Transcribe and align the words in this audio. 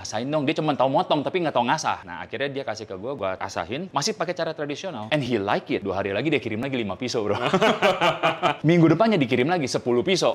asahin 0.00 0.30
dong. 0.30 0.46
Dia 0.46 0.54
cuma 0.56 0.72
tahu 0.74 0.90
motong 0.90 1.20
tapi 1.26 1.42
nggak 1.42 1.54
tahu 1.54 1.66
ngasah. 1.66 2.06
Nah 2.06 2.16
akhirnya 2.22 2.48
dia 2.48 2.64
kasih 2.64 2.86
ke 2.86 2.94
gue, 2.94 3.12
gue 3.18 3.30
asahin. 3.38 3.90
Masih 3.90 4.14
pakai 4.14 4.34
cara 4.34 4.54
tradisional. 4.54 5.10
And 5.10 5.20
he 5.20 5.36
like 5.36 5.68
it. 5.68 5.82
Dua 5.82 5.98
hari 5.98 6.14
lagi 6.14 6.30
dia 6.30 6.40
kirim 6.40 6.62
lagi 6.62 6.78
5 6.78 6.94
pisau 6.94 7.26
bro. 7.26 7.36
Minggu 8.68 8.86
depannya 8.88 9.18
dikirim 9.18 9.50
lagi 9.50 9.66
10 9.66 9.82
pisau. 10.06 10.32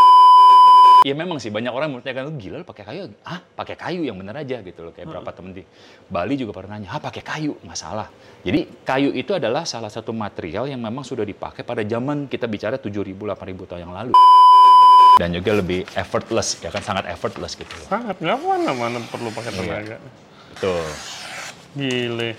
Ya 1.03 1.11
memang 1.11 1.35
sih 1.35 1.51
banyak 1.51 1.67
orang 1.67 1.91
menanyakan 1.91 2.31
lu 2.31 2.39
gila 2.39 2.63
lu 2.63 2.65
pakai 2.67 2.83
kayu. 2.87 3.11
Ah, 3.27 3.43
pakai 3.43 3.75
kayu 3.75 4.07
yang 4.07 4.15
bener 4.15 4.39
aja 4.39 4.63
gitu 4.63 4.87
loh. 4.87 4.95
Kayak 4.95 5.11
berapa 5.11 5.29
temen 5.35 5.51
di 5.51 5.63
Bali 6.07 6.39
juga 6.39 6.55
pernah 6.55 6.79
nanya, 6.79 6.95
"Ah, 6.95 7.03
pakai 7.03 7.19
kayu." 7.19 7.59
Nggak 7.59 7.75
salah. 7.75 8.07
Jadi 8.39 8.87
kayu 8.87 9.11
itu 9.11 9.35
adalah 9.35 9.67
salah 9.67 9.91
satu 9.91 10.15
material 10.15 10.71
yang 10.71 10.79
memang 10.79 11.03
sudah 11.03 11.27
dipakai 11.27 11.67
pada 11.67 11.83
zaman 11.83 12.31
kita 12.31 12.47
bicara 12.47 12.79
7000 12.79 13.19
8000 13.19 13.67
tahun 13.67 13.83
yang 13.83 13.91
lalu. 13.91 14.15
Dan 15.21 15.29
juga 15.29 15.61
lebih 15.61 15.85
effortless, 15.93 16.57
ya 16.65 16.73
kan 16.73 16.81
sangat 16.81 17.05
effortless 17.05 17.53
gitu 17.53 17.69
loh. 17.69 17.85
Sangat 17.85 18.17
nggak 18.17 18.33
mana-mana 18.33 18.97
perlu 19.13 19.29
pakai 19.29 19.53
tenaga. 19.53 20.01
Betul. 20.57 20.81
Gile. 21.77 22.33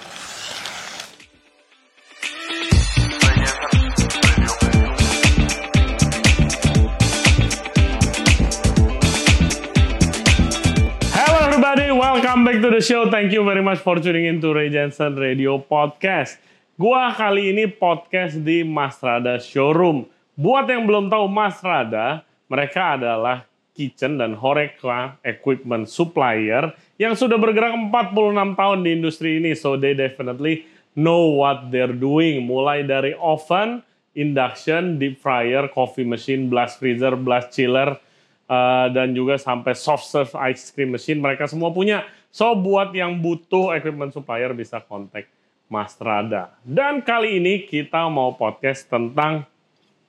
Hello 11.15 11.39
everybody, 11.47 11.95
welcome 11.95 12.43
back 12.43 12.59
to 12.59 12.75
the 12.75 12.83
show. 12.83 13.07
Thank 13.07 13.31
you 13.31 13.47
very 13.47 13.63
much 13.63 13.79
for 13.79 14.03
tuning 14.03 14.27
in 14.27 14.43
to 14.43 14.51
Ray 14.51 14.75
Jensen 14.75 15.15
Radio 15.15 15.63
Podcast. 15.63 16.43
Gua 16.75 17.15
kali 17.15 17.55
ini 17.55 17.71
podcast 17.71 18.35
di 18.43 18.67
Mas 18.67 18.99
Rada 18.99 19.39
Showroom. 19.39 20.11
Buat 20.35 20.67
yang 20.67 20.91
belum 20.91 21.07
tahu 21.07 21.31
Mas 21.31 21.63
Rada, 21.63 22.27
mereka 22.55 22.95
adalah 22.95 23.43
kitchen 23.75 24.23
dan 24.23 24.39
Horeca 24.39 25.19
equipment 25.27 25.91
supplier 25.91 26.71
yang 26.95 27.19
sudah 27.19 27.35
bergerak 27.35 27.75
46 27.91 28.55
tahun 28.55 28.79
di 28.87 28.91
industri 28.95 29.43
ini. 29.43 29.59
So 29.59 29.75
they 29.75 29.99
definitely 29.99 30.63
know 30.95 31.35
what 31.35 31.75
they're 31.75 31.91
doing. 31.91 32.47
Mulai 32.47 32.87
dari 32.87 33.19
oven, 33.19 33.83
induction, 34.15 35.03
deep 35.03 35.19
fryer, 35.19 35.67
coffee 35.67 36.07
machine, 36.07 36.47
blast 36.47 36.79
freezer, 36.79 37.19
blast 37.19 37.51
chiller, 37.51 37.99
uh, 38.47 38.87
dan 38.95 39.11
juga 39.11 39.35
sampai 39.35 39.75
soft 39.75 40.07
serve 40.07 40.31
ice 40.47 40.71
cream 40.71 40.95
machine 40.95 41.19
mereka 41.19 41.51
semua 41.51 41.75
punya. 41.75 42.07
So 42.31 42.55
buat 42.55 42.95
yang 42.95 43.19
butuh 43.19 43.75
equipment 43.75 44.15
supplier 44.15 44.55
bisa 44.55 44.79
kontak 44.79 45.27
Mas 45.67 45.99
Rada. 45.99 46.55
Dan 46.63 47.03
kali 47.03 47.43
ini 47.43 47.67
kita 47.67 48.07
mau 48.07 48.39
podcast 48.39 48.87
tentang 48.87 49.43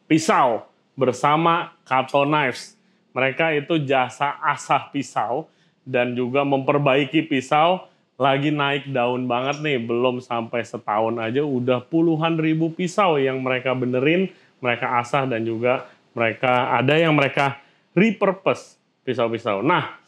pisau 0.05 0.74
bersama 0.95 1.75
Kato 1.83 2.23
Knives. 2.23 2.75
Mereka 3.15 3.55
itu 3.55 3.79
jasa 3.83 4.35
asah 4.43 4.91
pisau 4.91 5.47
dan 5.87 6.15
juga 6.17 6.43
memperbaiki 6.43 7.27
pisau 7.29 7.87
lagi 8.15 8.47
naik 8.47 8.95
daun 8.95 9.27
banget 9.27 9.59
nih, 9.59 9.79
belum 9.83 10.23
sampai 10.23 10.63
setahun 10.63 11.19
aja 11.19 11.43
udah 11.43 11.83
puluhan 11.83 12.39
ribu 12.39 12.71
pisau 12.71 13.19
yang 13.19 13.43
mereka 13.43 13.75
benerin, 13.75 14.31
mereka 14.63 14.99
asah 15.03 15.27
dan 15.27 15.43
juga 15.43 15.83
mereka 16.15 16.71
ada 16.79 16.95
yang 16.95 17.11
mereka 17.11 17.59
repurpose 17.91 18.79
pisau-pisau. 19.03 19.59
Nah, 19.59 19.99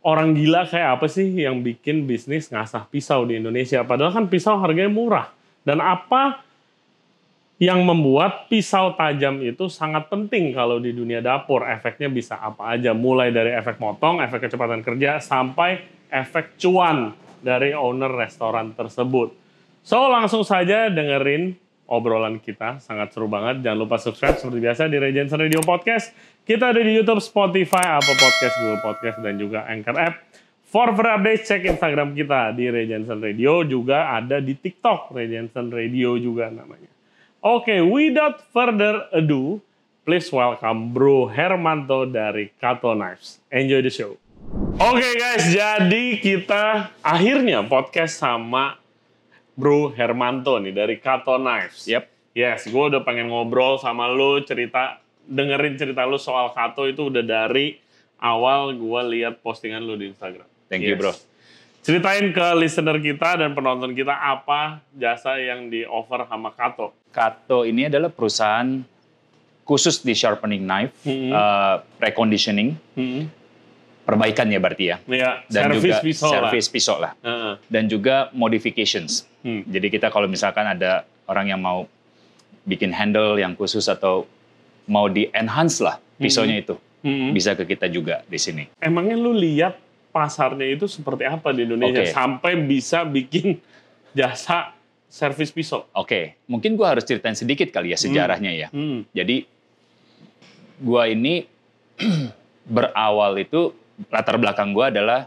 orang 0.00 0.32
gila 0.32 0.64
kayak 0.64 1.00
apa 1.00 1.06
sih 1.08 1.28
yang 1.28 1.60
bikin 1.60 2.08
bisnis 2.08 2.48
ngasah 2.48 2.88
pisau 2.88 3.28
di 3.28 3.36
Indonesia? 3.36 3.84
Padahal 3.84 4.16
kan 4.16 4.26
pisau 4.32 4.56
harganya 4.56 4.92
murah. 4.92 5.28
Dan 5.60 5.84
apa 5.84 6.40
yang 7.60 7.84
membuat 7.84 8.48
pisau 8.48 8.96
tajam 8.96 9.44
itu 9.44 9.68
sangat 9.68 10.08
penting 10.08 10.56
kalau 10.56 10.80
di 10.80 10.96
dunia 10.96 11.20
dapur. 11.20 11.68
Efeknya 11.68 12.08
bisa 12.08 12.40
apa 12.40 12.72
aja, 12.72 12.96
mulai 12.96 13.28
dari 13.28 13.52
efek 13.52 13.76
motong, 13.76 14.24
efek 14.24 14.48
kecepatan 14.48 14.80
kerja, 14.80 15.20
sampai 15.20 15.84
efek 16.08 16.56
cuan 16.56 17.12
dari 17.44 17.76
owner 17.76 18.08
restoran 18.08 18.72
tersebut. 18.72 19.36
So, 19.84 20.08
langsung 20.08 20.40
saja 20.40 20.88
dengerin 20.88 21.52
obrolan 21.84 22.40
kita, 22.40 22.80
sangat 22.80 23.12
seru 23.12 23.28
banget. 23.28 23.60
Jangan 23.60 23.76
lupa 23.76 24.00
subscribe 24.00 24.40
seperti 24.40 24.60
biasa 24.64 24.88
di 24.88 24.96
Regency 24.96 25.36
Radio 25.36 25.60
Podcast. 25.60 26.16
Kita 26.48 26.72
ada 26.72 26.80
di 26.80 26.96
YouTube, 26.96 27.20
Spotify, 27.20 28.00
Apple 28.00 28.16
Podcast, 28.16 28.54
Google 28.56 28.80
Podcast, 28.80 29.16
dan 29.20 29.36
juga 29.36 29.68
Anchor 29.68 29.96
App. 30.00 30.14
For 30.64 30.96
further 30.96 31.18
update, 31.18 31.44
cek 31.44 31.66
Instagram 31.76 32.16
kita 32.16 32.56
di 32.56 32.72
Regency 32.72 33.10
Radio, 33.10 33.68
juga 33.68 34.16
ada 34.16 34.40
di 34.40 34.56
TikTok, 34.56 35.12
Regency 35.12 35.60
Radio 35.68 36.16
juga 36.16 36.48
namanya. 36.48 36.89
Oke, 37.40 37.72
okay, 37.72 37.80
without 37.80 38.44
further 38.52 39.08
ado, 39.16 39.64
please 40.04 40.28
welcome 40.28 40.92
Bro 40.92 41.32
Hermanto 41.32 42.04
dari 42.04 42.52
Kato 42.60 42.92
Knives. 42.92 43.40
Enjoy 43.48 43.80
the 43.80 43.88
show. 43.88 44.20
Oke 44.76 45.00
okay 45.00 45.12
guys, 45.16 45.48
jadi 45.48 46.20
kita 46.20 46.92
akhirnya 47.00 47.64
podcast 47.64 48.20
sama 48.20 48.76
Bro 49.56 49.96
Hermanto 49.96 50.60
nih 50.60 50.76
dari 50.76 51.00
Kato 51.00 51.40
Knives. 51.40 51.88
Yep. 51.88 52.36
Yes, 52.36 52.68
gue 52.68 52.84
udah 52.92 53.00
pengen 53.08 53.32
ngobrol 53.32 53.80
sama 53.80 54.12
lu 54.12 54.44
cerita, 54.44 55.00
dengerin 55.24 55.80
cerita 55.80 56.04
lu 56.04 56.20
soal 56.20 56.52
Kato 56.52 56.84
itu 56.84 57.08
udah 57.08 57.24
dari 57.24 57.80
awal 58.20 58.76
gue 58.76 59.00
lihat 59.16 59.40
postingan 59.40 59.80
lu 59.80 59.96
di 59.96 60.12
Instagram. 60.12 60.44
Thank 60.68 60.84
you 60.84 60.92
bro. 60.92 61.16
Ceritain 61.80 62.28
ke 62.28 62.46
listener 62.54 63.00
kita 63.00 63.40
dan 63.40 63.56
penonton 63.56 63.96
kita 63.96 64.12
apa 64.12 64.84
jasa 64.92 65.40
yang 65.40 65.72
di 65.72 65.80
offer 65.82 66.28
sama 66.28 66.52
Kato. 66.52 66.92
Kato 67.08 67.64
ini 67.64 67.88
adalah 67.88 68.12
perusahaan 68.12 68.84
khusus 69.64 70.04
di 70.04 70.12
sharpening 70.12 70.60
knife, 70.60 70.92
Hmm. 71.00 71.32
uh, 71.32 71.80
reconditioning, 71.96 72.76
Hmm. 72.92 73.32
perbaikan 74.04 74.52
ya 74.52 74.60
berarti 74.60 74.84
ya. 74.86 74.96
Ya, 75.06 75.30
Dan 75.46 75.72
service 75.72 75.80
juga 75.80 75.96
pisau 76.02 76.26
lah. 76.26 76.34
service 76.36 76.68
pisau 76.68 76.96
lah. 76.98 77.12
Heeh. 77.18 77.54
Dan 77.64 77.84
juga 77.86 78.28
modifications. 78.32 79.24
Hmm. 79.40 79.64
Jadi 79.64 79.88
kita 79.88 80.12
kalau 80.12 80.28
misalkan 80.28 80.68
ada 80.68 81.08
orang 81.24 81.48
yang 81.48 81.60
mau 81.62 81.88
bikin 82.62 82.92
handle 82.92 83.40
yang 83.40 83.56
khusus 83.56 83.88
atau 83.88 84.28
mau 84.84 85.08
di 85.08 85.32
enhance 85.32 85.80
lah 85.80 85.96
pisaunya 86.18 86.60
itu, 86.60 86.76
Hmm. 87.00 87.32
bisa 87.32 87.56
ke 87.56 87.64
kita 87.64 87.88
juga 87.88 88.20
di 88.26 88.36
sini. 88.36 88.68
Emangnya 88.76 89.16
lu 89.16 89.32
lihat 89.32 89.80
pasarnya 90.10 90.66
itu 90.66 90.90
seperti 90.90 91.26
apa 91.26 91.54
di 91.54 91.66
Indonesia 91.66 92.02
Oke. 92.02 92.12
sampai 92.12 92.52
bisa 92.66 93.06
bikin 93.06 93.58
jasa 94.18 94.74
servis 95.10 95.50
pisau? 95.50 95.86
Oke, 95.94 96.38
mungkin 96.46 96.78
gua 96.78 96.94
harus 96.94 97.06
ceritain 97.06 97.34
sedikit 97.34 97.70
kali 97.70 97.94
ya 97.94 97.98
sejarahnya 97.98 98.52
ya. 98.54 98.68
Hmm. 98.70 99.06
Jadi 99.10 99.46
gua 100.82 101.10
ini 101.10 101.46
berawal 102.74 103.38
itu 103.38 103.74
latar 104.10 104.38
belakang 104.38 104.70
gua 104.74 104.90
adalah 104.90 105.26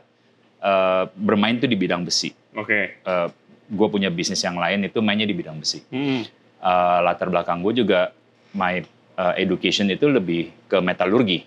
eh, 0.64 1.04
bermain 1.16 1.60
tuh 1.60 1.68
di 1.68 1.76
bidang 1.76 2.04
besi. 2.08 2.32
Oke. 2.56 3.00
Eh, 3.04 3.28
gua 3.72 3.88
punya 3.88 4.08
bisnis 4.12 4.44
yang 4.44 4.56
lain 4.60 4.88
itu 4.88 5.00
mainnya 5.00 5.28
di 5.28 5.36
bidang 5.36 5.60
besi. 5.60 5.84
Hmm. 5.92 6.24
Eh, 6.64 7.00
latar 7.04 7.28
belakang 7.28 7.60
gue 7.60 7.84
juga 7.84 8.16
my 8.56 8.80
eh, 9.20 9.34
education 9.44 9.92
itu 9.92 10.08
lebih 10.08 10.48
ke 10.72 10.80
metalurgi, 10.80 11.44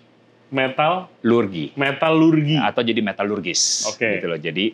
Metal, 0.47 1.11
lurgi 1.21 1.75
metalurgi. 1.75 2.55
atau 2.55 2.79
jadi 2.79 2.99
metalurgis. 2.99 3.83
Oke. 3.87 4.19
Gitu 4.19 4.25
loh. 4.25 4.39
Jadi 4.39 4.71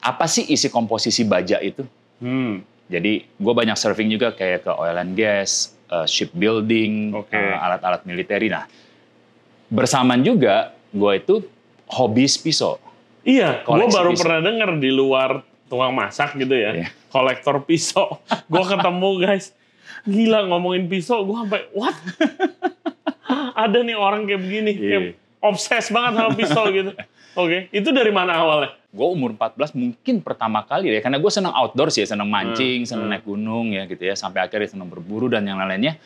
apa 0.00 0.24
sih 0.24 0.46
isi 0.46 0.68
komposisi 0.68 1.22
baja 1.22 1.60
itu? 1.60 1.84
Hmm. 2.18 2.64
Jadi 2.86 3.26
gue 3.26 3.52
banyak 3.52 3.74
surfing 3.74 4.08
juga 4.08 4.30
kayak 4.30 4.62
ke 4.62 4.72
oil 4.72 4.94
and 4.94 5.12
gas, 5.12 5.74
eh, 5.86 6.06
shipbuilding, 6.06 7.12
Oke. 7.12 7.34
eh, 7.34 7.52
alat-alat 7.52 8.06
militeri. 8.06 8.46
Nah, 8.46 8.64
bersamaan 9.66 10.22
juga 10.22 10.70
gue 10.90 11.12
itu 11.14 11.34
hobis 11.88 12.38
pisau. 12.38 12.78
Iya, 13.20 13.60
gue 13.60 13.90
baru 13.90 14.14
pisau. 14.14 14.22
pernah 14.22 14.40
dengar 14.40 14.70
di 14.78 14.88
luar 14.88 15.42
tukang 15.66 15.90
masak 15.90 16.38
gitu 16.38 16.54
ya, 16.54 16.70
Iya. 16.72 16.88
kolektor 17.10 17.58
pisau. 17.60 18.22
gue 18.46 18.64
ketemu 18.64 19.10
guys, 19.18 19.50
gila 20.06 20.46
ngomongin 20.46 20.86
pisau, 20.86 21.26
gue 21.26 21.36
sampai 21.36 21.62
what? 21.74 21.96
Ada 23.56 23.80
nih 23.80 23.96
orang 23.96 24.28
kayak 24.28 24.40
begini, 24.44 24.70
Iya. 24.76 24.84
kayak 24.84 25.04
obses 25.40 25.88
banget 25.88 26.12
sama 26.14 26.30
pisau 26.36 26.64
gitu. 26.68 26.92
Oke, 27.40 27.68
itu 27.68 27.88
dari 27.88 28.12
mana 28.12 28.32
awalnya? 28.36 28.76
Gue 28.88 29.08
umur 29.12 29.32
14 29.32 29.72
mungkin 29.72 30.20
pertama 30.20 30.64
kali 30.64 30.88
ya, 30.88 31.00
karena 31.00 31.16
gue 31.16 31.28
senang 31.28 31.52
outdoor 31.52 31.88
sih, 31.88 32.04
senang 32.04 32.28
mancing, 32.28 32.84
Hmm, 32.84 32.88
senang 32.88 33.06
hmm. 33.08 33.12
naik 33.16 33.24
gunung 33.24 33.66
ya 33.72 33.84
gitu 33.84 34.02
ya, 34.02 34.12
sampai 34.12 34.40
akhirnya 34.40 34.68
senang 34.68 34.88
berburu 34.88 35.28
dan 35.28 35.44
yang 35.44 35.56
lain-lainnya. 35.56 35.96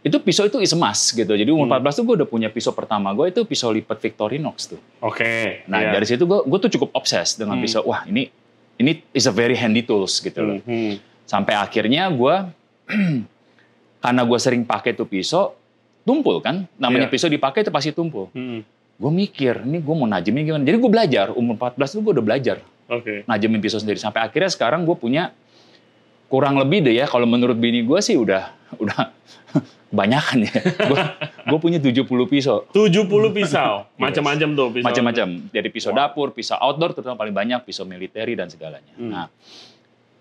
Itu 0.00 0.20
pisau 0.20 0.44
itu 0.44 0.60
is 0.60 0.68
emas 0.72 1.00
gitu. 1.08 1.32
Jadi 1.32 1.48
umur 1.48 1.64
Hmm. 1.64 1.80
14 1.80 1.96
tuh 1.96 2.04
gue 2.04 2.14
udah 2.20 2.28
punya 2.28 2.52
pisau 2.52 2.76
pertama 2.76 3.08
gue 3.12 3.32
itu 3.32 3.40
pisau 3.44 3.72
lipat 3.72 3.96
Victorinox 3.96 4.76
tuh. 4.76 4.80
Oke. 5.00 5.64
Nah 5.64 5.80
iya. 5.80 5.96
dari 5.96 6.04
situ 6.04 6.28
gue 6.28 6.44
gue 6.44 6.58
tuh 6.60 6.70
cukup 6.76 6.92
obses 6.92 7.40
dengan 7.40 7.56
Hmm. 7.56 7.64
pisau. 7.64 7.80
Wah 7.88 8.04
ini 8.04 8.28
ini 8.76 9.00
is 9.16 9.24
a 9.24 9.32
very 9.32 9.56
handy 9.56 9.80
tools 9.80 10.20
gitu 10.20 10.44
loh. 10.44 10.60
Hmm, 10.60 10.92
hmm. 10.92 10.94
Sampai 11.24 11.56
akhirnya 11.56 12.12
gue 12.12 12.34
karena 14.04 14.22
gue 14.22 14.36
sering 14.36 14.62
pakai 14.62 14.92
tuh 14.92 15.08
pisau 15.08 15.56
tumpul 16.04 16.38
kan. 16.38 16.68
Namanya 16.76 17.08
Iya. 17.08 17.12
pisau 17.12 17.28
dipakai 17.28 17.64
itu 17.64 17.72
pasti 17.72 17.90
tumpul. 17.90 18.28
Hmm. 18.30 18.60
Gue 18.94 19.10
mikir, 19.10 19.60
ini 19.60 19.80
gue 19.80 19.94
mau 19.94 20.06
najemin 20.06 20.42
gimana. 20.44 20.62
Jadi 20.62 20.76
gue 20.76 20.86
belajar, 20.88 21.26
umur 21.32 21.58
14 21.58 21.90
itu 21.90 22.00
gue 22.00 22.12
udah 22.14 22.24
belajar 22.24 22.56
Oke. 22.86 23.24
najemin 23.24 23.58
pisau 23.58 23.76
sendiri. 23.76 23.98
Sampai 23.98 24.22
akhirnya 24.22 24.46
sekarang 24.46 24.84
gue 24.84 24.94
punya 24.94 25.34
kurang 26.24 26.56
lebih 26.56 26.82
deh 26.82 26.94
ya 26.94 27.06
kalau 27.06 27.24
menurut 27.24 27.54
bini 27.54 27.82
gue 27.82 27.98
sih 27.98 28.14
udah 28.14 28.54
udah 28.76 29.10
kebanyakan 29.90 30.46
ya. 30.46 30.54
Gue 31.44 31.58
punya 31.58 31.78
70 31.78 32.06
pisau. 32.26 32.66
70 32.70 33.06
pisau. 33.30 33.86
Macam-macam 34.02 34.48
tuh 34.52 34.68
pisau. 34.72 34.86
Macam-macam. 34.86 35.26
Dari 35.48 35.68
pisau 35.70 35.90
Wow. 35.90 35.98
dapur, 36.00 36.28
pisau 36.30 36.56
outdoor 36.56 36.90
terutama 36.92 37.14
paling 37.16 37.34
banyak, 37.34 37.62
pisau 37.62 37.82
militeri 37.84 38.34
dan 38.34 38.46
segalanya. 38.46 38.94
Hmm. 38.94 39.10
Nah, 39.10 39.26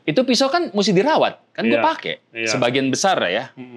itu 0.04 0.22
pisau 0.22 0.50
kan 0.50 0.70
mesti 0.70 0.92
dirawat. 0.92 1.40
Kan 1.54 1.66
gue 1.66 1.78
Iya. 1.78 1.86
pakai. 1.86 2.16
Iya. 2.32 2.48
Sebagian 2.50 2.90
besar 2.90 3.18
ya. 3.26 3.50
Hmm. 3.54 3.74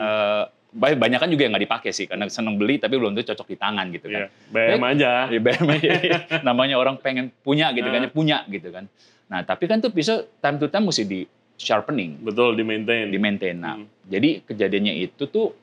Banyak 0.76 1.16
kan 1.16 1.28
juga 1.28 1.42
yang 1.42 1.56
nggak 1.56 1.64
dipakai 1.64 1.90
sih 1.90 2.04
karena 2.04 2.28
seneng 2.28 2.60
beli 2.60 2.76
tapi 2.76 2.94
belum 2.94 3.12
tentu 3.12 3.32
cocok 3.32 3.48
di 3.48 3.56
tangan 3.56 3.86
gitu 3.88 4.06
kan. 4.06 4.28
Iya, 4.28 4.76
BM 4.76 4.82
aja. 4.84 5.10
Ya, 5.26 5.40
BM 5.40 5.66
aja. 5.66 5.90
namanya 6.48 6.76
orang 6.76 7.00
pengen 7.00 7.32
punya 7.40 7.72
gitu 7.72 7.88
kan, 7.88 8.00
Ah. 8.00 8.12
punya 8.12 8.44
gitu 8.46 8.68
kan. 8.68 8.84
Nah, 9.26 9.40
tapi 9.42 9.64
kan 9.64 9.80
tuh 9.80 9.88
pisau 9.88 10.22
time 10.36 10.56
to 10.56 10.68
time 10.68 10.84
mesti 10.84 11.02
di 11.02 11.20
sharpening, 11.56 12.20
Betul, 12.20 12.52
di 12.52 12.62
maintain. 12.62 13.08
di 13.08 13.16
maintain. 13.16 13.56
Nah, 13.56 13.74
Hmm. 13.74 13.88
jadi 14.04 14.44
kejadiannya 14.44 14.94
itu 15.00 15.24
tuh 15.24 15.56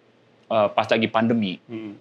eh, 0.45 0.69
pas 0.69 0.85
lagi 0.85 1.07
pandemi. 1.07 1.57
Hmm. 1.65 1.93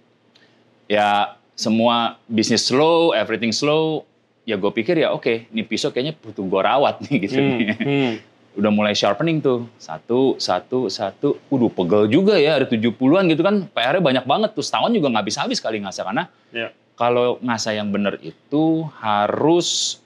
Ya 0.85 1.33
semua 1.53 2.17
bisnis 2.25 2.61
slow, 2.63 3.13
everything 3.13 3.49
slow. 3.49 4.03
Ya 4.43 4.57
gue 4.57 4.69
pikir 4.69 4.99
ya 4.99 5.09
oke, 5.09 5.47
nih 5.47 5.63
pisau 5.63 5.87
kayaknya 5.87 6.17
butuh 6.17 6.43
gue 6.43 6.61
rawat 6.61 6.99
nih 7.01 7.17
gitu. 7.23 7.39
Hmm. 7.39 7.57
Hmm. 7.79 8.13
Udah 8.53 8.69
mulai 8.69 8.93
sharpening 8.93 9.41
tuh. 9.41 9.65
Satu, 9.77 10.37
satu, 10.37 10.85
satu. 10.85 11.41
Udah 11.49 11.69
pegel 11.69 12.05
juga 12.07 12.37
ya, 12.37 12.61
ada 12.61 12.65
70-an 12.65 13.25
gitu 13.27 13.41
kan. 13.41 13.65
PR-nya 13.67 14.01
banyak 14.01 14.25
banget 14.25 14.49
tuh. 14.53 14.61
Setahun 14.61 14.93
juga 14.93 15.09
nggak 15.09 15.23
habis-habis 15.25 15.57
kali 15.57 15.81
ngasah. 15.81 16.03
Karena 16.05 16.23
Iya. 16.53 16.69
kalau 16.93 17.41
ngasah 17.41 17.73
yang 17.73 17.89
benar 17.89 18.21
itu 18.21 18.85
harus 18.97 19.97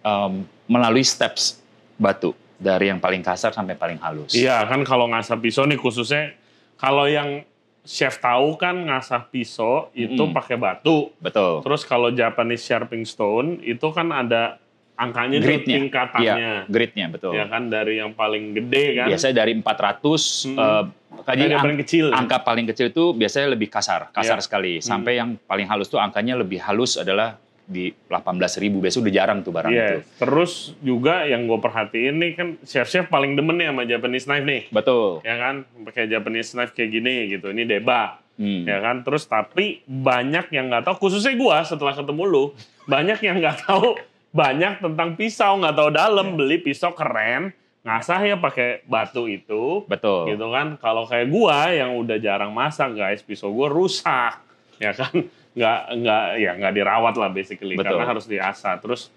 em, 0.00 0.42
melalui 0.66 1.02
steps 1.02 1.58
batu. 1.94 2.34
Dari 2.58 2.90
yang 2.90 2.98
paling 2.98 3.22
kasar 3.22 3.54
sampai 3.54 3.78
paling 3.78 4.02
halus. 4.02 4.34
Iya 4.34 4.66
kan 4.66 4.82
kalau 4.82 5.06
ngasah 5.06 5.38
pisau 5.38 5.62
nih 5.62 5.78
khususnya 5.78 6.34
kalau 6.74 7.06
yang 7.06 7.46
chef 7.86 8.18
tahu 8.18 8.58
kan 8.58 8.74
ngasah 8.74 9.30
pisau 9.30 9.94
itu 9.94 10.18
Mm-mm. 10.18 10.34
pakai 10.34 10.58
batu. 10.58 11.14
Betul. 11.22 11.62
Terus 11.62 11.86
kalau 11.86 12.10
Japanese 12.10 12.66
sharpening 12.66 13.06
stone 13.06 13.62
itu 13.62 13.86
kan 13.94 14.10
ada 14.10 14.58
angkanya 14.98 15.38
Gridnya. 15.38 15.76
tingkatannya. 15.78 16.34
Iya, 16.34 16.52
gridnya 16.66 17.06
betul. 17.06 17.32
Ya 17.32 17.46
kan 17.46 17.70
dari 17.70 17.96
yang 17.96 18.12
paling 18.12 18.50
gede 18.52 18.98
kan. 18.98 19.06
Biasanya 19.06 19.34
dari 19.38 19.52
400, 19.54 20.02
Mm-mm. 20.44 20.58
eh, 20.58 20.82
Dari 21.20 21.36
jadi 21.36 21.42
yang 21.46 21.54
ang- 21.54 21.64
paling 21.64 21.78
kecil. 21.78 22.06
angka 22.10 22.36
paling 22.40 22.66
kecil 22.66 22.86
itu 22.88 23.04
biasanya 23.12 23.48
lebih 23.48 23.68
kasar, 23.68 24.10
kasar 24.10 24.36
Iya. 24.36 24.44
sekali. 24.44 24.72
Sampai 24.80 25.16
yang 25.16 25.38
paling 25.40 25.64
halus 25.64 25.86
tuh 25.86 25.96
angkanya 25.96 26.34
lebih 26.34 26.58
halus 26.58 26.96
adalah 26.96 27.38
di 27.62 27.92
18.000 28.08 28.80
biasanya 28.80 29.02
udah 29.02 29.14
jarang 29.14 29.38
tuh 29.40 29.52
barang 29.52 29.70
Iya. 29.70 29.86
itu. 29.86 30.00
Terus 30.18 30.52
juga 30.80 31.22
yang 31.24 31.44
gue 31.44 31.58
perhatiin 31.58 32.16
nih 32.16 32.32
kan 32.32 32.48
chef-chef 32.60 33.06
paling 33.06 33.32
demen 33.32 33.54
nih 33.54 33.68
sama 33.68 33.82
Japanese 33.84 34.24
knife 34.24 34.42
nih. 34.42 34.62
Betul. 34.68 35.20
Ya 35.20 35.36
kan 35.36 35.54
pakai 35.84 36.04
Japanese 36.06 36.50
knife 36.50 36.72
kayak 36.72 36.90
gini 36.90 37.14
gitu. 37.30 37.48
Ini 37.48 37.64
deba. 37.64 38.18
Hmm. 38.38 38.62
ya 38.62 38.78
kan 38.78 39.02
terus 39.02 39.26
tapi 39.26 39.82
banyak 39.82 40.54
yang 40.54 40.70
nggak 40.70 40.86
tahu 40.86 41.10
khususnya 41.10 41.34
gua 41.34 41.58
setelah 41.60 41.90
ketemu 41.90 42.22
lu 42.22 42.44
banyak 42.86 43.18
yang 43.18 43.34
nggak 43.36 43.66
tahu 43.66 43.98
banyak 44.28 44.84
tentang 44.84 45.16
pisau 45.16 45.56
nggak 45.56 45.74
tahu 45.74 45.90
dalam 45.90 46.36
beli 46.36 46.60
pisau 46.60 46.92
keren 46.92 47.50
ngasah 47.80 48.20
ya 48.26 48.36
pakai 48.36 48.84
batu 48.84 49.24
itu 49.24 49.86
Betul. 49.88 50.28
gitu 50.28 50.52
kan 50.52 50.76
kalau 50.76 51.08
kayak 51.08 51.32
gua 51.32 51.72
yang 51.72 51.96
udah 51.96 52.20
jarang 52.20 52.52
masak 52.52 52.92
guys 52.92 53.24
pisau 53.24 53.48
gua 53.48 53.72
rusak 53.72 54.36
ya 54.84 54.92
kan 54.92 55.24
nggak 55.56 55.80
nggak 55.96 56.24
ya 56.38 56.50
nggak 56.60 56.74
dirawat 56.76 57.14
lah 57.16 57.30
basically 57.32 57.74
Betul. 57.74 57.96
karena 57.96 58.04
harus 58.04 58.26
diasah 58.28 58.76
terus 58.78 59.08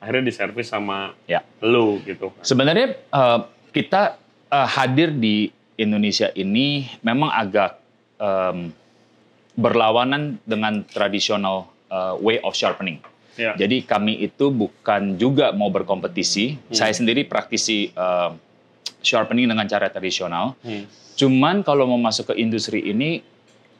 akhirnya 0.00 0.32
diservis 0.32 0.70
sama 0.70 1.12
Ya. 1.28 1.44
lu 1.60 2.00
gitu 2.06 2.32
Sebenarnya 2.40 2.94
eh, 2.96 3.38
kita 3.74 4.16
eh, 4.48 4.68
hadir 4.78 5.12
di 5.12 5.50
Indonesia 5.76 6.28
ini 6.32 6.88
memang 7.00 7.28
agak 7.28 7.80
em, 8.16 8.72
berlawanan 9.56 10.40
dengan 10.44 10.84
tradisional 10.86 11.68
eh, 11.90 12.14
way 12.20 12.36
of 12.40 12.52
sharpening. 12.54 13.00
Ya 13.40 13.52
Jadi 13.56 13.82
kami 13.82 14.20
itu 14.20 14.52
bukan 14.52 15.16
juga 15.16 15.50
mau 15.50 15.68
berkompetisi. 15.68 16.60
Hmm. 16.60 16.76
Saya 16.76 16.92
sendiri 16.92 17.24
praktisi 17.24 17.88
eh, 17.88 18.30
sharpening 19.00 19.48
dengan 19.48 19.64
cara 19.64 19.88
tradisional. 19.88 20.52
Hmm. 20.60 20.84
Cuman 21.16 21.60
kalau 21.60 21.84
mau 21.86 21.96
masuk 21.98 22.30
ke 22.30 22.34
industri 22.36 22.84
ini 22.84 23.24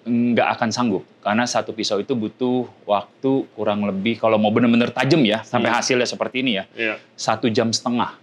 nggak 0.00 0.48
akan 0.56 0.68
sanggup 0.70 1.04
karena 1.20 1.44
satu 1.44 1.70
pisau 1.70 2.00
itu 2.00 2.16
butuh 2.16 2.64
waktu 2.84 3.44
kurang 3.50 3.84
lebih 3.84 4.16
kalau 4.16 4.40
mau 4.40 4.48
benar-benar 4.48 4.88
tajam 4.90 5.20
ya 5.20 5.44
sampai 5.44 5.68
Hmm. 5.68 5.76
hasilnya 5.76 6.08
seperti 6.08 6.40
ini 6.40 6.56
ya 6.56 6.64
Iya. 6.72 6.94
satu 7.12 7.52
jam 7.52 7.68
setengah 7.68 8.16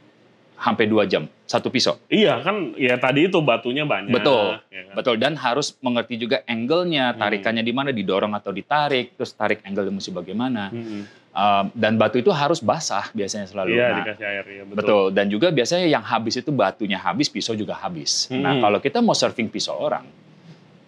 sampai 0.57 0.89
dua 0.89 1.05
jam 1.05 1.29
satu 1.45 1.69
pisau 1.69 2.01
Iya 2.09 2.41
kan 2.41 2.73
ya 2.73 2.97
tadi 2.97 3.29
itu 3.29 3.37
batunya 3.39 3.85
banyak 3.85 4.09
Betul. 4.09 4.57
ya 4.67 4.81
kan? 4.83 4.93
betul 4.97 5.15
dan 5.15 5.37
harus 5.37 5.77
mengerti 5.77 6.17
juga 6.17 6.41
angle-nya 6.43 7.13
Hmm. 7.13 7.21
tarikannya 7.21 7.61
di 7.61 7.69
mana 7.71 7.93
didorong 7.93 8.33
atau 8.33 8.49
ditarik 8.49 9.13
terus 9.13 9.29
tarik 9.31 9.61
angle 9.61 9.85
mesti 9.87 10.09
bagaimana 10.09 10.73
Mm-mm. 10.73 11.26
Um, 11.37 11.69
dan 11.77 12.01
batu 12.01 12.17
itu 12.17 12.33
harus 12.33 12.57
basah 12.65 13.13
biasanya 13.13 13.45
selalu 13.45 13.77
Iya 13.77 13.85
Nah, 13.93 13.97
dikasih 14.01 14.25
air 14.25 14.45
ya 14.49 14.63
betul. 14.65 14.77
Betul. 14.81 15.03
Dan 15.13 15.25
juga 15.29 15.47
biasanya 15.53 15.85
yang 15.85 16.01
habis 16.01 16.33
itu 16.41 16.49
batunya 16.49 16.97
habis, 16.97 17.29
pisau 17.29 17.53
juga 17.53 17.77
habis. 17.77 18.25
Hmm. 18.25 18.41
Nah, 18.41 18.57
kalau 18.57 18.81
kita 18.81 19.05
mau 19.05 19.13
serving 19.13 19.45
pisau 19.45 19.77
orang, 19.77 20.01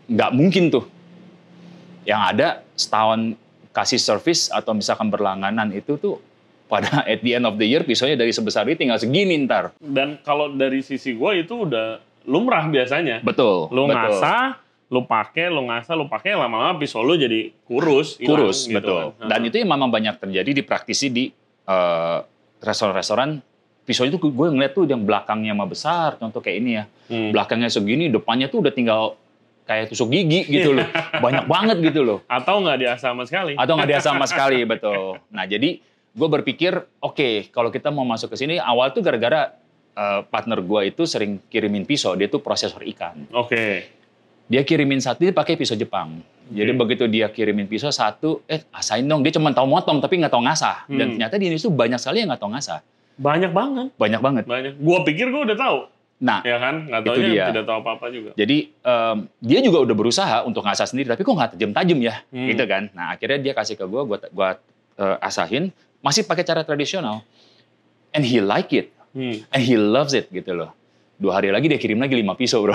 nggak 0.09 0.31
mungkin 0.33 0.73
tuh. 0.73 0.89
Yang 2.01 2.21
ada 2.33 2.47
setahun 2.73 3.37
kasih 3.69 4.01
service 4.01 4.49
atau 4.49 4.73
misalkan 4.73 5.13
berlangganan 5.13 5.69
itu 5.69 6.01
tuh 6.01 6.17
pada 6.65 7.01
at 7.11 7.21
the 7.21 7.37
end 7.37 7.45
of 7.45 7.61
the 7.61 7.69
year 7.69 7.85
pisaunya 7.85 8.17
dari 8.17 8.33
sebesar 8.33 8.65
ini 8.65 8.77
tinggal 8.77 8.97
segini 8.97 9.37
ntar. 9.45 9.77
Dan 9.77 10.17
kalau 10.25 10.49
dari 10.49 10.81
sisi 10.81 11.13
gue 11.13 11.45
itu 11.45 11.69
udah 11.69 12.01
lumrah 12.25 12.65
biasanya. 12.69 13.21
Betul. 13.21 13.69
Lu 13.69 13.85
betul. 13.85 13.97
ngasah, 13.97 14.57
lu 14.89 15.05
pakai, 15.05 15.53
lu 15.53 15.69
ngasah, 15.69 15.93
lu 15.93 16.09
pakai 16.09 16.33
lama-lama 16.33 16.73
pisau 16.81 17.05
lu 17.05 17.13
jadi 17.13 17.53
kurus, 17.69 18.17
hilang, 18.17 18.49
kurus, 18.49 18.65
gitu 18.65 18.81
betul. 18.81 19.13
kan. 19.21 19.29
Dan 19.29 19.39
itu 19.45 19.61
yang 19.61 19.69
memang 19.69 19.93
banyak 19.93 20.17
terjadi 20.17 20.49
di 20.49 20.63
praktisi 20.65 21.13
di 21.13 21.29
eh, 21.69 22.19
restoran-restoran. 22.65 23.37
Pisau 23.85 24.05
itu 24.05 24.17
gue 24.17 24.47
ngeliat 24.49 24.73
tuh 24.73 24.85
yang 24.89 25.05
belakangnya 25.05 25.53
mah 25.53 25.69
besar, 25.69 26.17
contoh 26.17 26.41
kayak 26.41 26.57
ini 26.61 26.71
ya. 26.77 26.83
Hmm. 27.09 27.33
belakangnya 27.33 27.73
segini, 27.73 28.05
depannya 28.05 28.53
tuh 28.53 28.61
udah 28.61 28.69
tinggal 28.69 29.17
kayak 29.65 29.89
tusuk 29.89 30.09
gigi 30.13 30.45
gitu 30.45 30.77
loh. 30.77 30.85
Banyak 31.25 31.45
banget 31.45 31.77
gitu 31.81 32.01
loh. 32.05 32.19
Atau 32.25 32.61
nggak 32.61 32.77
diasah 32.81 33.13
sama 33.13 33.25
sekali. 33.25 33.53
Atau 33.57 33.77
nggak 33.77 33.89
dia 33.89 34.01
sama 34.01 34.25
sekali, 34.29 34.61
betul. 34.73 35.17
Nah 35.33 35.45
jadi 35.45 35.81
gue 36.09 36.27
berpikir, 36.29 36.73
oke 37.01 37.49
kalau 37.53 37.69
kita 37.69 37.89
mau 37.93 38.05
masuk 38.05 38.33
ke 38.33 38.37
sini, 38.37 38.61
awal 38.61 38.93
tuh 38.93 39.01
gara-gara 39.01 39.57
eh, 39.93 40.21
partner 40.25 40.61
gue 40.61 40.81
itu 40.93 41.05
sering 41.09 41.41
kirimin 41.49 41.85
pisau, 41.85 42.13
dia 42.13 42.29
tuh 42.29 42.41
prosesor 42.41 42.81
ikan. 42.93 43.29
Oke. 43.33 43.98
Dia 44.49 44.65
kirimin 44.65 44.97
satu, 44.97 45.21
dia 45.21 45.29
pakai 45.29 45.53
pisau 45.53 45.77
Jepang. 45.77 46.25
Jadi 46.49 46.73
Oke. 46.73 46.79
begitu 46.81 47.05
dia 47.05 47.29
kirimin 47.29 47.69
pisau 47.69 47.93
satu, 47.93 48.41
eh 48.43 48.65
asain 48.73 49.05
dong, 49.05 49.21
dia 49.21 49.29
cuma 49.29 49.53
tahu 49.53 49.69
motong 49.69 50.01
tapi 50.01 50.17
nggak 50.17 50.33
tahu 50.33 50.41
ngasah. 50.41 50.89
Dan 50.89 50.97
Hmm. 50.97 51.11
ternyata 51.15 51.37
di 51.37 51.45
Indonesia 51.45 51.69
banyak 51.69 51.99
sekali 52.01 52.17
yang 52.19 52.33
nggak 52.33 52.41
tahu 52.41 52.51
ngasah. 52.51 52.79
Banyak 53.15 53.51
banget. 53.51 53.87
Banyak 53.93 54.19
banget. 54.19 54.43
Banyak. 54.43 54.73
Gua 54.81 55.05
pikir 55.05 55.29
gua 55.29 55.45
udah 55.45 55.53
tahu. 55.55 55.77
Nah, 56.19 56.41
Ya 56.43 56.57
kan? 56.57 56.75
Nggak 56.83 57.01
tahu 57.05 57.15
Itu 57.15 57.21
dia. 57.29 57.45
tidak 57.47 57.63
tahu 57.63 57.77
apa-apa 57.79 58.05
juga. 58.09 58.29
Jadi 58.33 58.57
em, 58.75 59.17
dia 59.39 59.59
juga 59.61 59.77
udah 59.79 59.95
berusaha 59.95 60.37
untuk 60.43 60.65
ngasah 60.65 60.83
sendiri, 60.83 61.07
tapi 61.07 61.21
kok 61.21 61.31
nggak 61.31 61.51
tajam-tajam 61.53 61.99
ya, 62.01 62.15
Hmm. 62.27 62.49
gitu 62.49 62.63
kan? 62.65 62.89
Nah 62.91 63.13
akhirnya 63.13 63.39
dia 63.39 63.53
kasih 63.53 63.75
ke 63.75 63.85
gue, 63.85 64.01
gue 64.03 64.17
gua, 64.29 64.57
eh, 64.97 65.17
asahin, 65.21 65.69
masih 66.01 66.25
pakai 66.25 66.41
cara 66.41 66.65
tradisional, 66.65 67.21
and 68.09 68.25
he 68.25 68.41
like 68.41 68.73
it, 68.73 68.89
Hmm. 69.11 69.45
and 69.47 69.61
he 69.61 69.77
loves 69.77 70.11
it 70.11 70.27
gitu 70.27 70.51
loh. 70.51 70.73
Dua 71.19 71.35
hari 71.35 71.51
lagi 71.51 71.67
dia 71.67 71.75
kirim 71.75 71.99
lagi 71.99 72.15
lima 72.15 72.31
pisau 72.31 72.63
bro. 72.63 72.71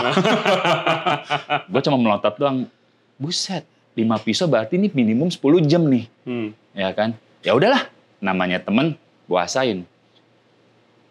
gue 1.73 1.81
cuma 1.81 1.97
melotot 1.97 2.37
doang, 2.37 2.69
buset, 3.17 3.65
lima 3.95 4.21
pisau 4.21 4.45
berarti 4.45 4.77
ini 4.77 4.93
minimum 4.93 5.33
10 5.33 5.41
jam 5.65 5.81
nih, 5.83 6.05
Hmm. 6.23 6.53
ya 6.71 6.93
kan? 6.93 7.17
Ya 7.41 7.57
udahlah, 7.57 7.89
namanya 8.21 8.61
temen, 8.61 9.01
gue 9.25 9.39
asain. 9.39 9.89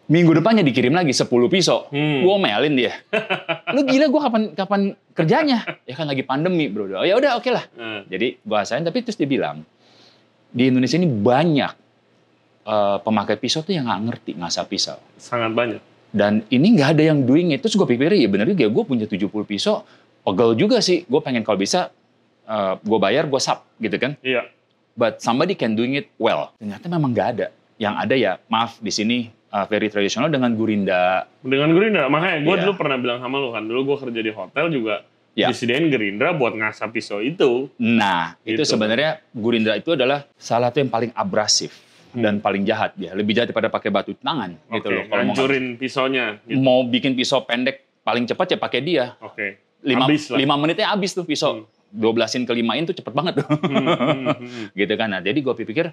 Minggu 0.04 0.30
depannya 0.30 0.60
dikirim 0.60 0.92
lagi 0.92 1.10
10 1.10 1.26
pisau. 1.48 1.90
Hmm. 1.90 2.22
Gue 2.22 2.32
omelin 2.32 2.74
dia. 2.76 2.92
Lu 3.74 3.82
gila 3.82 4.06
gue 4.06 4.20
kapan 4.20 4.42
kapan 4.52 4.80
kerjanya? 5.10 5.58
Ya 5.82 5.94
kan 5.96 6.06
lagi 6.06 6.22
pandemi, 6.22 6.68
Bro. 6.68 6.92
Oh, 6.92 7.02
ya 7.02 7.16
udah 7.16 7.34
oke 7.34 7.48
lah. 7.48 7.64
Nah, 7.74 8.04
Jadi 8.04 8.36
gue 8.36 8.56
asain 8.56 8.84
tapi 8.84 9.00
terus 9.00 9.16
dia 9.16 9.24
bilang 9.24 9.64
di 10.52 10.68
Indonesia 10.68 10.94
ini 10.94 11.08
banyak 11.08 11.72
eh, 12.62 12.96
pemakai 13.00 13.40
pisau 13.40 13.64
tuh 13.64 13.72
yang 13.72 13.88
nggak 13.88 14.00
ngerti 14.06 14.30
ngasah 14.36 14.64
pisau. 14.64 15.00
sangat 15.16 15.50
banyak. 15.50 15.82
Dan 16.14 16.46
ini 16.46 16.78
nggak 16.78 16.94
ada 16.94 17.10
yang 17.10 17.26
doing 17.26 17.50
it. 17.50 17.58
Terus 17.58 17.74
gue 17.74 17.82
pikir 17.84 18.14
ya 18.14 18.30
bener 18.30 18.46
juga 18.46 18.70
gue 18.70 18.84
punya 18.86 19.04
70 19.04 19.26
pisau. 19.42 19.82
Pegel 20.22 20.54
juga 20.54 20.78
sih. 20.78 21.02
Gue 21.04 21.18
pengen 21.18 21.42
kalau 21.42 21.58
bisa 21.58 21.90
gue 22.80 22.98
bayar 23.02 23.26
gue 23.26 23.40
sub 23.42 23.66
gitu 23.76 23.98
kan. 23.98 24.14
Iya. 24.22 24.46
But 24.94 25.18
somebody 25.18 25.58
can 25.58 25.74
doing 25.74 25.98
it 25.98 26.06
well. 26.16 26.54
Ternyata 26.54 26.86
memang 26.86 27.10
nggak 27.10 27.28
ada. 27.34 27.46
Yang 27.74 27.94
ada 27.98 28.14
ya 28.14 28.32
maaf 28.46 28.78
di 28.78 28.94
sini 28.94 29.18
uh, 29.50 29.66
very 29.66 29.90
tradisional 29.90 30.30
dengan 30.30 30.54
gurinda. 30.54 31.26
Dengan 31.42 31.70
Gerindra, 31.74 32.06
makanya 32.06 32.42
gue 32.42 32.54
Iya. 32.54 32.62
dulu 32.62 32.72
pernah 32.74 32.98
bilang 32.98 33.18
sama 33.18 33.38
lu 33.38 33.50
kan, 33.50 33.62
dulu 33.66 33.80
gue 33.90 33.96
kerja 34.06 34.20
di 34.22 34.32
hotel 34.34 34.66
juga 34.70 34.94
Iya. 35.34 35.50
disediain 35.50 35.90
Gerindra 35.90 36.30
buat 36.30 36.54
ngasah 36.54 36.94
pisau 36.94 37.18
itu. 37.18 37.66
Nah, 37.78 38.38
itu 38.46 38.62
Gitu. 38.62 38.70
sebenarnya 38.70 39.18
Gurindra 39.34 39.74
itu 39.74 39.94
adalah 39.94 40.26
salah 40.38 40.70
satu 40.70 40.78
yang 40.78 40.90
paling 40.90 41.10
abrasif. 41.10 41.74
Dan 42.14 42.38
paling 42.38 42.62
jahat 42.62 42.94
dia. 42.94 43.10
Lebih 43.12 43.34
jahat 43.34 43.50
daripada 43.50 43.68
pakai 43.68 43.90
batu 43.90 44.14
tangan 44.14 44.54
gitu 44.70 44.86
Oke, 44.86 44.94
loh. 44.94 45.04
Kalau 45.06 45.22
mau, 45.22 45.34
ngancurin 45.34 45.64
pisaunya. 45.76 46.24
Gitu. 46.46 46.58
mau 46.62 46.78
bikin 46.86 47.12
pisau 47.14 47.42
pendek 47.42 47.82
paling 48.00 48.24
cepat 48.24 48.54
ya 48.54 48.58
pakai 48.58 48.80
dia. 48.80 49.04
Oke. 49.18 49.58
Lima, 49.84 50.08
Habis 50.08 50.32
lah. 50.32 50.38
lima 50.40 50.54
menitnya 50.56 50.88
habis 50.88 51.12
tuh 51.12 51.26
pisau. 51.26 51.68
Dua 51.94 52.10
belasin 52.10 52.42
ke 52.42 52.50
limain 52.50 52.82
tuh 52.82 52.96
cepet 52.96 53.12
banget 53.12 53.42
tuh. 53.42 53.46
Hmm, 53.46 53.86
hmm, 53.86 54.26
hmm. 54.40 54.64
gitu 54.80 54.94
kan. 54.96 55.08
Nah, 55.12 55.20
jadi 55.20 55.38
gue 55.38 55.54
pikir 55.54 55.92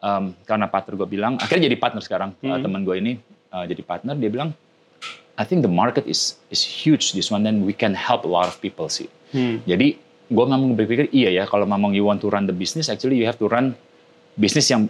um, 0.00 0.32
karena 0.44 0.64
partner 0.70 0.94
gue 0.96 1.08
bilang, 1.10 1.36
akhirnya 1.36 1.68
jadi 1.68 1.76
partner 1.76 2.00
sekarang. 2.00 2.30
Uh, 2.40 2.56
Hmm. 2.56 2.62
teman 2.64 2.80
gue 2.84 2.96
ini 2.96 3.12
uh, 3.52 3.64
jadi 3.66 3.82
partner, 3.82 4.14
dia 4.16 4.30
bilang, 4.30 4.54
I 5.36 5.44
think 5.44 5.60
the 5.60 5.68
market 5.68 6.08
is 6.08 6.40
is 6.48 6.64
huge 6.64 7.12
this 7.12 7.28
one, 7.28 7.44
then 7.44 7.68
we 7.68 7.76
can 7.76 7.92
help 7.92 8.24
a 8.24 8.30
lot 8.30 8.48
of 8.48 8.56
people 8.58 8.88
sih. 8.88 9.10
Hmm. 9.36 9.60
Jadi 9.68 10.00
gue 10.26 10.44
memang 10.48 10.72
berpikir 10.72 11.12
iya 11.12 11.30
ya 11.30 11.44
kalau 11.44 11.68
memang 11.68 11.92
you 11.92 12.02
want 12.02 12.18
to 12.18 12.32
run 12.32 12.48
the 12.48 12.56
business, 12.56 12.88
actually 12.88 13.20
you 13.20 13.28
have 13.28 13.36
to 13.36 13.44
run 13.46 13.76
business 14.34 14.70
yang 14.70 14.88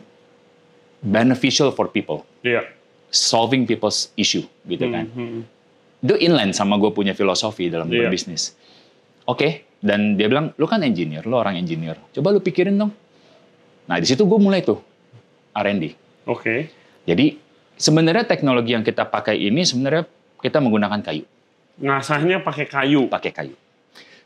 beneficial 1.06 1.70
for 1.70 1.86
people, 1.86 2.26
Iya. 2.42 2.66
solving 3.08 3.62
people's 3.62 4.10
issue 4.14 4.42
gitu 4.64 4.90
kan. 4.90 5.06
Hmm, 5.08 5.28
hmm. 5.38 5.42
Itu 6.02 6.14
inline 6.18 6.50
sama 6.50 6.76
gue 6.76 6.90
punya 6.90 7.14
filosofi 7.14 7.70
dalam 7.70 7.86
Iya. 7.86 8.06
berbisnis. 8.06 8.58
Oke, 9.24 9.64
dan 9.78 10.14
dia 10.14 10.26
bilang, 10.26 10.50
lu 10.54 10.66
kan 10.66 10.82
engineer, 10.82 11.22
lu 11.22 11.34
orang 11.34 11.54
engineer. 11.54 11.94
Coba 12.10 12.30
lu 12.30 12.38
pikirin 12.38 12.74
dong. 12.74 12.90
Nah, 13.86 13.96
di 13.96 14.06
situ 14.06 14.22
gue 14.22 14.36
mulai 14.36 14.60
tuh 14.60 14.82
R&D. 15.52 15.94
Oke. 16.26 16.70
Jadi 17.06 17.38
sebenarnya 17.72 18.26
teknologi 18.26 18.74
yang 18.74 18.82
kita 18.82 19.06
pakai 19.06 19.38
ini 19.38 19.62
sebenarnya 19.62 20.04
kita 20.36 20.58
menggunakan 20.58 21.00
kayu, 21.00 21.22
Ngasahnya 21.76 22.40
pakai 22.40 22.66
kayu. 22.66 23.06
pakai 23.06 23.30
kayu. 23.30 23.54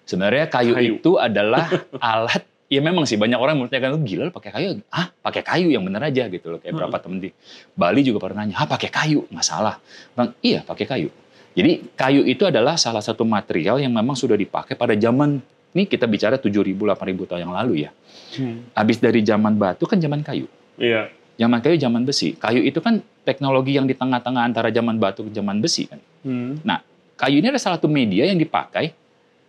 Sebenarnya 0.03 0.49
kayu, 0.49 0.75
Kayu. 0.75 0.93
itu 0.99 1.13
adalah 1.17 1.71
alat 2.03 2.43
Ya 2.71 2.79
memang 2.79 3.03
sih 3.03 3.19
banyak 3.19 3.35
orang 3.35 3.59
menurutnya 3.59 3.83
kan 3.83 3.91
lu 3.91 3.99
gila 4.07 4.31
lu 4.31 4.33
pakai 4.33 4.55
kayu. 4.55 4.79
Ah, 4.95 5.11
pakai 5.11 5.43
kayu 5.43 5.75
yang 5.75 5.83
bener 5.83 6.07
aja 6.07 6.31
gitu 6.31 6.55
loh. 6.55 6.63
Kayak 6.63 6.79
berapa 6.79 6.97
temen 7.03 7.19
di 7.19 7.35
Bali 7.75 8.07
juga 8.07 8.23
pernah 8.23 8.47
nanya, 8.47 8.63
"Ah, 8.63 8.69
pakai 8.71 8.87
kayu?" 8.95 9.27
Nggak 9.27 9.43
salah. 9.43 9.83
Bang, 10.15 10.39
iya, 10.39 10.63
pakai 10.63 10.87
kayu. 10.87 11.11
Jadi 11.59 11.83
kayu 11.99 12.23
itu 12.23 12.47
adalah 12.47 12.79
salah 12.79 13.03
satu 13.03 13.27
material 13.27 13.83
yang 13.83 13.91
memang 13.91 14.15
sudah 14.15 14.39
dipakai 14.39 14.79
pada 14.79 14.95
zaman 14.95 15.43
ini 15.75 15.83
kita 15.87 16.07
bicara 16.07 16.39
7.000 16.39 16.87
8.000 16.87 17.27
tahun 17.27 17.43
yang 17.51 17.55
lalu 17.55 17.87
ya. 17.87 17.91
Hmm. 18.39 18.71
Habis 18.75 19.03
dari 19.03 19.23
zaman 19.27 19.59
batu 19.59 19.91
kan 19.91 19.99
zaman 19.99 20.23
kayu. 20.23 20.47
Iya. 20.79 21.11
Zaman 21.43 21.59
kayu 21.59 21.75
zaman 21.75 22.07
besi. 22.07 22.39
Kayu 22.39 22.63
itu 22.63 22.79
kan 22.79 23.03
teknologi 23.27 23.75
yang 23.75 23.91
di 23.91 23.99
tengah-tengah 23.99 24.47
antara 24.47 24.71
zaman 24.71 24.95
batu 24.99 25.27
ke 25.27 25.35
zaman 25.35 25.59
besi 25.59 25.91
kan. 25.91 25.99
Hmm. 26.23 26.63
Nah, 26.63 26.87
kayu 27.19 27.43
ini 27.43 27.51
adalah 27.51 27.63
salah 27.63 27.79
satu 27.83 27.91
media 27.91 28.31
yang 28.31 28.39
dipakai 28.39 28.95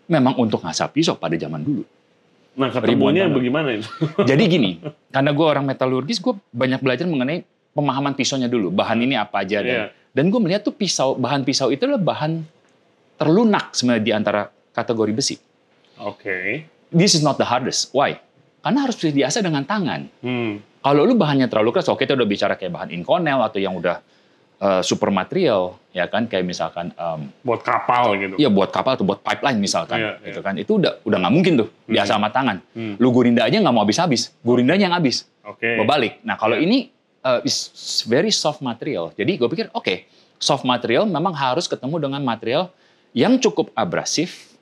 memang 0.09 0.41
untuk 0.41 0.65
ngasap 0.65 0.97
pisau 0.97 1.17
pada 1.21 1.37
zaman 1.37 1.61
dulu. 1.61 1.85
Nah, 2.51 2.67
ketemunya 2.67 3.31
bagaimana 3.31 3.79
itu? 3.79 3.88
Jadi 4.29 4.43
gini, 4.48 4.72
karena 5.08 5.31
gue 5.31 5.46
orang 5.48 5.63
metalurgis, 5.63 6.20
gue 6.20 6.36
banyak 6.51 6.84
belajar 6.84 7.08
mengenai 7.08 7.48
pemahaman 7.72 8.12
pisaunya 8.12 8.51
dulu. 8.51 8.67
Bahan 8.72 9.00
ini 9.00 9.15
apa 9.15 9.48
aja. 9.48 9.63
Dan, 9.63 9.72
Iya. 9.72 9.86
dan 10.12 10.25
gue 10.27 10.39
melihat 10.43 10.67
tuh 10.67 10.75
pisau, 10.75 11.15
bahan 11.15 11.48
pisau 11.48 11.72
itu 11.72 11.88
adalah 11.88 12.03
bahan 12.03 12.43
terlunak 13.15 13.72
sebenarnya 13.72 14.03
di 14.03 14.12
antara 14.12 14.41
kategori 14.75 15.12
besi. 15.15 15.36
Oke. 16.01 16.67
This 16.91 17.15
is 17.15 17.24
not 17.24 17.39
the 17.39 17.48
hardest. 17.48 17.96
Why? 17.96 18.20
Karena 18.60 18.84
harus 18.84 19.00
diasah 19.00 19.41
dengan 19.41 19.63
tangan. 19.63 20.12
Hmm. 20.20 20.60
Kalau 20.81 21.05
lu 21.05 21.13
bahannya 21.13 21.46
terlalu 21.48 21.77
keras, 21.77 21.88
oke 21.88 22.01
kita 22.03 22.17
udah 22.17 22.27
bicara 22.27 22.58
kayak 22.58 22.74
bahan 22.74 22.89
inconel 22.91 23.46
atau 23.46 23.62
yang 23.62 23.77
udah 23.77 24.01
uh, 24.61 24.79
super 24.79 25.09
material, 25.09 25.75
ya 25.89 26.05
kan 26.05 26.29
kayak 26.29 26.45
misalkan 26.45 26.93
um, 26.95 27.27
Buat 27.41 27.65
kapal 27.65 28.13
gitu. 28.15 28.35
ya 28.37 28.47
buat 28.47 28.69
kapal 28.69 28.95
atau 28.95 29.03
buat 29.03 29.19
pipeline 29.19 29.57
misalkan, 29.57 29.97
Iya, 29.99 30.11
gitu 30.21 30.39
kan. 30.39 30.53
Itu 30.55 30.77
udah 30.77 31.01
udah 31.01 31.17
nggak 31.17 31.33
mungkin 31.33 31.53
tuh 31.59 31.67
diasah 31.89 32.15
sama 32.15 32.29
tangan. 32.29 32.61
Hmm. 32.71 32.95
Lu 32.95 33.09
gurinda 33.09 33.43
aja 33.43 33.57
nggak 33.57 33.73
mau 33.73 33.81
habis-habis, 33.81 34.31
gurindanya 34.39 34.87
yang 34.87 34.95
habis, 34.95 35.25
Oke. 35.41 35.81
berbalik. 35.81 36.21
Nah 36.21 36.37
kalau 36.37 36.55
Iya. 36.55 36.63
ini 36.63 36.77
uh, 37.25 37.41
is 37.41 37.73
very 38.05 38.29
soft 38.29 38.61
material. 38.61 39.09
Jadi 39.11 39.35
gue 39.35 39.47
pikir 39.47 39.67
oke, 39.73 40.05
soft 40.37 40.63
material 40.63 41.03
memang 41.03 41.33
harus 41.33 41.65
ketemu 41.65 41.97
dengan 41.99 42.21
material 42.21 42.69
yang 43.11 43.35
cukup 43.35 43.73
abrasif, 43.73 44.53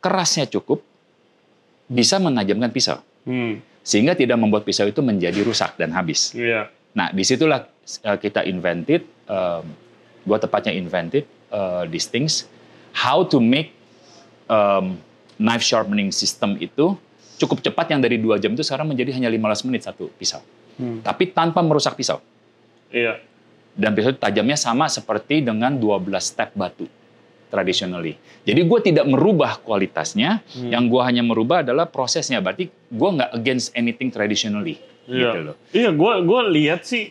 kerasnya 0.00 0.48
cukup, 0.48 0.82
bisa 1.86 2.16
menajamkan 2.16 2.72
pisau 2.72 2.98
Hmm. 3.22 3.62
sehingga 3.82 4.14
tidak 4.14 4.34
membuat 4.34 4.66
pisau 4.66 4.82
itu 4.84 4.98
menjadi 4.98 5.46
rusak 5.46 5.78
dan 5.78 5.94
habis. 5.94 6.34
Iya. 6.34 6.66
Nah, 6.92 7.08
di 7.08 7.22
situlah 7.22 7.70
uh, 8.02 8.18
kita 8.18 8.42
invented, 8.42 9.06
um, 9.32 9.64
gua 10.28 10.36
tepatnya 10.36 10.76
invented 10.76 11.24
uh, 11.48 11.88
these 11.88 12.04
things, 12.04 12.44
how 12.92 13.24
to 13.24 13.40
make 13.40 13.72
um, 14.46 15.00
knife 15.40 15.64
sharpening 15.64 16.12
system 16.12 16.60
itu 16.60 16.92
cukup 17.40 17.64
cepat 17.64 17.90
yang 17.90 17.98
dari 17.98 18.20
dua 18.20 18.36
jam 18.36 18.52
itu 18.52 18.62
sekarang 18.62 18.86
menjadi 18.86 19.16
hanya 19.18 19.26
15 19.26 19.66
menit 19.66 19.82
satu 19.82 20.12
pisau. 20.14 20.44
Hmm. 20.78 21.02
Tapi 21.02 21.32
tanpa 21.32 21.58
merusak 21.64 21.98
pisau. 21.98 22.22
Iya. 22.92 23.18
Dan 23.72 23.96
pisau 23.96 24.12
tajamnya 24.14 24.54
sama 24.54 24.86
seperti 24.86 25.42
dengan 25.42 25.74
12 25.74 26.06
step 26.22 26.52
batu 26.54 26.86
traditionally. 27.50 28.16
Jadi 28.48 28.60
gue 28.64 28.78
tidak 28.80 29.04
merubah 29.04 29.60
kualitasnya, 29.60 30.40
Hmm. 30.56 30.70
yang 30.72 30.84
gue 30.88 31.02
hanya 31.04 31.20
merubah 31.20 31.60
adalah 31.60 31.84
prosesnya. 31.84 32.40
Berarti 32.40 32.70
gue 32.70 33.10
nggak 33.12 33.30
against 33.36 33.74
anything 33.76 34.08
traditionally. 34.08 34.80
Gitu 35.04 35.18
Iya. 35.18 35.42
loh. 35.42 35.56
Iya, 35.74 35.90
gua 35.92 36.22
gua 36.22 36.46
lihat 36.46 36.86
sih 36.86 37.10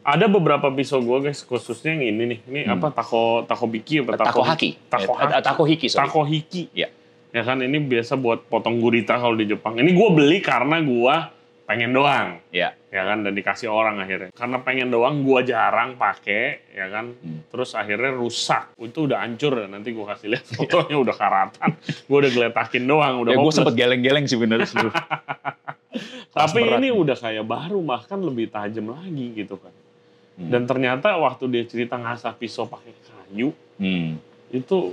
ada 0.00 0.26
beberapa 0.26 0.68
pisau 0.70 0.98
gua 1.00 1.20
guys 1.20 1.44
khususnya 1.44 1.92
yang 1.92 2.02
ini 2.08 2.22
nih. 2.26 2.38
Ini 2.48 2.60
Hmm. 2.64 2.74
apa 2.76 2.88
tako 2.90 3.44
tako 3.44 3.68
biki 3.68 4.00
apa 4.00 4.16
Tako 4.16 4.42
haki. 4.42 4.70
Tako 4.88 5.12
Eh, 5.12 5.18
haki. 5.20 5.32
Tako 5.44 5.62
hiki, 5.64 5.86
sorry. 5.88 6.00
Tako 6.08 6.20
hiki. 6.24 6.62
Iya. 6.72 6.88
Ya 7.30 7.42
kan 7.44 7.60
ini 7.60 7.78
biasa 7.78 8.16
buat 8.16 8.42
potong 8.44 8.80
gurita 8.80 9.14
kalau 9.14 9.36
di 9.36 9.46
Jepang. 9.46 9.76
Ini 9.76 9.90
gua 9.92 10.08
beli 10.10 10.40
karena 10.40 10.80
gua 10.82 11.30
pengen 11.62 11.94
doang. 11.94 12.42
Ya. 12.50 12.74
Ya 12.90 13.06
kan 13.06 13.22
dan 13.22 13.30
dikasih 13.30 13.70
orang 13.70 14.02
akhirnya. 14.02 14.34
Karena 14.34 14.58
pengen 14.58 14.90
doang 14.90 15.22
gua 15.22 15.46
jarang 15.46 15.94
pakai 15.94 16.74
ya 16.74 16.90
kan. 16.90 17.14
Hmm. 17.14 17.46
Terus 17.46 17.78
akhirnya 17.78 18.10
rusak. 18.10 18.74
Itu 18.82 19.06
udah 19.06 19.22
hancur 19.22 19.54
nanti 19.68 19.94
gua 19.94 20.16
kasih 20.16 20.34
lihat 20.34 20.44
fotonya 20.58 20.96
udah 20.98 21.14
karatan. 21.14 21.70
Gua 22.10 22.16
udah 22.26 22.32
geletakin 22.34 22.82
doang, 22.82 23.22
udah 23.22 23.32
ya 23.32 23.38
gue 23.38 23.52
sempet 23.54 23.74
geleng-geleng 23.78 24.26
sih 24.26 24.34
bener 24.34 24.66
Tapi 26.30 26.62
berat 26.62 26.78
ini 26.78 26.94
udah 26.94 27.18
kayak 27.18 27.42
baru 27.42 27.82
bahkan 27.82 28.18
lebih 28.22 28.50
tajam 28.50 28.94
lagi 28.94 29.34
gitu 29.34 29.58
kan. 29.58 29.74
Hmm. 30.38 30.50
Dan 30.50 30.62
ternyata 30.66 31.14
waktu 31.16 31.44
dia 31.50 31.64
cerita 31.66 31.98
ngasah 31.98 32.34
pisau 32.36 32.66
pakai 32.66 32.92
kayu 32.94 33.54
Hmm. 33.80 34.20
itu 34.52 34.92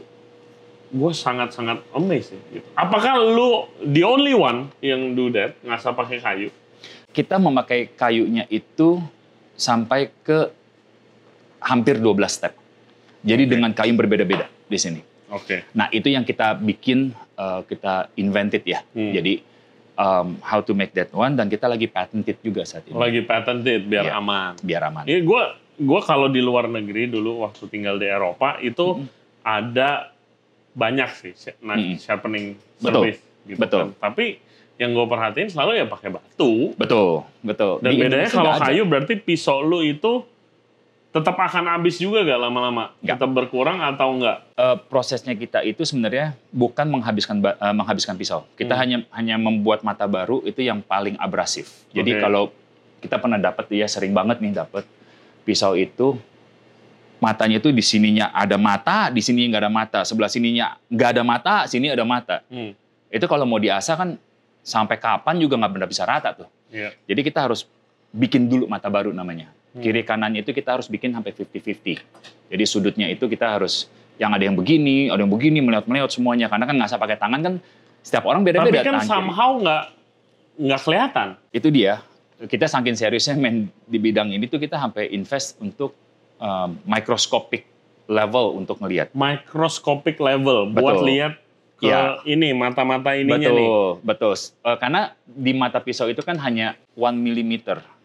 gue 0.88 1.12
sangat-sangat 1.12 1.84
amazed 1.92 2.32
ya, 2.32 2.42
gitu. 2.56 2.68
Apakah 2.72 3.20
lu 3.20 3.68
the 3.84 4.08
only 4.08 4.32
one 4.32 4.72
yang 4.80 5.12
do 5.20 5.28
that 5.36 5.60
ngasah 5.60 5.92
pakai 5.92 6.24
kayu? 6.24 6.50
Kita 7.12 7.36
memakai 7.36 7.92
kayunya 7.92 8.48
itu 8.48 9.04
sampai 9.58 10.14
ke 10.24 10.48
hampir 11.60 12.00
12 12.00 12.32
step. 12.32 12.54
Jadi 13.26 13.44
Oke. 13.44 13.52
dengan 13.52 13.72
kayu 13.76 13.98
berbeda-beda 13.98 14.48
di 14.48 14.78
sini. 14.80 15.02
Oke. 15.28 15.68
Nah 15.76 15.92
itu 15.92 16.08
yang 16.08 16.24
kita 16.24 16.56
bikin, 16.56 17.12
uh, 17.36 17.66
kita 17.68 18.08
invented 18.16 18.64
ya. 18.64 18.80
Hmm. 18.96 19.12
Jadi 19.12 19.44
um, 19.98 20.38
how 20.40 20.60
to 20.60 20.72
make 20.72 20.94
that 20.94 21.10
one 21.10 21.34
dan 21.34 21.46
kita 21.46 21.66
lagi 21.66 21.86
patented 21.86 22.38
juga 22.40 22.64
saat 22.64 22.86
ini. 22.86 22.96
Lagi 22.96 23.22
patented 23.22 23.82
biar 23.84 24.06
Iya. 24.06 24.14
aman. 24.16 24.52
Biar 24.62 24.82
aman. 24.86 25.04
Gue 25.04 25.44
gua 25.78 26.02
kalau 26.02 26.26
di 26.26 26.40
luar 26.40 26.66
negeri 26.66 27.06
dulu 27.06 27.44
waktu 27.44 27.68
tinggal 27.68 27.98
di 27.98 28.06
Eropa 28.06 28.58
itu 28.60 28.98
Mm. 28.98 29.06
ada 29.44 30.14
banyak 30.72 31.10
sih 31.12 31.34
sh- 31.34 31.58
knife 31.60 31.82
Mm. 31.84 31.98
sharpening 32.00 32.46
Betul. 32.78 32.94
service 33.04 33.22
gitu 33.44 33.60
Betul. 33.60 33.80
kan. 33.92 34.10
Tapi 34.10 34.26
yang 34.78 34.94
gue 34.94 35.06
perhatiin 35.06 35.50
selalu 35.50 35.72
ya 35.76 35.86
pakai 35.86 36.10
batu. 36.12 36.78
Betul, 36.78 37.26
betul. 37.42 37.82
Dan 37.82 37.92
Di 37.92 38.00
bedanya 38.00 38.30
kalau 38.30 38.54
kayu 38.56 38.86
berarti 38.86 39.18
pisau 39.18 39.60
lu 39.60 39.82
itu 39.82 40.22
tetap 41.08 41.34
akan 41.40 41.66
habis 41.72 41.98
juga 41.98 42.22
gak 42.22 42.40
lama-lama? 42.40 42.94
Tetap 43.02 43.30
berkurang 43.32 43.80
atau 43.82 44.14
enggak? 44.14 44.44
Eh, 44.54 44.78
prosesnya 44.92 45.34
kita 45.34 45.64
itu 45.64 45.82
sebenarnya 45.82 46.36
bukan 46.52 46.86
menghabiskan 46.90 47.42
eh, 47.42 47.74
menghabiskan 47.74 48.14
pisau. 48.20 48.46
Kita 48.54 48.76
Hmm. 48.76 48.82
hanya 48.82 48.98
hanya 49.16 49.36
membuat 49.40 49.82
mata 49.82 50.06
baru 50.06 50.44
itu 50.46 50.62
yang 50.62 50.84
paling 50.84 51.18
abrasif. 51.18 51.88
Jadi 51.96 52.18
Oke. 52.18 52.22
kalau 52.22 52.44
kita 53.02 53.18
pernah 53.18 53.38
dapat 53.38 53.66
ya 53.72 53.88
sering 53.88 54.12
banget 54.14 54.42
nih 54.42 54.58
dapat 54.58 54.84
pisau 55.46 55.78
itu 55.78 56.18
matanya 57.18 57.58
itu 57.58 57.74
di 57.74 57.82
sininya 57.82 58.30
ada 58.30 58.62
mata, 58.62 59.10
di 59.10 59.22
sini 59.26 59.50
nggak 59.50 59.62
ada 59.66 59.72
mata, 59.74 60.00
sebelah 60.06 60.30
sininya 60.30 60.78
nggak 60.86 61.10
ada 61.18 61.24
mata, 61.26 61.54
sini 61.66 61.90
ada 61.90 62.06
mata. 62.06 62.46
Hmm. 62.52 62.78
Itu 63.10 63.26
kalau 63.26 63.48
mau 63.50 63.58
diasah 63.58 63.96
kan 63.98 64.10
sampai 64.62 65.00
kapan 65.00 65.40
juga 65.42 65.58
nggak 65.58 65.72
benar 65.74 65.88
bisa 65.90 66.04
rata 66.06 66.36
tuh. 66.36 66.48
Iya. 66.70 66.94
Jadi 67.08 67.22
kita 67.26 67.48
harus 67.48 67.66
bikin 68.12 68.46
dulu 68.46 68.68
mata 68.70 68.92
baru 68.92 69.10
namanya. 69.16 69.50
Hmm. 69.76 69.84
Kiri 69.84 70.02
kanannya 70.04 70.42
itu 70.42 70.52
kita 70.52 70.80
harus 70.80 70.88
bikin 70.88 71.12
sampai 71.12 71.36
50-50. 71.36 72.52
Jadi 72.54 72.64
sudutnya 72.64 73.08
itu 73.12 73.28
kita 73.28 73.60
harus 73.60 73.92
yang 74.18 74.34
ada 74.34 74.44
yang 74.48 74.58
begini, 74.58 75.12
ada 75.12 75.22
yang 75.22 75.30
begini, 75.30 75.60
melihat-melihat 75.62 76.10
semuanya. 76.10 76.48
Karena 76.48 76.66
kan 76.66 76.76
ngasah 76.80 76.98
pakai 76.98 77.18
tangan 77.20 77.40
kan 77.44 77.54
setiap 78.02 78.26
orang 78.26 78.42
Tapi 78.42 78.56
beda-beda. 78.56 78.82
kan 78.82 78.86
tangan 78.98 79.04
kiri. 79.04 79.12
somehow 79.12 79.50
nggak 79.60 79.84
nggak 80.58 80.82
kelihatan. 80.82 81.28
Itu 81.54 81.68
dia. 81.70 82.02
Kita 82.38 82.70
saking 82.70 82.94
seriusnya 82.94 83.34
main 83.38 83.66
di 83.86 83.98
bidang 83.98 84.30
ini 84.30 84.46
tuh 84.46 84.62
kita 84.62 84.78
sampai 84.78 85.10
invest 85.10 85.58
untuk 85.58 85.94
um, 86.38 86.78
microscopic 86.86 87.66
level 88.08 88.58
untuk 88.58 88.80
ngelihat. 88.80 89.12
Microscopic 89.14 90.18
level 90.18 90.72
buat 90.72 91.02
Betul. 91.02 91.08
lihat 91.10 91.34
ke 91.78 91.86
Iya. 91.86 92.26
ini 92.26 92.58
mata-mata 92.58 93.14
ininya 93.14 93.38
betul, 93.38 93.54
nih. 93.54 93.70
betul. 94.02 94.34
Eh, 94.66 94.78
karena 94.82 95.02
di 95.26 95.52
mata 95.54 95.78
pisau 95.78 96.10
itu 96.10 96.26
kan 96.26 96.38
hanya 96.42 96.74
1 96.98 97.14
mm 97.14 97.54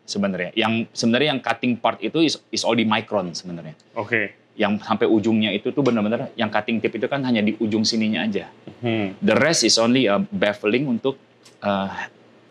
sebenarnya. 0.05 0.51
Yang 0.53 0.91
sebenarnya 0.93 1.29
yang 1.37 1.41
cutting 1.41 1.75
part 1.77 1.99
itu 2.01 2.19
is, 2.21 2.39
is 2.51 2.63
all 2.63 2.75
di 2.75 2.85
micron 2.85 3.33
sebenarnya. 3.33 3.75
Oke. 3.95 4.35
Yang 4.53 4.85
sampai 4.85 5.07
ujungnya 5.09 5.51
itu 5.51 5.73
tuh 5.73 5.81
benar-benar 5.81 6.29
yang 6.37 6.53
cutting 6.53 6.77
tip 6.79 6.93
itu 6.93 7.09
kan 7.09 7.25
hanya 7.25 7.41
di 7.41 7.57
ujung 7.57 7.83
sininya 7.83 8.27
aja. 8.27 8.53
Hmm. 8.85 9.17
The 9.23 9.37
rest 9.37 9.65
is 9.65 9.81
only 9.81 10.11
a 10.11 10.21
baffling 10.21 10.85
untuk 10.87 11.17
uh, 11.65 11.89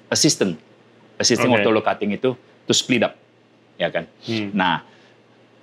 assistant. 0.10 0.58
Waktu 1.22 1.70
lo 1.70 1.86
cutting 1.86 2.18
itu 2.18 2.34
to 2.66 2.74
split 2.74 3.06
up. 3.06 3.14
Ya 3.78 3.94
kan? 3.94 4.10
Hmm. 4.26 4.50
Nah, 4.54 4.82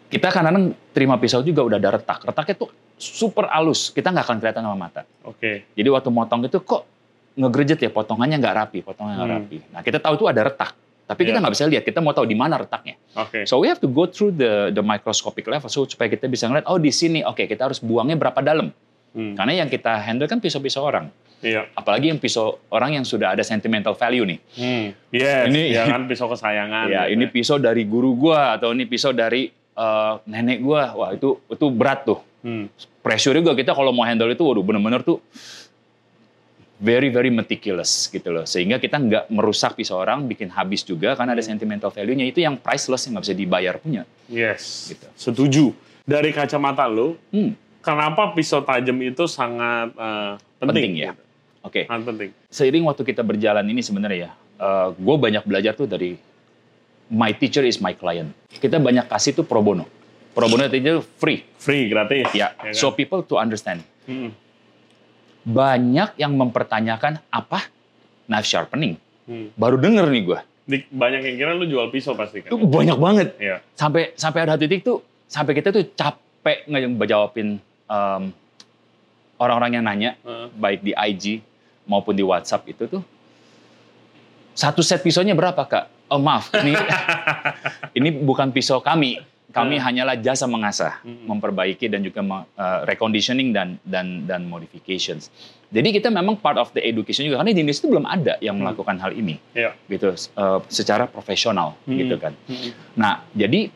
kita 0.07 0.31
kadang-kadang 0.31 0.79
terima 0.95 1.19
pisau 1.19 1.43
juga 1.43 1.67
udah 1.67 1.79
ada 1.83 1.99
retak. 1.99 2.23
Retaknya 2.23 2.55
tuh 2.55 2.71
super 2.95 3.51
halus. 3.51 3.91
Kita 3.91 4.15
nggak 4.15 4.25
akan 4.27 4.37
kelihatan 4.39 4.63
sama 4.63 4.79
mata. 4.79 5.03
Oke. 5.27 5.67
Jadi 5.75 5.89
waktu 5.91 6.11
motong 6.15 6.47
itu 6.47 6.63
kok 6.63 6.87
ngegrejet 7.39 7.79
ya 7.79 7.91
potongannya 7.91 8.39
nggak 8.39 8.55
rapi, 8.55 8.79
potongannya 8.83 9.17
nggak 9.19 9.31
Hmm. 9.31 9.39
rapi. 9.43 9.57
Nah 9.75 9.81
kita 9.83 9.99
tahu 10.03 10.15
itu 10.19 10.27
ada 10.27 10.43
retak, 10.43 10.75
tapi 11.09 11.25
kita 11.25 11.35
Iya. 11.35 11.41
nggak 11.41 11.55
bisa 11.57 11.65
lihat. 11.65 11.83
Kita 11.83 11.99
mau 11.99 12.13
tahu 12.13 12.29
di 12.29 12.37
mana 12.37 12.61
retaknya. 12.61 13.01
Oke. 13.17 13.49
So 13.49 13.59
we 13.59 13.67
have 13.67 13.81
to 13.81 13.89
go 13.89 14.05
through 14.05 14.37
the 14.37 14.69
the 14.71 14.85
microscopic 14.85 15.49
level 15.49 15.67
so 15.67 15.83
supaya 15.83 16.07
kita 16.07 16.29
bisa 16.29 16.45
ngeliat 16.45 16.69
oh 16.69 16.77
di 16.77 16.93
sini 16.93 17.25
oke 17.25 17.41
kita 17.41 17.65
harus 17.65 17.81
buangnya 17.81 18.15
berapa 18.15 18.37
dalam. 18.39 18.69
Hmm. 19.17 19.33
Karena 19.33 19.65
yang 19.65 19.69
kita 19.69 19.97
handle 19.99 20.29
kan 20.29 20.37
pisau-pisau 20.37 20.85
orang. 20.85 21.09
Iya. 21.41 21.65
Apalagi 21.73 22.13
yang 22.13 22.21
pisau 22.21 22.61
orang 22.69 22.95
yang 22.95 23.09
sudah 23.09 23.33
ada 23.33 23.41
sentimental 23.41 23.97
value 23.97 24.29
nih. 24.29 24.39
Hmm. 24.55 24.87
Yes. 25.09 25.49
Ini- 25.49 25.71
ya 25.73 25.89
kan 25.97 26.05
pisau 26.05 26.29
kesayangan. 26.29 26.93
ya 26.93 27.09
gitu 27.09 27.17
ini 27.17 27.25
pisau 27.27 27.57
dari 27.57 27.89
guru 27.89 28.13
gua 28.13 28.61
atau 28.61 28.71
ini 28.71 28.85
pisau 28.85 29.17
dari 29.17 29.49
eh, 29.73 30.13
nenek 30.29 30.61
gua. 30.61 30.93
Wah 30.93 31.11
itu 31.17 31.41
itu 31.49 31.67
berat 31.73 32.05
tuh. 32.05 32.21
Hmm. 32.39 32.71
pressure 33.03 33.35
juga 33.35 33.51
kita 33.51 33.75
kalau 33.75 33.91
mau 33.91 34.07
handle 34.07 34.31
itu 34.31 34.47
waduh 34.47 34.63
bener-bener 34.63 35.03
tuh 35.03 35.19
very 36.79 37.09
very 37.09 37.29
meticulous 37.29 38.07
gitu 38.07 38.31
loh 38.31 38.43
sehingga 38.43 38.79
kita 38.79 38.97
nggak 38.97 39.25
merusak 39.29 39.75
pisau 39.75 39.99
orang 39.99 40.25
bikin 40.25 40.47
habis 40.49 40.81
juga 40.81 41.13
karena 41.13 41.35
ada 41.35 41.43
sentimental 41.43 41.91
value-nya 41.91 42.23
itu 42.25 42.39
yang 42.39 42.55
priceless 42.55 43.03
yang 43.03 43.19
nggak 43.19 43.27
bisa 43.27 43.37
dibayar 43.37 43.75
punya 43.77 44.03
Yes. 44.27 44.93
Gitu. 44.93 45.07
Setuju. 45.13 45.65
Dari 46.05 46.31
kacamata 46.31 46.85
lo, 46.85 47.17
hmm, 47.29 47.81
kenapa 47.81 48.31
pisau 48.31 48.61
tajam 48.61 48.97
itu 48.99 49.25
sangat 49.25 49.91
eh, 49.91 50.33
penting? 50.59 50.69
penting 50.69 50.93
ya 50.95 51.11
gitu? 51.11 51.23
oke 51.61 51.81
Sangat 51.85 52.05
penting. 52.07 52.31
seiring 52.49 52.85
waktu 52.85 53.03
kita 53.05 53.23
berjalan 53.23 53.65
ini 53.65 53.81
sebenarnya 53.81 54.19
ya 54.19 54.31
gue 54.93 55.17
banyak 55.17 55.43
belajar 55.45 55.73
tuh 55.73 55.87
dari 55.87 56.19
my 57.09 57.31
teacher 57.33 57.63
is 57.63 57.79
my 57.79 57.93
client 57.93 58.31
kita 58.51 58.77
banyak 58.77 59.07
kasih 59.07 59.33
tuh 59.33 59.43
pro 59.43 59.59
bono 59.59 59.87
pro 60.31 60.47
bono 60.47 60.65
itu 60.65 61.01
free 61.17 61.43
Free, 61.57 61.87
gratis. 61.87 62.31
ya 62.33 62.53
kan? 62.53 62.71
so 62.71 62.91
people 62.91 63.21
to 63.21 63.35
understand 63.35 63.83
Hmm. 64.05 64.33
Banyak 65.49 66.15
yang 66.15 66.37
mempertanyakan 66.37 67.25
apa 67.29 67.65
knife 68.29 68.45
sharpening 68.47 69.01
Hmm. 69.25 69.53
baru 69.57 69.77
denger 69.77 70.09
nih 70.09 70.23
gue 70.25 70.39
banyak 70.89 71.21
yang 71.21 71.37
kira 71.37 71.53
lu 71.53 71.65
jual 71.65 71.89
pisau 71.89 72.17
pasti 72.17 72.41
kan? 72.41 72.49
banyak 72.49 72.97
banget 72.97 73.29
Iya. 73.37 73.61
sampai 73.73 74.13
sampai 74.15 74.41
ada 74.41 74.57
titik 74.57 74.81
tuh 74.81 75.05
sampai 75.25 75.53
kita 75.53 75.69
tuh 75.69 75.85
capek 75.93 76.65
ngejawabin 76.65 77.61
em, 77.61 78.23
orang-orang 79.37 79.71
yang 79.71 79.85
nanya 79.85 80.11
Heeh. 80.21 80.49
baik 80.55 80.81
di 80.81 80.93
IG 80.93 81.45
maupun 81.85 82.13
di 82.13 82.25
WhatsApp 82.25 82.69
itu 82.69 82.89
tuh 82.89 83.05
satu 84.53 84.81
set 84.81 85.01
pisaunya 85.01 85.37
berapa 85.37 85.61
kak? 85.61 85.85
Oh 86.09 86.17
maaf 86.17 86.49
ini 86.57 86.73
ini 88.01 88.09
bukan 88.11 88.49
pisau 88.49 88.81
kami 88.81 89.21
kami 89.49 89.81
Hmm. 89.81 89.85
hanyalah 89.85 90.17
jasa 90.17 90.45
mengasah 90.45 91.01
Hmm. 91.01 91.25
memperbaiki 91.25 91.89
dan 91.89 92.05
juga 92.05 92.21
eh, 92.21 92.79
reconditioning 92.85 93.51
dan 93.51 93.81
dan 93.81 94.29
dan 94.29 94.45
modifications 94.45 95.33
jadi 95.69 95.89
kita 95.91 96.09
memang 96.09 96.37
part 96.37 96.57
of 96.57 96.69
the 96.73 96.81
education 96.81 97.25
juga 97.25 97.41
karena 97.41 97.53
di 97.53 97.61
Indonesia 97.61 97.81
itu 97.81 97.91
belum 97.91 98.05
ada 98.05 98.37
yang 98.39 98.57
Hmm. 98.57 98.69
melakukan 98.69 98.97
hal 98.99 99.13
ini 99.13 99.41
Iya. 99.53 99.73
gitu 99.89 100.13
eh, 100.13 100.61
secara 100.69 101.09
profesional 101.09 101.81
Hmm. 101.85 101.97
gitu 101.97 102.17
kan 102.17 102.37
Hmm. 102.45 102.71
Nah, 102.95 103.25
jadi 103.33 103.73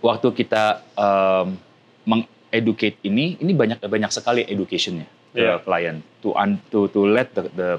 waktu 0.00 0.28
kita 0.34 0.84
um, 0.96 1.56
mengeducate 2.04 3.00
ini, 3.02 3.40
ini 3.40 3.52
banyak 3.52 3.80
banyak 3.80 4.10
sekali 4.12 4.44
educationnya 4.44 5.08
ke 5.32 5.40
Iya. 5.40 5.58
klien 5.60 5.96
to 6.20 6.32
un- 6.32 6.60
to 6.68 6.86
to 6.88 7.04
let 7.04 7.32
the, 7.32 7.48
the 7.50 7.70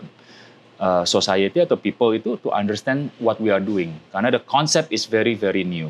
uh, 0.76 1.06
society 1.06 1.62
atau 1.62 1.78
people 1.78 2.12
itu 2.12 2.36
to 2.42 2.50
understand 2.50 3.14
what 3.18 3.38
we 3.38 3.48
are 3.48 3.62
doing. 3.64 3.96
Karena 4.12 4.28
the 4.28 4.42
concept 4.42 4.90
is 4.90 5.06
very 5.06 5.34
very 5.34 5.64
new. 5.64 5.88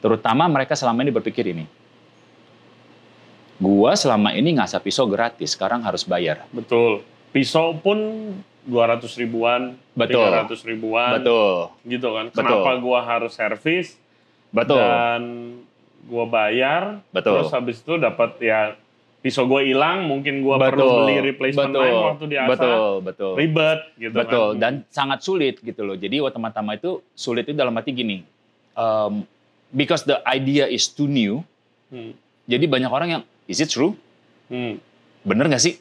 Terutama 0.00 0.44
mereka 0.46 0.76
selama 0.76 1.02
ini 1.02 1.12
berpikir 1.12 1.44
ini. 1.50 1.64
Gua 3.56 3.96
selama 3.96 4.36
ini 4.36 4.60
ngasah 4.60 4.84
pisau 4.84 5.08
gratis, 5.08 5.56
sekarang 5.56 5.80
harus 5.80 6.04
bayar. 6.04 6.44
Betul. 6.52 7.00
Pisau 7.32 7.72
pun 7.80 7.98
200 8.68 9.06
ribuan, 9.16 9.78
Betul. 9.96 10.28
300 10.28 10.68
ribuan, 10.68 11.10
Betul, 11.16 11.72
gitu 11.88 12.08
kan. 12.12 12.24
Betul. 12.28 12.36
Kenapa 12.42 12.70
gua 12.82 13.00
harus 13.06 13.32
servis 13.32 13.96
betul, 14.50 14.76
dan 14.76 15.22
gua 16.04 16.24
bayar, 16.28 17.00
Betul. 17.14 17.40
terus 17.40 17.54
habis 17.54 17.76
itu 17.80 17.94
dapat 17.96 18.36
ya 18.42 18.74
pisau 19.22 19.46
gua 19.48 19.62
hilang, 19.64 20.04
mungkin 20.04 20.44
gua 20.44 20.58
perlu 20.60 20.84
betul, 20.84 20.96
beli 21.06 21.16
replacement 21.32 21.72
betul, 21.72 21.82
knife 21.82 22.02
waktu 22.02 22.24
diasah, 22.28 22.50
betul, 22.50 22.90
betul. 23.00 23.32
ribet 23.38 23.80
gitu 23.96 24.14
Betul, 24.18 24.48
kan. 24.52 24.60
dan 24.60 24.72
sangat 24.92 25.18
sulit 25.24 25.56
gitu 25.62 25.80
loh. 25.86 25.96
Jadi 25.96 26.20
waktu 26.20 26.34
teman-teman 26.36 26.74
itu 26.76 27.00
sulit 27.16 27.46
itu 27.48 27.56
dalam 27.56 27.72
arti 27.78 27.90
gini, 27.94 28.26
um, 28.76 29.22
because 29.70 30.02
the 30.02 30.20
idea 30.24 30.66
is 30.66 30.86
too 30.86 31.06
new, 31.06 31.42
Hmm. 31.86 32.14
jadi 32.44 32.66
banyak 32.66 32.90
orang 32.90 33.08
yang, 33.10 33.22
is 33.46 33.58
it 33.58 33.70
true? 33.70 33.94
Hmm. 34.46 34.78
Bener 35.22 35.46
nggak 35.46 35.62
sih? 35.62 35.74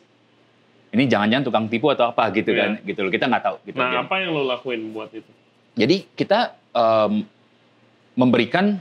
Ini 0.90 1.06
jangan-jangan 1.06 1.44
tukang 1.44 1.66
tipu 1.68 1.90
atau 1.90 2.08
apa 2.08 2.30
gitu 2.32 2.50
Iya. 2.50 2.62
kan? 2.62 2.70
Gitu 2.82 3.00
loh, 3.00 3.12
kita 3.12 3.26
nggak 3.26 3.44
tahu. 3.44 3.58
Gitu. 3.64 3.76
Nah, 3.76 4.02
apa 4.02 4.16
yang 4.18 4.32
lo 4.32 4.46
lakuin 4.46 4.90
buat 4.90 5.12
itu? 5.12 5.28
Jadi 5.76 6.08
kita 6.16 6.56
um, 6.72 7.28
memberikan 8.16 8.80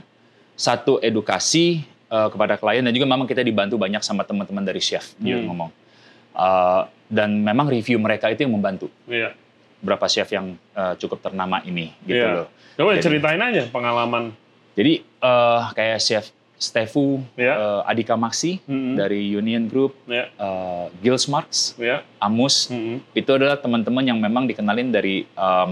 satu 0.55 0.97
edukasi 0.99 1.83
uh, 2.07 2.31
kepada 2.31 2.55
klien 2.55 2.79
dan 2.79 2.95
juga 2.95 3.03
memang 3.03 3.27
kita 3.27 3.43
dibantu 3.43 3.75
banyak 3.75 3.99
sama 3.99 4.23
teman-teman 4.23 4.63
dari 4.63 4.79
chef 4.79 5.11
dia 5.19 5.35
Hmm. 5.35 5.51
ngomong. 5.51 5.71
Uh, 6.31 6.87
dan 7.05 7.35
memang 7.37 7.67
review 7.67 7.99
mereka 7.99 8.31
itu 8.31 8.47
yang 8.47 8.53
membantu. 8.53 8.87
Iya. 9.05 9.35
Berapa 9.83 10.07
chef 10.07 10.31
yang 10.31 10.55
uh, 10.71 10.95
cukup 10.95 11.19
ternama 11.19 11.59
ini 11.61 11.91
gitu 12.03 12.15
Iya. 12.15 12.35
loh. 12.41 12.47
Coba 12.75 12.95
Jadi- 12.95 13.03
ceritain 13.03 13.41
aja 13.43 13.67
pengalaman. 13.67 14.31
Jadi 14.75 14.93
eh, 15.01 15.61
kayak 15.71 15.99
Chef 15.99 16.25
Stefu, 16.55 17.19
Ya. 17.35 17.53
eh, 17.55 17.91
Adika 17.91 18.15
Maxi 18.15 18.59
Mm-mm. 18.63 18.95
dari 18.95 19.27
Union 19.29 19.67
Group, 19.67 19.95
Ya. 20.05 20.27
eh, 20.29 20.85
Gils 20.99 21.27
Marks, 21.27 21.75
Ya. 21.75 22.03
Amus, 22.17 22.67
Mm-mm. 22.67 22.99
itu 23.11 23.27
adalah 23.29 23.55
teman-teman 23.55 24.03
yang 24.03 24.19
memang 24.19 24.45
dikenalin 24.45 24.87
dari 24.87 25.23
em, 25.25 25.71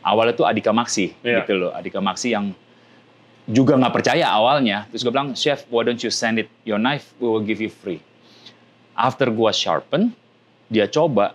awal 0.00 0.28
itu 0.28 0.44
Adika 0.44 0.72
Maxi, 0.72 1.12
Iya. 1.20 1.44
gitu 1.44 1.56
loh. 1.56 1.70
Adika 1.72 2.00
Maxi 2.00 2.32
yang 2.32 2.52
juga 3.44 3.76
nggak 3.76 3.92
percaya 3.92 4.28
awalnya. 4.28 4.88
Terus 4.88 5.04
gue 5.04 5.12
bilang, 5.12 5.32
Chef, 5.32 5.64
why 5.68 5.84
don't 5.84 6.00
you 6.00 6.08
send 6.08 6.36
it 6.36 6.48
your 6.64 6.76
knife, 6.76 7.12
we 7.16 7.28
will 7.28 7.44
give 7.44 7.60
you 7.60 7.68
free. 7.68 8.00
After 8.94 9.26
gua 9.28 9.50
sharpen, 9.50 10.12
dia 10.68 10.86
coba, 10.86 11.34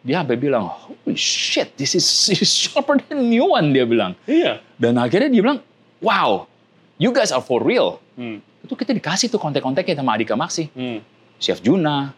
dia 0.00 0.22
sampai 0.22 0.36
bilang, 0.36 0.68
holy 0.68 1.16
shit, 1.16 1.72
this 1.76 1.92
is, 1.92 2.04
this 2.28 2.40
is 2.40 2.52
sharper 2.52 3.00
than 3.02 3.28
new 3.28 3.48
one, 3.48 3.72
dia 3.72 3.84
bilang. 3.84 4.12
Iya. 4.24 4.60
Dan 4.76 4.96
akhirnya 4.96 5.28
dia 5.28 5.40
bilang, 5.40 5.60
wow, 6.00 6.48
you 6.96 7.12
guys 7.12 7.30
are 7.30 7.44
for 7.44 7.60
real. 7.60 8.00
Hmm. 8.16 8.40
Itu 8.60 8.76
kita 8.76 8.92
dikasih 8.92 9.32
tuh 9.32 9.40
kontak-kontaknya 9.40 9.96
sama 9.96 10.16
Adika 10.16 10.36
Maxi. 10.36 10.68
Hmm. 10.72 11.00
Chef 11.40 11.64
Juna, 11.64 12.12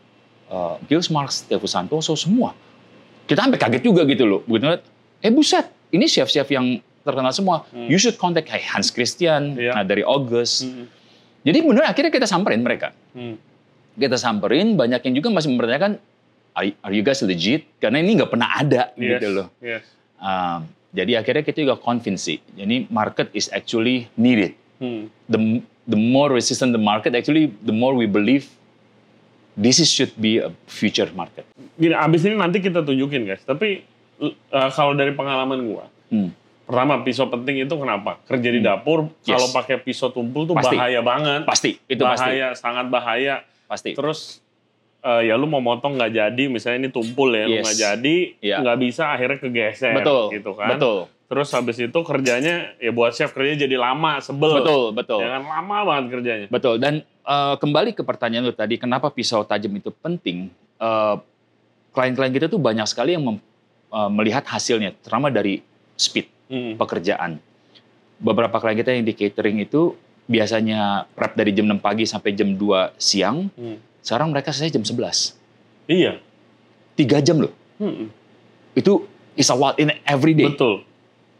uh, 0.50 0.74
Gils 0.90 1.06
Marks, 1.06 1.46
Tefu 1.46 1.70
Santoso, 1.70 2.18
semua. 2.18 2.54
Kita 3.26 3.46
sampai 3.46 3.58
kaget 3.58 3.82
juga 3.86 4.02
gitu 4.02 4.26
loh. 4.26 4.40
Begitu 4.42 4.66
ngeliat, 4.66 4.82
eh 5.22 5.30
buset, 5.30 5.70
ini 5.94 6.10
chef-chef 6.10 6.50
yang 6.50 6.82
terkenal 7.06 7.30
semua. 7.30 7.62
Hmm. 7.70 7.86
You 7.86 7.98
should 8.02 8.18
contact 8.18 8.50
hey, 8.50 8.62
Hans 8.62 8.90
Christian 8.90 9.54
Iya. 9.54 9.78
nah, 9.78 9.84
dari 9.86 10.02
August. 10.02 10.66
Hmm. 10.66 10.90
Jadi 11.42 11.58
bener 11.62 11.86
akhirnya 11.86 12.10
kita 12.10 12.26
samperin 12.26 12.62
mereka. 12.62 12.90
Hmm. 13.14 13.38
Kita 13.94 14.18
samperin, 14.18 14.74
banyak 14.74 15.02
yang 15.06 15.14
juga 15.22 15.28
masih 15.30 15.54
mempertanyakan, 15.54 15.98
are, 16.58 16.66
are 16.82 16.94
you 16.94 17.02
guys 17.06 17.22
legit? 17.22 17.66
Karena 17.78 18.02
ini 18.02 18.18
nggak 18.18 18.30
pernah 18.30 18.50
ada 18.58 18.90
Yes. 18.98 19.22
gitu 19.22 19.28
loh. 19.30 19.46
Yes. 19.62 19.86
Um, 20.18 20.66
jadi 20.92 21.24
akhirnya 21.24 21.40
kita 21.40 21.64
juga 21.64 21.80
convince 21.80 22.28
sih. 22.28 22.38
Jadi 22.52 22.84
market 22.88 23.32
is 23.32 23.48
actually 23.48 24.12
needed. 24.14 24.52
Hmm. 24.76 25.08
The 25.24 25.64
the 25.84 25.96
more 25.96 26.28
resistant 26.28 26.70
the 26.70 26.82
market, 26.82 27.16
actually 27.16 27.48
the 27.64 27.72
more 27.72 27.96
we 27.96 28.04
believe 28.04 28.44
this 29.54 29.80
is 29.80 29.88
should 29.88 30.12
be 30.16 30.36
a 30.36 30.52
future 30.68 31.08
market. 31.12 31.48
Gini, 31.74 31.96
abis 31.96 32.28
ini 32.28 32.36
nanti 32.36 32.60
kita 32.60 32.84
tunjukin 32.84 33.24
guys. 33.24 33.40
Tapi 33.42 33.88
uh, 34.20 34.68
kalau 34.68 34.92
dari 34.92 35.16
pengalaman 35.16 35.64
gua, 35.64 35.88
Hmm. 36.12 36.28
pertama 36.68 37.00
pisau 37.00 37.24
penting 37.26 37.64
itu 37.64 37.72
kenapa? 37.72 38.20
Kerja 38.28 38.52
di 38.52 38.60
Hmm. 38.60 38.68
dapur, 38.68 39.08
Yes. 39.24 39.32
kalau 39.32 39.48
pakai 39.48 39.80
pisau 39.80 40.12
tumpul 40.12 40.44
tuh 40.44 40.52
Pasti. 40.52 40.76
bahaya 40.76 41.00
banget. 41.00 41.48
Pasti 41.48 41.80
itu 41.88 42.04
pasti 42.04 42.36
bahaya, 42.36 42.48
sangat 42.52 42.86
bahaya. 42.92 43.34
pasti. 43.64 43.96
Terus 43.96 44.41
uh, 45.02 45.20
ya 45.20 45.34
lu 45.34 45.44
mau 45.44 45.58
motong 45.58 45.94
nggak 45.94 46.12
jadi, 46.12 46.42
misalnya 46.46 46.78
ini 46.80 46.90
tumpul 46.90 47.30
ya, 47.30 47.44
lu 47.44 47.58
Yes. 47.58 47.64
nggak 47.64 47.78
jadi, 47.78 48.16
Iya. 48.38 48.56
nggak 48.60 48.78
bisa 48.80 49.02
akhirnya 49.08 49.38
kegeser, 49.38 49.94
Betul. 49.94 50.22
gitu 50.32 50.50
kan? 50.52 50.68
Betul. 50.72 50.98
Terus 51.26 51.48
habis 51.50 51.76
itu 51.76 51.98
kerjanya 51.98 52.54
ya 52.76 52.90
buat 52.90 53.10
chef 53.10 53.32
kerjanya 53.32 53.64
jadi 53.64 53.76
lama, 53.76 54.20
sebel. 54.20 54.60
Betul, 54.60 54.92
betul. 54.92 55.20
Ya 55.20 55.32
kan 55.32 55.42
lama 55.42 55.76
banget 55.82 56.04
kerjanya. 56.12 56.46
Betul. 56.46 56.76
Dan 56.76 56.94
eh, 57.02 57.54
kembali 57.56 57.90
ke 57.92 58.02
pertanyaan 58.02 58.44
lu 58.44 58.52
tadi, 58.52 58.76
kenapa 58.76 59.08
pisau 59.08 59.40
tajam 59.42 59.72
itu 59.72 59.90
penting? 59.92 60.50
Eh, 60.76 61.16
Klien-klien 61.90 62.32
kita 62.32 62.48
tuh 62.48 62.56
banyak 62.56 62.84
sekali 62.84 63.12
yang 63.12 63.22
mem- 63.22 63.44
eh, 63.90 64.10
melihat 64.10 64.44
hasilnya, 64.44 64.96
terutama 64.98 65.28
dari 65.28 65.60
speed 65.94 66.26
Hmm. 66.46 66.74
pekerjaan. 66.76 67.40
beberapa 68.18 68.54
klien 68.56 68.76
kita 68.76 68.94
yang 68.94 69.02
di 69.02 69.12
catering 69.12 69.58
itu 69.60 69.98
biasanya 70.24 71.10
prep 71.10 71.34
dari 71.34 71.50
jam 71.50 71.66
6 71.66 71.74
pagi 71.76 72.06
sampai 72.06 72.30
jam 72.30 72.54
2 72.54 72.94
siang. 72.94 73.50
Hmm. 73.50 73.82
Sekarang 74.02 74.34
mereka 74.34 74.50
selesai 74.50 74.74
jam 74.76 74.84
11. 74.84 75.38
Iya. 75.86 76.18
Tiga 76.98 77.22
jam 77.22 77.38
loh. 77.40 77.54
Hmm. 77.78 78.10
Itu 78.74 79.06
is 79.38 79.48
a 79.48 79.56
in 79.78 79.94
every 80.04 80.34
day. 80.36 80.50
Betul. 80.50 80.82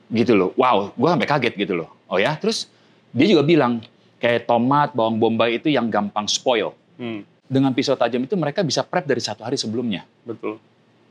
Gitu 0.09 0.33
loh. 0.33 0.55
Wow, 0.57 0.95
gue 0.95 1.09
sampai 1.11 1.29
kaget 1.29 1.55
gitu 1.59 1.75
loh. 1.77 1.89
Oh 2.07 2.17
ya, 2.17 2.39
terus 2.39 2.71
dia 3.13 3.27
juga 3.29 3.43
bilang 3.45 3.83
kayak 4.23 4.47
tomat, 4.47 4.95
bawang 4.95 5.19
bombay 5.19 5.59
itu 5.59 5.69
yang 5.69 5.91
gampang 5.91 6.31
spoil. 6.31 6.73
Hmm. 6.97 7.27
Dengan 7.51 7.75
pisau 7.77 7.99
tajam 7.99 8.23
itu 8.25 8.33
mereka 8.39 8.65
bisa 8.65 8.81
prep 8.81 9.05
dari 9.05 9.21
satu 9.21 9.45
hari 9.45 9.59
sebelumnya. 9.61 10.07
Betul. 10.25 10.57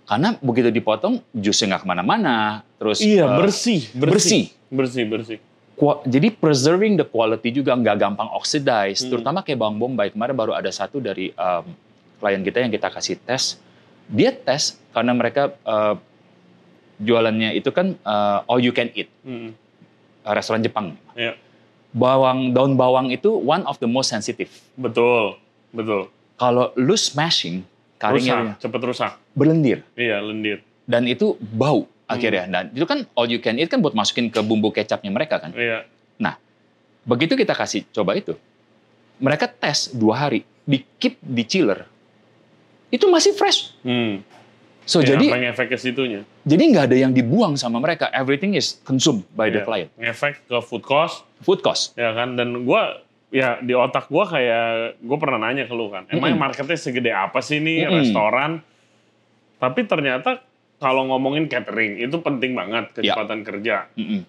Karena 0.08 0.34
begitu 0.42 0.74
dipotong, 0.74 1.22
jusnya 1.32 1.76
nggak 1.76 1.82
ke 1.86 1.88
mana-mana. 1.88 2.66
Terus 2.82 3.00
Iya, 3.04 3.30
eh, 3.30 3.38
bersih, 3.38 3.82
bersih. 3.94 4.44
Bersih, 4.72 5.04
bersih. 5.06 5.38
Qua- 5.38 5.51
jadi 6.04 6.30
preserving 6.30 6.94
the 6.96 7.04
quality 7.04 7.50
juga 7.52 7.74
nggak 7.74 7.98
gampang 7.98 8.30
oxidize, 8.32 9.02
Hmm. 9.02 9.10
terutama 9.10 9.42
kayak 9.42 9.58
bawang 9.58 9.78
bombay. 9.78 10.10
Kemarin 10.10 10.34
baru 10.34 10.54
ada 10.54 10.70
satu 10.70 10.98
dari 10.98 11.34
um, 11.34 11.66
klien 12.18 12.40
kita 12.40 12.62
yang 12.62 12.70
kita 12.70 12.88
kasih 12.88 13.18
tes. 13.18 13.58
Dia 14.06 14.30
tes 14.30 14.78
karena 14.92 15.12
mereka 15.12 15.56
uh, 15.64 15.98
jualannya 16.98 17.56
itu 17.56 17.70
kan 17.70 17.98
uh, 18.02 18.46
all 18.46 18.60
you 18.60 18.70
can 18.70 18.94
eat, 18.94 19.10
Hmm. 19.22 19.58
uh, 20.22 20.34
restoran 20.34 20.62
Jepang. 20.62 20.94
Iya. 21.14 21.34
Bawang 21.92 22.52
daun 22.52 22.76
bawang 22.76 23.10
itu 23.10 23.34
one 23.34 23.66
of 23.66 23.76
the 23.78 23.88
most 23.88 24.08
sensitive. 24.08 24.52
Betul. 24.74 25.36
Betul. 25.70 26.08
Kalau 26.36 26.72
lu 26.74 26.94
smashing, 26.94 27.64
karingnya 27.96 28.56
Rusak, 28.56 28.62
cepet 28.62 28.82
rusak. 28.84 29.12
berlendir 29.32 29.86
Iya, 29.94 30.20
lendir. 30.20 30.60
dan 30.84 31.06
itu 31.06 31.38
bau 31.40 31.86
Hmm. 32.12 32.18
akhirnya. 32.20 32.44
Dan 32.46 32.64
itu 32.76 32.84
kan 32.84 33.08
all 33.16 33.32
you 33.32 33.40
can 33.40 33.56
eat 33.56 33.72
kan 33.72 33.80
buat 33.80 33.96
masukin 33.96 34.28
ke 34.28 34.44
bumbu 34.44 34.70
kecapnya 34.70 35.10
mereka 35.10 35.40
kan. 35.40 35.56
Iya. 35.56 35.88
Begitu 37.02 37.34
kita 37.34 37.58
kasih 37.58 37.82
coba 37.90 38.14
itu, 38.14 38.38
mereka 39.18 39.50
tes 39.50 39.90
dua 39.90 40.22
hari, 40.22 40.46
di 40.62 40.86
keep 41.02 41.18
di 41.18 41.42
chiller, 41.42 41.90
itu 42.94 43.10
masih 43.10 43.34
fresh. 43.34 43.74
Hmm. 43.82 44.22
So 44.86 45.02
Iya, 45.02 45.18
jadi 45.18 45.26
ke 45.66 45.78
situnya? 45.78 46.22
jadi 46.46 46.62
nggak 46.62 46.86
ada 46.90 46.98
yang 46.98 47.14
dibuang 47.14 47.58
sama 47.58 47.82
mereka. 47.82 48.10
Everything 48.14 48.54
is 48.54 48.78
consumed 48.86 49.26
by 49.34 49.50
the 49.50 49.62
Iya. 49.62 49.66
client. 49.66 49.90
Ngefek 49.98 50.46
ke 50.46 50.58
food 50.62 50.86
cost, 50.86 51.26
Food 51.42 51.66
cost. 51.66 51.98
ya 51.98 52.14
kan? 52.14 52.38
Dan 52.38 52.66
gua 52.70 53.02
ya 53.34 53.58
di 53.62 53.74
otak 53.74 54.06
gua 54.06 54.30
kayak 54.30 55.02
gue 55.02 55.18
pernah 55.18 55.42
nanya 55.42 55.66
ke 55.66 55.74
lu 55.74 55.90
kan, 55.90 56.06
emang 56.06 56.38
Mm-mm. 56.38 56.42
marketnya 56.42 56.78
segede 56.78 57.10
apa 57.10 57.42
sih 57.42 57.58
nih 57.58 57.90
Mm-mm. 57.90 57.98
restoran? 57.98 58.52
Tapi 59.58 59.90
ternyata 59.90 60.42
kalau 60.82 61.06
ngomongin 61.06 61.46
catering 61.46 62.02
itu 62.02 62.18
penting 62.18 62.52
banget 62.52 62.90
Ya. 62.98 63.14
kecepatan 63.14 63.40
kerja. 63.42 63.76
Mm-mm. 63.94 64.26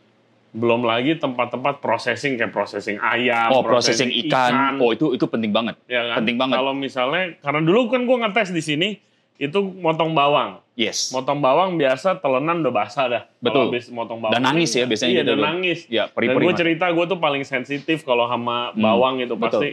Belum 0.53 0.85
lagi 0.85 1.17
tempat-tempat 1.17 1.81
processing 1.81 2.37
kayak 2.37 2.53
processing 2.53 3.01
ayam, 3.01 3.49
Oh 3.51 3.65
processing 3.65 4.13
ikan. 4.23 4.77
Oh 4.77 4.93
itu 4.93 5.17
itu 5.17 5.25
penting 5.25 5.49
banget. 5.49 5.81
ya 5.89 6.13
kan? 6.13 6.17
penting 6.21 6.37
banget. 6.37 6.61
Kalau 6.61 6.77
misalnya 6.77 7.41
karena 7.41 7.61
dulu 7.63 7.89
kan 7.89 8.05
gua 8.05 8.21
ngetes 8.23 8.53
di 8.53 8.61
sini 8.61 8.89
itu 9.35 9.59
motong 9.59 10.13
bawang. 10.13 10.61
Yes. 10.75 11.09
Motong 11.11 11.41
bawang 11.41 11.75
biasa 11.75 12.21
telenan 12.21 12.61
udah 12.61 12.69
basah 12.71 13.05
dah. 13.07 13.23
Betul. 13.39 13.49
Kalau 13.65 13.73
habis 13.73 13.89
motong 13.89 14.21
bawang. 14.21 14.33
Dan 14.35 14.45
nangis 14.45 14.71
ya 14.71 14.85
biasanya 14.85 15.09
Iya, 15.11 15.19
gitu 15.19 15.27
dan 15.27 15.37
loh. 15.37 15.45
nangis. 15.47 15.79
Ya 15.87 16.05
Dan 16.05 16.13
peri-peri. 16.13 16.45
gue 16.45 16.53
cerita 16.55 16.85
gue 16.87 17.05
tuh 17.07 17.19
paling 17.19 17.43
sensitif 17.43 17.99
kalau 18.03 18.25
sama 18.27 18.71
Hmm, 18.71 18.79
bawang 18.79 19.15
itu 19.19 19.33
betul. 19.35 19.73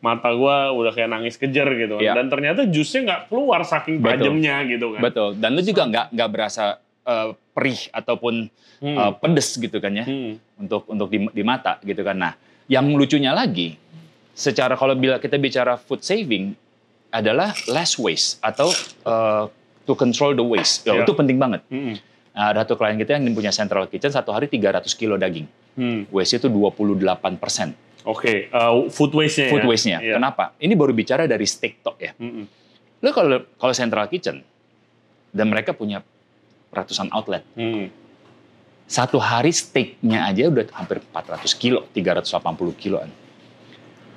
Mata 0.00 0.32
gue 0.32 0.56
udah 0.72 0.92
kayak 0.92 1.08
nangis 1.08 1.36
kejer 1.36 1.68
gitu. 1.76 1.96
Iya. 1.96 2.16
Dan 2.16 2.28
ternyata 2.28 2.64
jusnya 2.64 3.00
nggak 3.04 3.20
keluar 3.28 3.60
saking 3.62 4.00
tajamnya 4.00 4.64
gitu 4.66 4.96
kan. 4.96 5.00
Betul. 5.00 5.28
Dan 5.36 5.52
lu 5.52 5.62
juga 5.62 5.82
nggak 5.86 6.06
nggak 6.10 6.28
berasa 6.28 6.64
eh, 7.00 7.28
perih 7.52 7.80
ataupun 7.90 8.48
Hmm. 8.80 8.96
eh, 8.96 9.12
pedes 9.14 9.56
gitu 9.56 9.76
kan 9.76 9.92
ya 9.92 10.04
Hmm. 10.04 10.40
untuk 10.56 10.88
untuk 10.88 11.08
di, 11.08 11.28
di 11.30 11.42
mata 11.42 11.76
gitu 11.80 12.00
kan. 12.00 12.16
Nah, 12.16 12.32
yang 12.64 12.88
lucunya 12.90 13.28
lagi, 13.30 13.76
secara 14.32 14.72
kalau 14.72 14.92
bila 14.94 15.16
kita 15.16 15.36
bicara 15.36 15.76
food 15.76 16.00
saving 16.00 16.56
adalah 17.10 17.52
less 17.66 18.00
waste 18.00 18.40
atau 18.40 18.72
eh, 19.04 19.44
to 19.84 19.92
control 19.92 20.32
the 20.32 20.40
waste. 20.40 20.84
Ya, 20.84 20.96
Iya. 20.96 21.04
Itu 21.04 21.12
penting 21.12 21.36
banget. 21.36 21.60
Hmm. 21.68 21.96
Nah, 22.30 22.54
ada 22.54 22.62
satu 22.62 22.78
klien 22.78 22.96
kita 22.96 23.18
yang 23.18 23.26
punya 23.34 23.50
central 23.50 23.84
kitchen 23.84 24.08
satu 24.08 24.30
hari 24.30 24.46
300 24.46 24.94
kilo 24.94 25.18
daging. 25.18 25.44
Hmm. 25.76 26.06
Waste 26.08 26.38
itu 26.38 26.48
28 26.48 27.36
persen 27.36 27.74
Oke, 28.02 28.48
eh, 28.48 28.72
food 28.88 29.12
waste-nya 29.12 29.48
food 29.48 29.60
ya. 29.60 29.68
waste-nya. 29.68 29.98
Iya. 30.00 30.14
Kenapa? 30.16 30.56
Ini 30.56 30.72
baru 30.72 30.90
bicara 30.90 31.24
dari 31.24 31.44
steak 31.44 31.80
tok 31.80 31.96
ya. 31.96 32.12
Hmm. 32.14 32.48
Lo 32.98 33.10
kalau 33.10 33.44
kalau 33.54 33.72
central 33.72 34.06
kitchen 34.06 34.40
dan 35.30 35.46
mereka 35.46 35.70
punya 35.70 36.00
ratusan 36.68 37.10
outlet, 37.10 37.44
Hmm. 37.52 37.92
satu 38.84 39.16
hari 39.16 39.50
steaknya 39.50 40.24
aja 40.24 40.46
udah 40.46 40.64
hampir 40.72 40.98
400 41.04 41.52
kilo, 41.52 41.84
380 41.90 42.26
kiloan. 42.72 43.10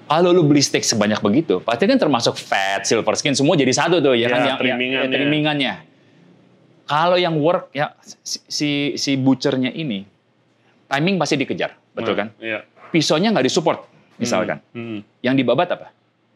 Kalau 0.04 0.30
lu 0.30 0.43
beli 0.43 0.60
steak 0.60 0.84
sebanyak 0.84 1.19
begitu, 1.19 1.58
pasti 1.60 1.84
kan 1.84 1.98
termasuk 1.98 2.36
fat, 2.36 2.84
silver 2.84 3.13
skin, 3.13 3.34
semua 3.34 3.56
jadi 3.56 3.72
satu 3.72 3.98
tuh 3.98 4.13
ya, 4.13 4.26
Ya, 4.26 4.30
kan 4.30 4.39
yang 4.46 4.58
trimmingannya. 4.58 5.00
ya, 5.02 5.10
trimmingannya. 5.10 5.74
Kalau 6.84 7.15
yang 7.15 7.36
work 7.36 7.72
ya 7.72 7.96
si 8.22 8.38
si, 8.46 8.69
si 8.93 9.12
butchernya 9.15 9.72
ini 9.72 10.04
timing 10.86 11.15
pasti 11.15 11.36
dikejar, 11.36 11.72
betul 11.89 12.13
Nah, 12.13 12.19
kan? 12.19 12.28
Iya. 12.38 12.60
Pisaunya 12.94 13.34
nggak 13.34 13.50
disupport, 13.50 13.90
misalkan. 14.22 14.62
Hmm. 14.70 15.02
Yang 15.20 15.36
dibabat 15.42 15.68
apa? 15.74 15.90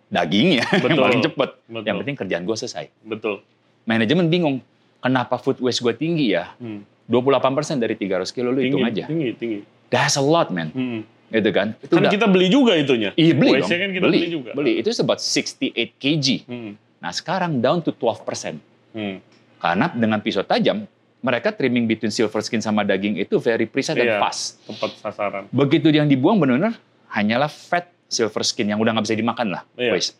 Dagingnya 0.09 0.65
yang 0.73 0.81
Betul. 0.81 1.03
paling 1.05 1.21
cepet. 1.21 1.49
Betul. 1.69 1.85
Yang 1.85 1.95
penting 2.01 2.15
kerjaan 2.17 2.43
gue 2.43 2.57
selesai. 2.57 2.85
Betul. 3.05 3.45
Manajemen 3.85 4.25
bingung, 4.27 4.57
kenapa 4.97 5.37
food 5.37 5.61
waste 5.61 5.85
gue 5.85 5.93
tinggi 5.93 6.33
ya? 6.33 6.57
Hmm. 6.57 6.81
28% 7.07 7.77
dari 7.79 7.93
300 7.95 8.33
kilo 8.33 8.49
lu 8.51 8.59
hitung 8.59 8.83
aja. 8.83 9.05
tinggi, 9.05 9.31
tinggi. 9.37 9.59
That's 9.87 10.17
a 10.17 10.23
lot, 10.25 10.49
man. 10.49 10.73
Hmm. 10.73 11.01
Gitu 11.29 11.49
kan? 11.53 11.77
Itu 11.77 11.93
Kan 11.93 12.03
udah- 12.03 12.11
kita 12.11 12.25
beli 12.27 12.47
juga 12.49 12.73
itunya. 12.73 13.13
Iya 13.13 13.33
beli 13.37 13.61
dong. 13.61 13.69
Kan 13.69 13.91
kita 13.93 14.03
beli, 14.03 14.19
juga. 14.27 14.49
Beli. 14.57 14.71
Itu 14.81 14.89
about 14.99 15.21
68 15.21 15.93
kg. 15.95 16.25
Hmm. 16.49 16.71
Nah 16.97 17.11
sekarang 17.13 17.61
down 17.61 17.85
to 17.85 17.93
12%. 17.93 18.57
Hmm. 18.97 19.21
Karena 19.61 19.85
dengan 19.93 20.19
pisau 20.19 20.41
tajam, 20.41 20.89
mereka 21.17 21.49
trimming 21.49 21.85
between 21.85 22.13
silver 22.13 22.39
skin 22.39 22.61
sama 22.61 22.85
daging 22.85 23.17
itu 23.17 23.37
very 23.37 23.65
precise 23.65 23.97
dan 23.97 24.05
Iya. 24.05 24.21
fast. 24.21 24.61
Tepat 24.63 24.91
sasaran. 25.01 25.43
Begitu 25.49 25.89
yang 25.89 26.05
dibuang 26.05 26.37
benar-benar 26.37 26.77
hanyalah 27.09 27.49
fat 27.49 27.89
silver 28.05 28.45
skin 28.45 28.69
yang 28.69 28.79
udah 28.79 28.93
nggak 28.93 29.05
bisa 29.05 29.17
dimakan 29.17 29.47
lah. 29.57 29.61
Iya. 29.75 29.97
Waste. 29.97 30.15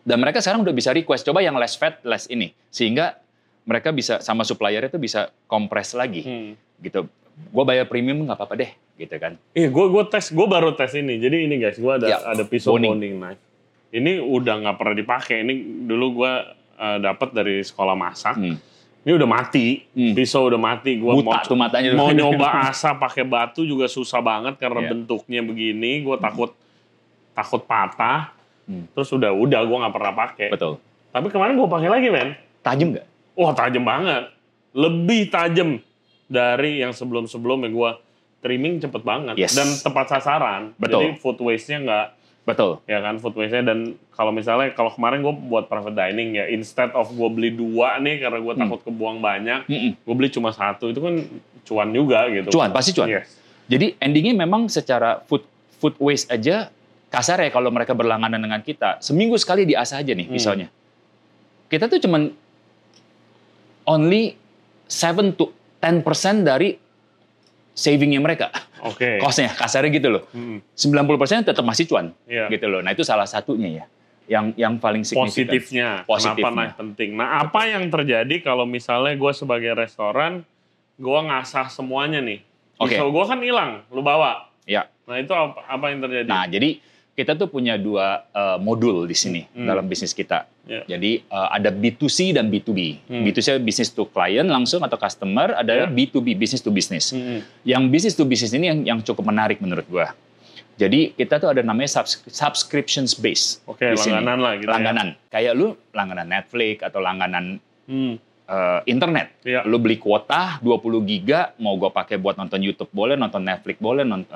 Dan 0.00 0.16
mereka 0.16 0.40
sekarang 0.40 0.64
udah 0.64 0.72
bisa 0.72 0.90
request, 0.90 1.28
coba 1.28 1.44
yang 1.44 1.60
less 1.60 1.76
fat, 1.76 2.00
less 2.02 2.24
ini. 2.26 2.56
Sehingga 2.72 3.20
mereka 3.68 3.92
bisa, 3.92 4.24
sama 4.24 4.42
supplier 4.42 4.80
itu 4.82 4.96
bisa 4.96 5.28
kompres 5.44 5.92
lagi. 5.92 6.24
Hmm. 6.24 6.52
Gitu. 6.80 7.04
Gue 7.52 7.64
bayar 7.64 7.84
premium 7.84 8.24
nggak 8.24 8.34
apa-apa 8.34 8.54
deh. 8.56 8.72
Gitu 8.96 9.12
kan. 9.20 9.36
Iya, 9.52 9.68
gue 9.68 9.86
gue 9.86 10.04
tes, 10.08 10.32
gue 10.32 10.46
baru 10.48 10.72
tes 10.72 10.96
ini. 10.96 11.20
Jadi 11.20 11.44
ini 11.44 11.60
guys, 11.60 11.76
gue 11.76 11.92
ada 11.92 12.06
Ya, 12.08 12.18
ada 12.24 12.42
pisau 12.42 12.74
boning. 12.80 12.90
bonding 12.96 13.14
knife. 13.20 13.40
Ini 13.92 14.24
udah 14.24 14.54
nggak 14.64 14.76
pernah 14.80 14.96
dipakai. 14.96 15.36
Ini 15.44 15.54
dulu 15.84 16.24
gue 16.24 16.32
uh, 16.80 16.98
dapat 16.98 17.28
dari 17.36 17.60
sekolah 17.60 17.92
masak. 17.92 18.40
Hmm. 18.40 18.56
Ini 19.00 19.16
udah 19.16 19.24
mati, 19.26 19.88
Hmm. 19.90 20.12
pisau 20.12 20.44
udah 20.46 20.60
mati. 20.60 21.00
Gua 21.00 21.16
Buta 21.16 21.24
mau 21.24 21.40
tuh 21.42 21.56
matanya. 21.56 21.96
mau 21.96 22.12
nyoba 22.16 22.68
asa 22.68 22.92
pakai 22.92 23.24
batu 23.24 23.64
juga 23.64 23.88
susah 23.88 24.20
banget 24.20 24.56
karena 24.56 24.84
Iya. 24.84 24.88
bentuknya 24.92 25.40
begini. 25.40 26.00
Gue 26.00 26.16
takut 26.16 26.52
takut 27.32 27.64
patah. 27.64 28.36
Hmm. 28.68 28.84
Terus 28.90 29.08
udah 29.10 29.32
udah 29.32 29.60
gue 29.62 29.76
nggak 29.78 29.94
pernah 29.94 30.12
pakai. 30.14 30.48
Betul. 30.52 30.76
Tapi 31.08 31.26
kemarin 31.26 31.56
gue 31.56 31.66
pakai 31.66 31.88
lagi 31.88 32.08
men. 32.08 32.28
Tajam 32.60 32.92
nggak? 32.92 33.06
Wah 33.34 33.52
tajam 33.52 33.82
banget. 33.82 34.24
Lebih 34.70 35.32
tajam 35.32 35.80
dari 36.26 36.78
yang 36.78 36.92
sebelum-sebelumnya 36.92 37.66
gue 37.68 37.90
trimming 38.40 38.78
cepet 38.78 39.00
banget 39.00 39.34
Yes. 39.34 39.52
dan 39.52 39.66
tepat 39.82 40.12
sasaran. 40.12 40.76
Betul. 40.76 41.00
Jadi 41.02 41.18
food 41.18 41.40
waste-nya 41.40 41.78
nggak 41.80 42.06
Betul. 42.40 42.80
ya 42.84 42.98
kan 42.98 43.16
food 43.16 43.36
waste-nya 43.36 43.62
dan 43.62 43.78
kalau 44.10 44.32
misalnya 44.32 44.72
kalau 44.72 44.90
kemarin 44.90 45.20
gue 45.20 45.34
buat 45.44 45.66
private 45.66 45.92
dining 45.92 46.34
ya 46.34 46.48
instead 46.48 46.88
of 46.92 47.06
gue 47.08 47.28
beli 47.28 47.52
dua 47.52 47.96
nih 47.96 48.18
karena 48.18 48.38
gue 48.38 48.52
Hmm. 48.52 48.62
takut 48.64 48.80
kebuang 48.82 49.18
banyak, 49.18 49.60
Mm-mm. 49.64 49.92
gue 49.94 50.14
beli 50.14 50.28
cuma 50.28 50.50
satu 50.50 50.88
itu 50.88 50.98
kan 50.98 51.14
cuan 51.62 51.88
juga 51.90 52.26
gitu. 52.26 52.48
Cuan, 52.50 52.70
pasti 52.70 52.90
cuan. 52.90 53.06
Yes. 53.08 53.28
Jadi 53.66 53.94
endingnya 53.96 54.34
memang 54.36 54.66
secara 54.66 55.22
food 55.22 55.44
food 55.78 55.94
waste 55.98 56.26
aja 56.28 56.72
kasar 57.06 57.38
ya 57.38 57.50
kalau 57.50 57.68
mereka 57.68 57.92
berlangganan 57.92 58.38
dengan 58.38 58.60
kita 58.60 58.98
seminggu 58.98 59.34
sekali 59.34 59.62
diasah 59.64 60.00
aja 60.00 60.10
nih 60.10 60.26
Hmm. 60.26 60.34
misalnya. 60.34 60.66
Kita 61.66 61.86
tuh 61.86 62.00
cuman 62.00 62.34
only 63.84 64.34
7 64.86 65.06
to 65.32 65.50
10% 65.78 66.02
dari 66.42 66.76
savingnya 67.72 68.18
mereka. 68.18 68.50
Oke. 68.84 69.18
Costnya 69.18 69.50
kasarnya 69.50 69.90
gitu 69.90 70.08
loh. 70.08 70.22
Hmm. 70.30 70.60
90% 70.72 71.44
tetap 71.44 71.64
masih 71.64 71.84
cuan 71.84 72.12
Iya. 72.24 72.48
gitu 72.48 72.66
loh. 72.66 72.80
Nah 72.80 72.90
itu 72.90 73.02
salah 73.02 73.26
satunya 73.26 73.82
ya. 73.82 73.86
Yang 74.30 74.46
yang 74.54 74.74
paling 74.78 75.02
signifikan. 75.02 75.26
Positifnya, 75.26 75.88
Positifnya. 76.06 76.38
kenapa 76.38 76.58
naik 76.62 76.74
penting. 76.78 77.10
Nah, 77.18 77.42
apa 77.42 77.66
yang 77.66 77.84
terjadi 77.90 78.36
kalau 78.40 78.62
misalnya 78.62 79.18
gue 79.18 79.32
sebagai 79.34 79.74
restoran, 79.74 80.46
gue 80.94 81.20
ngasah 81.26 81.66
semuanya 81.66 82.22
nih. 82.22 82.38
Oke. 82.78 82.94
Pisau 82.94 83.10
gue 83.10 83.24
kan 83.26 83.42
hilang, 83.42 83.82
lu 83.90 84.00
bawa. 84.00 84.46
Ya. 84.70 84.86
Nah, 85.10 85.18
itu 85.18 85.34
apa, 85.34 85.66
apa 85.66 85.90
yang 85.90 85.98
terjadi? 85.98 86.30
Nah, 86.30 86.46
jadi 86.46 86.78
kita 87.10 87.34
tuh 87.34 87.46
punya 87.46 87.74
dua 87.74 88.24
uh, 88.28 88.56
modul 88.56 89.04
di 89.04 89.12
sini 89.12 89.44
Hmm. 89.46 89.66
dalam 89.66 89.84
bisnis 89.84 90.10
kita. 90.10 90.48
Ya. 90.64 90.86
Jadi 90.88 91.26
uh, 91.26 91.48
ada 91.50 91.68
B2C 91.68 92.32
dan 92.32 92.48
B2B. 92.48 92.80
Hmm. 93.04 93.22
B2C 93.22 93.58
business 93.58 93.90
to 93.90 94.06
client 94.06 94.46
langsung 94.46 94.80
atau 94.80 94.96
customer, 94.96 95.52
ada 95.52 95.72
Ya. 95.74 95.86
B2B 95.86 96.34
business 96.34 96.58
to 96.58 96.70
business. 96.70 97.10
Mm-mm. 97.10 97.42
Yang 97.62 97.82
business 97.88 98.14
to 98.14 98.24
business 98.24 98.52
ini 98.52 98.66
yang, 98.66 98.78
yang 98.86 98.98
cukup 99.00 99.22
menarik 99.22 99.58
menurut 99.58 99.84
gua. 99.86 100.14
Jadi 100.74 101.12
kita 101.12 101.36
tuh 101.36 101.50
ada 101.50 101.60
namanya 101.60 101.92
subs- 101.92 102.24
subscriptions 102.26 103.12
base. 103.12 103.60
Oke, 103.64 103.84
sini. 103.92 104.16
langganan 104.16 104.38
lah 104.38 104.52
gitu 104.56 104.64
ya. 104.64 104.72
Langganan. 104.72 105.08
Kayak 105.28 105.52
lu 105.54 105.66
langganan 105.90 106.26
Netflix 106.26 106.80
atau 106.80 106.98
langganan 106.98 107.44
Hmm. 107.84 108.16
eh, 108.46 108.80
internet. 108.86 109.34
Iya. 109.42 109.60
Lu 109.62 109.76
beli 109.76 109.94
kuota 109.94 110.56
20 110.58 110.80
giga, 111.04 111.52
mau 111.56 111.74
gua 111.74 111.90
pakai 111.90 112.16
buat 112.16 112.34
nonton 112.34 112.58
YouTube 112.58 112.88
boleh, 112.88 113.14
nonton 113.14 113.42
Netflix 113.42 113.76
boleh, 113.76 114.02
nonton 114.02 114.30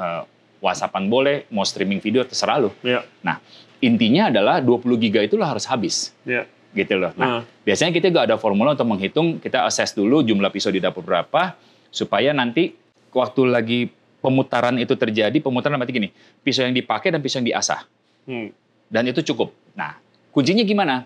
WhatsAppan 0.59 1.07
boleh, 1.07 1.47
mau 1.49 1.62
streaming 1.62 1.99
video 1.99 2.23
terserah 2.23 2.59
lu. 2.59 2.71
Iya. 2.81 3.03
Nah, 3.21 3.38
intinya 3.79 4.29
adalah 4.29 4.59
20 4.59 4.97
giga 4.99 5.21
itu 5.21 5.35
lo 5.35 5.45
harus 5.45 5.64
habis 5.64 6.14
Iya. 6.23 6.47
gitu 6.73 6.97
loh. 6.97 7.12
Nah, 7.14 7.27
Ah. 7.27 7.43
biasanya 7.62 7.93
kita 7.93 8.09
gak 8.09 8.27
ada 8.29 8.37
formula 8.37 8.73
untuk 8.73 8.87
menghitung, 8.87 9.38
kita 9.38 9.62
assess 9.62 9.93
dulu 9.93 10.21
jumlah 10.21 10.49
pisau 10.49 10.69
di 10.69 10.81
dapur 10.81 11.03
berapa, 11.03 11.55
supaya 11.88 12.33
nanti 12.33 12.75
waktu 13.11 13.43
lagi 13.45 13.81
pemutaran 14.19 14.75
itu 14.77 14.97
terjadi, 14.97 15.37
pemutaran 15.38 15.77
berarti 15.77 15.95
gini, 15.95 16.09
pisau 16.40 16.64
yang 16.64 16.73
dipakai 16.73 17.12
dan 17.12 17.21
pisau 17.21 17.38
yang 17.38 17.49
diasah. 17.53 17.85
Hmm. 18.25 18.49
Dan 18.88 19.05
itu 19.07 19.21
cukup. 19.23 19.53
Nah, 19.73 20.01
kuncinya 20.31 20.64
gimana? 20.64 21.05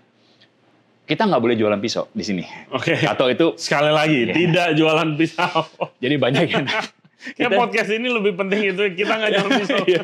Kita 1.03 1.25
nggak 1.25 1.41
boleh 1.41 1.57
jualan 1.57 1.81
pisau 1.81 2.05
di 2.13 2.21
sini. 2.21 2.45
Oke. 2.69 2.93
Atau 3.03 3.33
itu, 3.33 3.57
Sekali 3.57 3.89
lagi, 3.89 4.29
Iya. 4.29 4.35
tidak 4.37 4.69
jualan 4.77 5.09
pisau. 5.17 5.65
jadi 5.99 6.15
banyak 6.15 6.45
yang... 6.47 6.67
Kayak 7.19 7.51
Kita- 7.51 7.59
podcast 7.59 7.91
ini 7.91 8.07
lebih 8.07 8.33
penting 8.35 8.61
itu 8.69 8.83
kita 8.95 9.13
nggak 9.13 9.31
jualan 9.33 9.51
pisau. 9.61 9.83
Iya. 9.85 10.03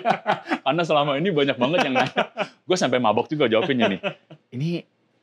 Karena 0.61 0.83
selama 0.83 1.11
ini 1.15 1.31
banyak 1.31 1.55
banget 1.55 1.79
yang 1.87 1.95
nanya. 1.95 2.23
Gue 2.61 2.75
sampai 2.75 2.99
mabok 2.99 3.27
juga 3.27 3.47
jawabinnya 3.47 3.87
nih. 3.95 4.01
Ini 4.51 4.69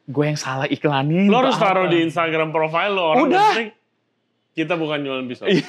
gue 0.07 0.25
yang 0.25 0.35
salah 0.35 0.65
iklanin. 0.65 1.27
Lo 1.27 1.39
harus 1.39 1.55
taruh 1.55 1.85
di 1.85 1.99
Instagram 2.01 2.49
profile 2.49 2.91
lo 2.91 3.03
orang 3.11 3.27
Udah. 3.27 3.43
penting 3.51 3.69
kita 4.51 4.75
bukan 4.75 4.99
jualan 4.99 5.23
pisau. 5.25 5.47
Iya. 5.47 5.63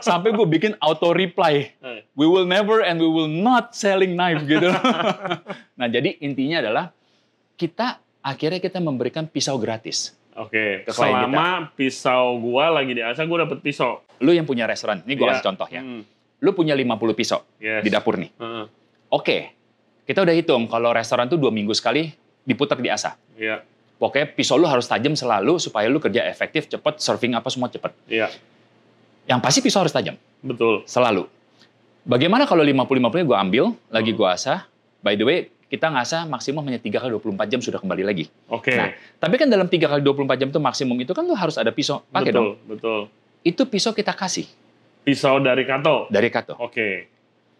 Sampai 0.00 0.34
gue 0.34 0.42
bikin 0.44 0.74
auto 0.78 1.10
reply. 1.10 1.70
Eh, 1.78 2.02
We 2.14 2.26
will 2.26 2.42
never 2.42 2.82
and 2.82 2.98
we 2.98 3.06
will 3.06 3.30
not 3.30 3.70
selling 3.70 4.14
knife 4.14 4.42
gitu. 4.44 4.66
nah 5.74 5.86
jadi 5.86 6.18
intinya 6.18 6.58
adalah 6.58 6.84
kita 7.54 7.98
akhirnya 8.20 8.58
kita 8.58 8.78
memberikan 8.78 9.26
pisau 9.26 9.56
gratis. 9.56 10.10
Oke, 10.36 10.84
Ke 10.84 10.92
klien 10.92 11.16
selama 11.16 11.72
pisau 11.72 12.36
gua 12.36 12.68
lagi 12.68 12.92
diasah, 12.92 13.24
gua 13.24 13.48
dapet 13.48 13.58
pisau. 13.60 14.04
Lu 14.20 14.30
yang 14.30 14.44
punya 14.44 14.64
restoran, 14.64 15.00
ini 15.02 15.12
gue 15.12 15.24
Iya. 15.24 15.32
kasih 15.34 15.44
contoh 15.44 15.68
ya. 15.68 15.80
Hmm, 15.80 16.04
Lu 16.38 16.52
punya 16.52 16.76
50 16.76 17.16
pisau 17.16 17.40
yes. 17.56 17.80
di 17.80 17.88
dapur 17.88 18.16
nih. 18.16 18.28
Heeh, 18.36 18.64
Oke, 19.08 19.36
kita 20.04 20.20
udah 20.20 20.32
hitung 20.32 20.66
kalau 20.66 20.92
restoran 20.92 21.24
tuh 21.24 21.36
dua 21.36 21.48
minggu 21.48 21.72
sekali 21.72 22.12
diputar 22.42 22.76
di 22.76 22.88
asah. 22.88 23.16
Iya, 23.34 23.64
Pokoknya 23.96 24.28
pisau 24.28 24.54
lu 24.54 24.68
harus 24.68 24.84
tajam 24.84 25.16
selalu 25.16 25.56
supaya 25.56 25.88
lu 25.88 25.96
kerja 25.96 26.20
efektif, 26.22 26.68
cepet, 26.68 27.00
serving 27.00 27.32
apa 27.32 27.48
semua 27.48 27.66
cepet. 27.66 27.96
iya, 28.06 28.28
Yang 29.24 29.40
pasti 29.40 29.58
pisau 29.64 29.80
harus 29.80 29.90
tajam, 29.90 30.20
betul. 30.38 30.84
selalu. 30.84 31.24
Bagaimana 32.04 32.44
kalau 32.44 32.60
50-50-nya 32.62 33.24
gue 33.24 33.38
ambil, 33.40 33.64
lagi 33.88 34.12
gue 34.12 34.28
asah, 34.28 34.68
by 35.00 35.16
the 35.16 35.24
way, 35.24 35.38
kita 35.66 35.86
ngasah 35.88 36.24
maksimum 36.24 36.62
hanya 36.62 36.78
3 36.78 36.94
kali 36.96 37.10
24 37.12 37.48
jam 37.48 37.58
sudah 37.58 37.78
kembali 37.78 38.02
lagi. 38.02 38.30
Oke, 38.46 38.70
Nah, 38.70 38.90
tapi 39.16 39.34
kan 39.34 39.46
dalam 39.46 39.66
3 39.66 39.82
kali 39.84 40.00
24 40.00 40.36
jam 40.36 40.48
itu 40.48 40.58
maksimum 40.58 40.94
itu 40.96 41.10
kan 41.10 41.22
lu 41.22 41.34
harus 41.34 41.54
ada 41.54 41.70
pisau, 41.70 42.06
pakai 42.06 42.30
betul, 42.30 42.38
dong. 42.38 42.48
betul. 42.66 43.00
Itu 43.42 43.62
pisau 43.64 43.90
kita 43.90 44.10
kasih 44.12 44.46
Pisau 45.02 45.38
dari 45.38 45.62
Kato. 45.62 46.06
dari 46.08 46.26
Kato. 46.28 46.54
Oke, 46.56 47.06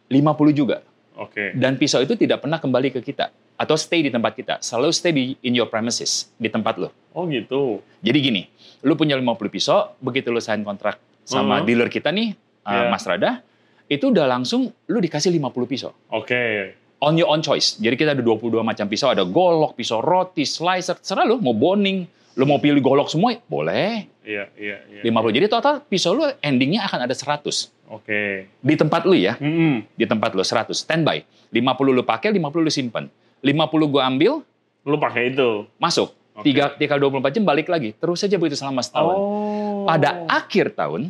50 0.08 0.50
juga. 0.52 0.82
oke. 1.16 1.54
Dan 1.54 1.74
pisau 1.76 1.98
itu 1.98 2.14
tidak 2.14 2.40
pernah 2.40 2.58
kembali 2.58 2.90
ke 2.90 3.00
kita. 3.00 3.30
Atau 3.56 3.72
stay 3.74 4.02
di 4.02 4.10
tempat 4.10 4.34
kita. 4.34 4.60
Selalu 4.60 4.92
stay 4.92 5.10
di 5.10 5.24
in 5.40 5.54
your 5.54 5.64
premises, 5.64 6.28
di 6.34 6.46
tempat 6.46 6.76
lo. 6.76 6.92
Oh 7.10 7.24
gitu. 7.24 7.80
Jadi 8.00 8.18
gini, 8.20 8.42
lu 8.82 8.92
punya 8.92 9.16
50 9.16 9.24
pisau, 9.48 9.96
begitu 9.96 10.28
lu 10.28 10.38
sign 10.38 10.60
kontrak 10.60 10.98
sama 11.22 11.58
Mhm. 11.58 11.64
dealer 11.64 11.88
kita 11.88 12.10
nih, 12.10 12.36
uh, 12.62 12.68
Iya. 12.68 12.82
Mas 12.86 13.02
Rada, 13.02 13.40
itu 13.86 14.04
udah 14.06 14.28
langsung 14.28 14.68
lu 14.84 14.98
dikasih 14.98 15.32
50 15.32 15.64
pisau. 15.64 15.90
Oke, 16.10 16.76
On 16.96 17.12
your 17.12 17.28
own 17.28 17.44
choice. 17.44 17.76
Jadi 17.76 17.92
kita 17.94 18.16
ada 18.16 18.24
22 18.24 18.64
macam 18.64 18.88
pisau, 18.88 19.12
ada 19.12 19.20
golok, 19.22 19.76
pisau 19.76 20.00
roti, 20.00 20.48
slicer, 20.48 20.96
terserah 20.96 21.28
lu 21.28 21.36
mau 21.36 21.52
boning, 21.52 22.08
lu 22.34 22.44
mau 22.44 22.56
pilih 22.56 22.80
golok 22.80 23.12
semua, 23.12 23.36
boleh. 23.44 24.08
iya, 24.24 24.48
iya, 24.56 24.80
iya. 24.88 25.02
50. 25.04 25.36
Jadi 25.36 25.46
total 25.46 25.84
pisau 25.84 26.16
lu 26.16 26.24
endingnya 26.40 26.88
akan 26.88 27.04
ada 27.04 27.12
100. 27.12 27.68
Oke. 27.86 28.48
Di 28.50 28.74
tempat 28.74 29.04
lu 29.04 29.12
ya, 29.12 29.36
Mm-mm. 29.36 29.84
di 29.92 30.04
tempat 30.04 30.32
lu 30.32 30.40
100, 30.40 30.72
standby. 30.72 31.20
50 31.52 31.62
lu 31.92 32.02
pakai, 32.02 32.32
50 32.32 32.64
lu 32.64 32.72
simpan. 32.72 33.06
50 33.44 33.92
gua 33.92 34.08
ambil, 34.08 34.40
Lu 34.82 34.96
pakai 34.96 35.30
itu. 35.30 35.68
masuk. 35.76 36.16
Tiga, 36.40 36.72
tiga 36.74 36.96
24 36.96 37.32
jam 37.32 37.44
balik 37.44 37.68
lagi. 37.68 37.92
Terus 37.92 38.20
saja 38.20 38.36
begitu 38.36 38.56
selama 38.56 38.80
setahun. 38.80 39.16
Oh. 39.16 39.84
Pada 39.84 40.24
akhir 40.28 40.76
tahun, 40.76 41.08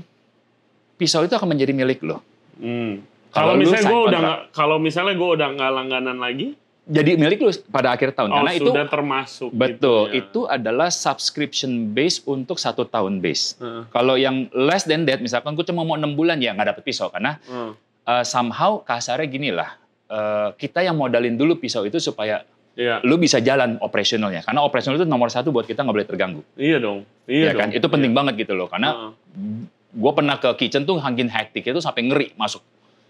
pisau 0.95 1.23
itu 1.23 1.35
akan 1.35 1.51
menjadi 1.51 1.73
milik 1.73 2.03
lo. 2.03 2.23
Hmm. 2.59 3.03
Kalau 3.37 3.53
lu 3.53 3.61
misalnya 3.61 3.85
gue 3.87 4.01
udah 4.03 4.21
nggak, 4.21 4.41
kalau 4.51 4.77
misalnya 4.79 5.15
gue 5.15 5.29
udah 5.31 5.49
nggak 5.53 5.71
langganan 5.73 6.19
lagi, 6.19 6.49
Jadi 6.87 7.19
milik 7.19 7.43
lo 7.43 7.51
pada 7.67 7.91
akhir 7.91 8.15
tahun. 8.15 8.31
oh 8.31 8.37
Karena 8.39 8.53
itu 8.55 8.71
sudah 8.71 8.87
termasuk. 8.87 9.51
betul, 9.51 10.07
gitu 10.07 10.15
ya. 10.15 10.23
itu 10.23 10.41
adalah 10.47 10.87
subscription 10.87 11.91
base 11.91 12.23
untuk 12.25 12.57
satu 12.57 12.87
tahun 12.87 13.19
base. 13.19 13.59
Heeh, 13.59 13.91
Kalau 13.91 14.15
yang 14.15 14.47
less 14.55 14.85
than 14.85 15.03
that, 15.03 15.19
misalkan 15.19 15.53
gue 15.53 15.67
cuma 15.67 15.83
mau 15.83 15.95
enam 15.95 16.15
bulan 16.15 16.39
ya 16.39 16.55
nggak 16.55 16.69
dapet 16.71 16.83
pisau 16.87 17.11
karena 17.11 17.43
heeh. 17.43 17.75
uh, 18.05 18.23
somehow 18.23 18.79
kasarnya 18.81 19.27
gini 19.27 19.51
lah. 19.51 19.75
uh, 20.07 20.55
kita 20.55 20.81
yang 20.81 20.95
modalin 20.95 21.35
dulu 21.35 21.59
pisau 21.59 21.83
itu 21.83 21.99
supaya 21.99 22.47
Iya, 22.77 23.01
lu 23.03 23.17
bisa 23.17 23.41
jalan 23.41 23.81
operasionalnya. 23.81 24.45
Karena 24.45 24.61
operasional 24.61 24.95
itu 24.95 25.09
nomor 25.09 25.27
satu 25.27 25.49
buat 25.49 25.65
kita 25.65 25.81
nggak 25.81 25.97
boleh 25.97 26.07
terganggu. 26.07 26.43
iya 26.55 26.77
dong. 26.77 27.09
Iya 27.25 27.51
ya 27.51 27.53
kan? 27.57 27.73
dong. 27.73 27.81
Itu 27.81 27.87
penting 27.89 28.13
banget 28.13 28.37
gitu 28.37 28.53
loh. 28.53 28.69
Karena 28.69 29.11
Heeh. 29.11 29.65
gue 29.91 30.13
pernah 30.13 30.37
ke 30.37 30.53
kitchen 30.55 30.85
tuh 30.85 31.01
hangin 31.01 31.27
hektik 31.27 31.65
itu 31.65 31.81
sampai 31.81 32.05
ngeri 32.05 32.29
masuk 32.37 32.61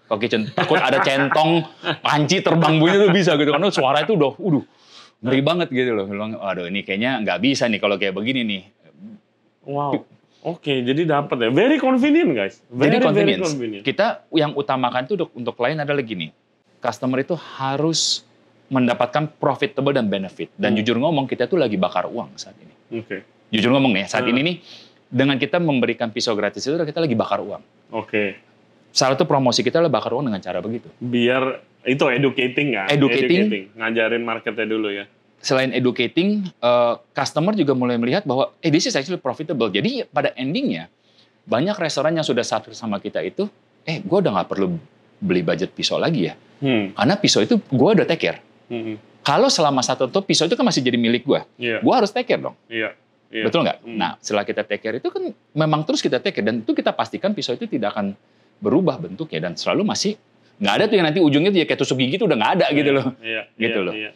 ke 0.06 0.14
kitchen 0.20 0.46
takut 0.48 0.78
ada 0.78 0.98
centong 1.00 1.66
panci 1.98 2.38
terbang 2.38 2.78
bunyi 2.78 2.96
tuh 2.96 3.10
bisa 3.10 3.34
gitu 3.34 3.50
karena 3.50 3.68
suara 3.68 4.00
itu 4.00 4.14
udah 4.14 4.32
udah 4.36 4.62
ngeri 5.18 5.40
banget 5.40 5.68
gitu 5.68 5.90
loh 5.92 6.04
bilang 6.04 6.36
aduh 6.36 6.64
ini 6.64 6.80
kayaknya 6.80 7.18
nggak 7.20 7.38
bisa 7.38 7.66
nih 7.66 7.78
kalau 7.78 7.96
kayak 7.96 8.12
begini 8.12 8.42
nih 8.42 8.62
Wow. 9.66 10.06
Oke, 10.46 10.78
jadi 10.78 11.02
dapat 11.02 11.42
ya. 11.42 11.50
Very 11.50 11.74
convenient 11.76 12.30
guys. 12.30 12.62
Very, 12.70 12.86
jadi 12.86 12.96
very 12.96 13.02
convenience 13.02 13.50
convenient. 13.50 13.82
kita 13.82 14.06
yang 14.30 14.54
utamakan 14.54 15.02
tuh 15.04 15.18
untuk, 15.18 15.30
untuk 15.34 15.54
klien 15.54 15.74
adalah 15.74 15.98
gini 16.00 16.30
customer 16.78 17.18
itu 17.18 17.34
harus 17.34 18.22
mendapatkan 18.66 19.26
profitable 19.32 19.90
dan 19.90 20.06
benefit 20.06 20.54
dan 20.54 20.70
Hmm. 20.70 20.78
jujur 20.78 20.96
ngomong 20.96 21.26
kita 21.26 21.46
tuh 21.46 21.58
lagi 21.58 21.74
bakar 21.74 22.06
uang 22.06 22.30
saat 22.36 22.54
ini 22.56 22.70
Oke, 22.94 23.26
jujur 23.48 23.70
ngomong 23.70 23.90
nih 23.90 24.06
saat 24.06 24.22
Hmm. 24.22 24.30
ini 24.30 24.40
nih 24.44 24.56
dengan 25.04 25.34
kita 25.34 25.58
memberikan 25.58 26.10
pisau 26.10 26.34
gratis 26.34 26.62
itu 26.62 26.74
kita 26.76 26.98
lagi 26.98 27.14
bakar 27.14 27.42
uang 27.42 27.62
oke. 27.90 28.45
Salah 28.96 29.12
satu 29.12 29.28
promosi 29.28 29.60
kita 29.60 29.76
adalah 29.76 29.92
bakar 29.92 30.16
uang 30.16 30.32
dengan 30.32 30.40
cara 30.40 30.64
begitu 30.64 30.88
Biar 30.96 31.60
itu 31.84 32.00
educating 32.02 32.72
kan? 32.72 32.88
Educating. 32.88 33.76
Ngajarin 33.76 34.24
marketnya 34.24 34.64
dulu 34.64 34.88
ya. 34.90 35.04
selain 35.36 35.70
educating, 35.70 36.42
eh, 36.48 36.94
customer 37.12 37.54
juga 37.54 37.70
mulai 37.70 37.94
melihat 37.94 38.26
bahwa 38.26 38.50
eh 38.58 38.72
this 38.72 38.88
is 38.88 38.96
actually 38.96 39.20
profitable. 39.20 39.70
Jadi 39.70 40.02
pada 40.08 40.34
endingnya 40.34 40.90
banyak 41.46 41.76
restoran 41.78 42.16
yang 42.16 42.26
sudah 42.26 42.42
subscribe 42.42 42.74
sama 42.74 42.98
kita 42.98 43.22
itu, 43.22 43.46
eh 43.86 44.02
gue 44.02 44.18
udah 44.18 44.32
nggak 44.32 44.48
perlu 44.50 44.74
beli 45.22 45.46
budget 45.46 45.70
pisau 45.70 46.02
lagi 46.02 46.26
ya, 46.26 46.34
Hmm. 46.58 46.90
karena 46.90 47.14
pisau 47.14 47.44
itu 47.44 47.62
gue 47.62 47.88
udah 47.94 48.02
take 48.02 48.26
care. 48.26 48.40
Hmm. 48.66 48.98
Kalau 49.22 49.46
selama 49.46 49.86
satu 49.86 50.10
tahun 50.10 50.24
pisau 50.24 50.50
itu 50.50 50.58
kan 50.58 50.66
masih 50.66 50.82
jadi 50.82 50.98
milik 50.98 51.22
gue, 51.22 51.38
Iya, 51.62 51.78
gue 51.78 51.94
harus 51.94 52.10
take 52.10 52.26
care 52.26 52.42
dong, 52.42 52.58
iya. 52.66 52.96
Iya. 53.30 53.46
betul 53.46 53.62
nggak? 53.62 53.86
Hmm. 53.86 53.94
Nah 53.94 54.18
setelah 54.18 54.42
kita 54.42 54.66
take 54.66 54.82
care 54.82 54.98
itu 54.98 55.06
kan 55.06 55.30
memang 55.54 55.86
terus 55.86 56.02
kita 56.02 56.18
take 56.18 56.34
care 56.34 56.46
dan 56.48 56.66
itu 56.66 56.74
kita 56.74 56.90
pastikan 56.90 57.30
pisau 57.30 57.54
itu 57.54 57.70
tidak 57.70 57.94
akan 57.94 58.18
berubah 58.58 58.96
bentuknya 58.96 59.38
dan 59.40 59.52
selalu 59.54 59.84
masih 59.84 60.16
nggak 60.56 60.74
ada 60.74 60.84
tuh 60.86 60.96
yang 60.96 61.06
nanti 61.06 61.20
ujungnya 61.20 61.50
tuh 61.50 61.60
ya 61.60 61.66
kayak 61.66 61.80
tusuk 61.80 61.96
gigi 61.96 62.16
tuh 62.16 62.26
udah 62.26 62.36
nggak 62.36 62.52
ada 62.56 62.66
gitu 62.72 62.90
loh 62.90 63.06
Iya, 63.20 63.42
Gitu 63.60 63.76
iya, 63.76 63.86
loh. 63.86 63.94
Iya. 63.94 64.10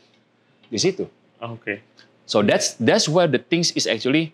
di 0.66 0.78
situ. 0.78 1.04
Oke. 1.38 1.82
So 2.24 2.40
that's 2.40 2.78
that's 2.78 3.04
where 3.04 3.26
the 3.26 3.38
things 3.38 3.72
is 3.72 3.84
actually 3.84 4.30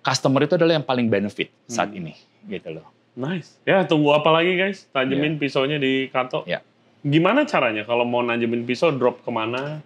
customer 0.00 0.40
itu 0.40 0.54
adalah 0.54 0.74
yang 0.74 0.86
paling 0.86 1.06
benefit 1.06 1.52
saat 1.66 1.90
Hmm. 1.90 2.00
ini 2.00 2.12
gitu 2.46 2.72
loh. 2.72 2.86
Nice. 3.12 3.56
Ya, 3.62 3.80
tunggu 3.82 4.10
apa 4.10 4.28
lagi 4.30 4.54
guys? 4.54 4.88
Tajemin 4.88 5.36
pisaunya 5.36 5.76
di 5.76 6.08
kanto. 6.08 6.44
Iya. 6.44 6.60
Gimana 7.00 7.44
caranya 7.44 7.82
kalau 7.82 8.02
mau 8.02 8.20
najemin 8.20 8.62
pisau 8.62 8.90
drop 8.90 9.20
ke 9.20 9.30
mana? 9.30 9.78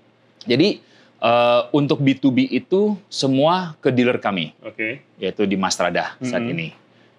Jadi 0.42 0.80
eh, 1.20 1.60
untuk 1.70 2.00
B2B 2.00 2.48
itu 2.48 2.96
semua 3.06 3.76
ke 3.76 3.92
dealer 3.92 4.16
kami 4.16 4.56
Oke. 4.62 5.04
yaitu 5.16 5.44
di 5.44 5.52
Mastrada 5.52 6.16
saat 6.18 6.40
Mhm. 6.40 6.50
ini. 6.50 6.68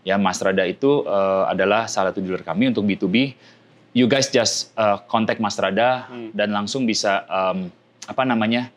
Ya 0.02 0.16
Mastrada 0.16 0.64
itu 0.64 1.04
eh, 1.04 1.44
adalah 1.48 1.86
salah 1.86 2.10
satu 2.10 2.20
dealer 2.20 2.42
kami 2.42 2.68
untuk 2.68 2.84
B2B. 2.84 3.38
You 3.92 4.06
guys 4.06 4.28
just 4.28 4.72
eh, 4.74 4.98
contact 5.06 5.38
Mastrada 5.38 6.08
Hmm. 6.08 6.32
dan 6.32 6.50
langsung 6.50 6.84
bisa 6.84 7.22
em, 7.24 7.70
apa 8.04 8.24
namanya 8.24 8.72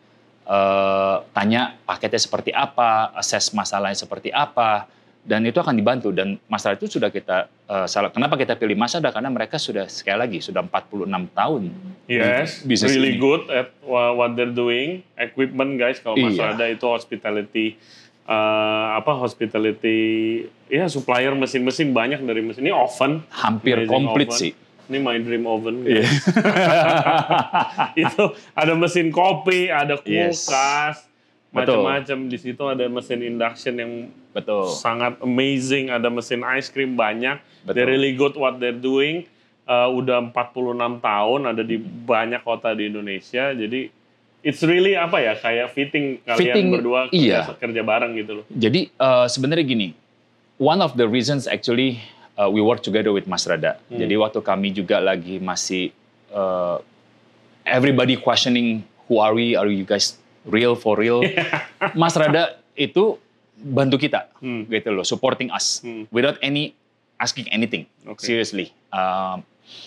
eh, 0.44 1.16
tanya 1.30 1.80
paketnya 1.80 2.20
seperti 2.20 2.50
apa, 2.50 3.14
assess 3.14 3.50
masalahnya 3.50 3.96
seperti 3.96 4.28
apa, 4.28 4.84
dan 5.20 5.40
itu 5.40 5.56
akan 5.56 5.72
dibantu 5.72 6.12
dan 6.12 6.36
masalah 6.46 6.76
itu 6.76 6.84
sudah 6.86 7.08
kita 7.08 7.48
uh, 7.64 7.88
salah 7.88 8.12
kenapa 8.12 8.36
kita 8.36 8.52
pilih 8.54 8.76
Masada 8.76 9.08
karena 9.08 9.32
mereka 9.32 9.56
sudah 9.56 9.88
sekali 9.88 10.20
lagi 10.20 10.38
sudah 10.38 10.60
46 10.60 11.08
tahun 11.32 11.62
Yes, 12.04 12.60
Bisnis 12.60 12.92
really 12.92 13.16
ini. 13.16 13.24
good 13.24 13.48
at 13.48 13.72
wha- 13.80 14.12
what 14.12 14.36
they're 14.36 14.52
doing. 14.52 15.00
Equipment 15.16 15.80
guys, 15.80 15.96
kalau 15.96 16.20
Iya. 16.20 16.28
Masada 16.28 16.68
itu 16.68 16.84
hospitality 16.84 17.80
eh, 18.24 18.86
apa 18.94 19.12
hospitality 19.14 19.98
ya 20.66 20.88
supplier 20.88 21.32
mesin-mesin 21.32 21.90
banyak 21.90 22.20
dari 22.20 22.40
mesin 22.40 22.64
ini 22.64 22.72
oven 22.72 23.20
hampir 23.30 23.84
komplit 23.84 24.32
oven. 24.32 24.40
sih 24.40 24.52
Ini 24.84 25.00
my 25.00 25.16
dream 25.16 25.48
oven. 25.48 25.80
Iya. 25.80 26.04
itu 28.04 28.24
ada 28.52 28.72
mesin 28.76 29.08
kopi, 29.08 29.72
ada 29.72 29.96
Yes. 30.04 30.44
kulkas, 30.44 31.08
Betul. 31.48 31.80
macam-macam. 31.80 32.18
Di 32.28 32.36
situ 32.36 32.60
ada 32.68 32.84
mesin 32.88 33.24
induction 33.24 33.74
yang 33.80 33.92
betul 34.36 34.68
sangat 34.68 35.16
amazing. 35.24 35.88
Ada 35.88 36.12
mesin 36.12 36.44
ice 36.44 36.68
cream 36.68 37.00
banyak. 37.00 37.40
Betul. 37.64 37.72
They're 37.72 37.88
really 37.88 38.12
good 38.12 38.36
what 38.36 38.60
they're 38.60 38.76
doing. 38.76 39.24
Uh, 39.64 39.88
udah 39.88 40.20
46 40.20 40.76
tahun 41.00 41.40
ada 41.48 41.62
di 41.64 41.80
banyak 41.80 42.44
kota 42.44 42.76
di 42.76 42.92
Indonesia. 42.92 43.56
Jadi 43.56 43.88
it's 44.44 44.60
really 44.62 44.92
apa 44.94 45.18
ya 45.18 45.32
kayak 45.40 45.72
fitting 45.72 46.20
kalian 46.22 46.38
Fitting, 46.38 46.66
berdua 46.70 47.00
kerja, 47.08 47.16
iya. 47.16 47.40
kerja 47.56 47.80
bareng 47.82 48.12
gitu 48.14 48.32
loh. 48.40 48.44
Jadi 48.52 48.92
eh, 48.92 49.26
sebenarnya 49.26 49.64
gini, 49.64 49.88
one 50.60 50.84
of 50.84 50.94
the 50.94 51.08
reasons 51.08 51.48
actually 51.48 51.98
uh, 52.36 52.46
we 52.46 52.60
work 52.60 52.84
together 52.84 53.10
with 53.10 53.24
Mas 53.26 53.48
Rada. 53.48 53.80
Hmm. 53.88 53.98
Jadi 53.98 54.14
waktu 54.20 54.38
kami 54.44 54.70
juga 54.70 55.00
lagi 55.00 55.40
masih 55.40 55.90
uh, 56.30 56.78
everybody 57.64 58.20
questioning 58.20 58.84
who 59.08 59.18
are 59.18 59.32
we, 59.34 59.56
are 59.56 59.66
you 59.66 59.84
guys 59.88 60.20
real 60.44 60.76
for 60.76 60.94
real? 61.00 61.24
Mas 62.00 62.14
Rada 62.14 62.60
itu 62.76 63.16
bantu 63.54 63.96
kita, 63.96 64.28
Hmm. 64.42 64.66
gitu 64.68 64.92
loh, 64.92 65.06
supporting 65.06 65.48
us 65.48 65.80
Hmm. 65.80 66.04
without 66.12 66.36
any 66.44 66.74
asking 67.16 67.46
anything. 67.48 67.86
Oke. 68.04 68.20
Seriously. 68.20 68.74
Um, 68.92 69.46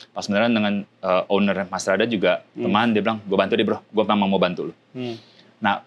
pas 0.09 0.23
beneran 0.23 0.49
dengan 0.49 0.73
uh, 0.99 1.23
owner 1.27 1.65
Mas 1.65 1.83
Rada 1.83 2.03
juga 2.03 2.41
Hmm. 2.51 2.65
teman 2.65 2.87
dia 2.89 3.01
bilang, 3.01 3.19
gue 3.19 3.37
bantu 3.37 3.53
deh 3.53 3.63
bro, 3.63 3.79
gue 3.81 4.03
memang 4.03 4.27
mau 4.27 4.37
bantu 4.37 4.69
lo. 4.69 4.73
Hmm. 4.91 5.15
Nah, 5.57 5.81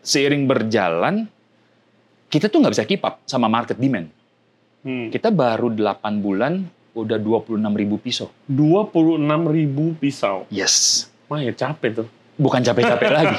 seiring 0.00 0.44
berjalan, 0.44 1.28
kita 2.26 2.46
tuh 2.46 2.58
nggak 2.58 2.72
bisa 2.72 2.84
keep 2.84 3.02
up 3.02 3.20
sama 3.24 3.46
market 3.46 3.76
demand. 3.76 4.08
Hmm. 4.80 5.08
Kita 5.08 5.28
baru 5.28 5.68
8 5.68 6.00
bulan, 6.18 6.64
udah 6.92 7.16
26 7.16 7.60
ribu 7.76 7.96
pisau. 7.96 8.32
26 8.46 9.20
ribu 9.46 9.92
pisau. 9.94 10.48
Yes. 10.48 11.06
Wah 11.26 11.38
ya 11.38 11.52
capek 11.52 11.90
tuh. 11.96 12.08
Bukan 12.34 12.60
capek-capek 12.60 13.10
lagi. 13.20 13.36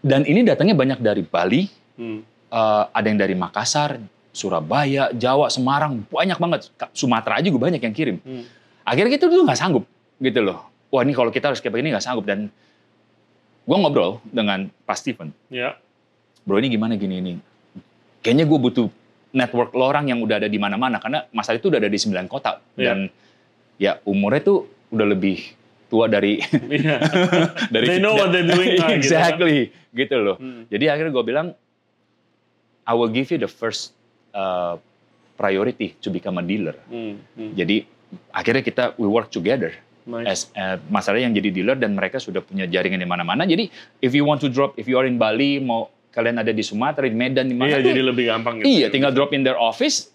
Dan 0.00 0.24
ini 0.24 0.40
datangnya 0.40 0.72
banyak 0.72 0.98
dari 0.98 1.20
Bali, 1.20 1.68
Hmm. 1.96 2.20
eh, 2.46 2.84
ada 2.86 3.06
yang 3.06 3.16
dari 3.16 3.32
Makassar, 3.32 4.00
Surabaya, 4.30 5.12
Jawa, 5.12 5.48
Semarang, 5.48 6.04
banyak 6.06 6.36
banget. 6.36 6.60
Sumatera 6.92 7.36
aja 7.36 7.48
juga 7.48 7.68
banyak 7.68 7.80
yang 7.80 7.92
kirim. 7.92 8.16
Hmm. 8.20 8.44
Akhirnya 8.86 9.12
kita 9.12 9.26
tuh 9.26 9.42
nggak 9.42 9.58
sanggup, 9.58 9.84
gitu 10.16 10.40
loh. 10.40 10.62
Wah 10.88 11.02
ini 11.02 11.10
kalau 11.10 11.28
kita 11.28 11.50
harus 11.50 11.58
kayak 11.58 11.74
begini 11.74 11.90
nggak 11.90 12.00
sanggup. 12.00 12.22
Dan 12.22 12.48
gue 13.62 13.76
ngobrol 13.76 14.22
dengan 14.24 14.70
Pak 14.80 14.96
Steven, 14.96 15.34
Ya. 15.50 15.74
bro 16.40 16.56
ini 16.56 16.70
gimana 16.70 16.94
gini 16.94 17.18
ini 17.18 17.32
kayaknya 18.22 18.46
gue 18.46 18.58
butuh 18.60 18.86
network 19.30 19.70
lo 19.72 19.84
orang 19.84 20.06
yang 20.06 20.18
udah 20.18 20.38
ada 20.38 20.46
di 20.46 20.54
mana-mana 20.54 20.98
karena 20.98 21.26
Mas 21.30 21.46
Ali 21.46 21.58
itu 21.58 21.66
udah 21.66 21.78
ada 21.78 21.86
di 21.86 21.94
9 21.94 22.14
kota 22.26 22.62
Iya. 22.74 22.86
dan 22.86 22.98
ya 23.76 23.98
umurnya 24.02 24.42
tuh 24.44 24.58
udah 24.88 25.02
lebih 25.04 25.42
tua 25.86 26.06
dari 26.06 26.38
Iya. 26.78 27.02
dari 27.74 27.86
They 27.88 27.98
know 27.98 28.14
what 28.14 28.30
they're 28.30 28.46
doing 28.46 28.78
lah, 28.78 28.86
gitu 28.86 28.86
kan. 28.86 28.94
exactly 28.96 29.56
gitu 29.92 30.14
loh 30.16 30.38
Hmm. 30.38 30.62
jadi 30.66 30.94
akhirnya 30.94 31.10
gue 31.10 31.24
bilang 31.24 31.48
I 32.82 32.94
will 32.94 33.10
give 33.10 33.26
you 33.28 33.38
the 33.38 33.50
first 33.50 33.90
uh, 34.30 34.78
priority 35.34 35.98
to 36.00 36.08
become 36.08 36.38
a 36.38 36.44
dealer 36.44 36.78
Hmm. 36.86 37.18
Hmm. 37.34 37.50
jadi 37.52 37.82
akhirnya 38.30 38.62
kita 38.62 38.84
we 38.96 39.06
work 39.06 39.28
together 39.28 39.74
Nice. 40.06 40.26
as 40.26 40.40
uh, 40.54 40.76
masalahnya 40.86 41.26
yang 41.26 41.36
jadi 41.36 41.48
dealer 41.50 41.76
dan 41.76 41.92
mereka 41.92 42.22
sudah 42.22 42.38
punya 42.38 42.62
jaringan 42.64 43.02
di 43.02 43.08
mana-mana. 43.08 43.42
Jadi 43.42 43.66
if 43.98 44.14
you 44.14 44.22
want 44.22 44.38
to 44.38 44.46
drop, 44.46 44.78
if 44.78 44.86
you 44.86 44.94
are 44.94 45.02
in 45.02 45.18
Bali, 45.18 45.58
mau 45.58 45.90
kalian 46.14 46.38
ada 46.38 46.54
di 46.54 46.62
Sumatera, 46.62 47.10
di 47.10 47.18
Medan, 47.18 47.50
di 47.50 47.58
mana 47.58 47.74
Iya 47.74 47.82
tuh, 47.82 47.90
jadi 47.90 48.00
lebih 48.06 48.24
gampang 48.30 48.54
gitu. 48.62 48.66
iya 48.70 48.86
tinggal 48.86 49.10
drop 49.10 49.34
in 49.34 49.42
their 49.42 49.58
office, 49.58 50.08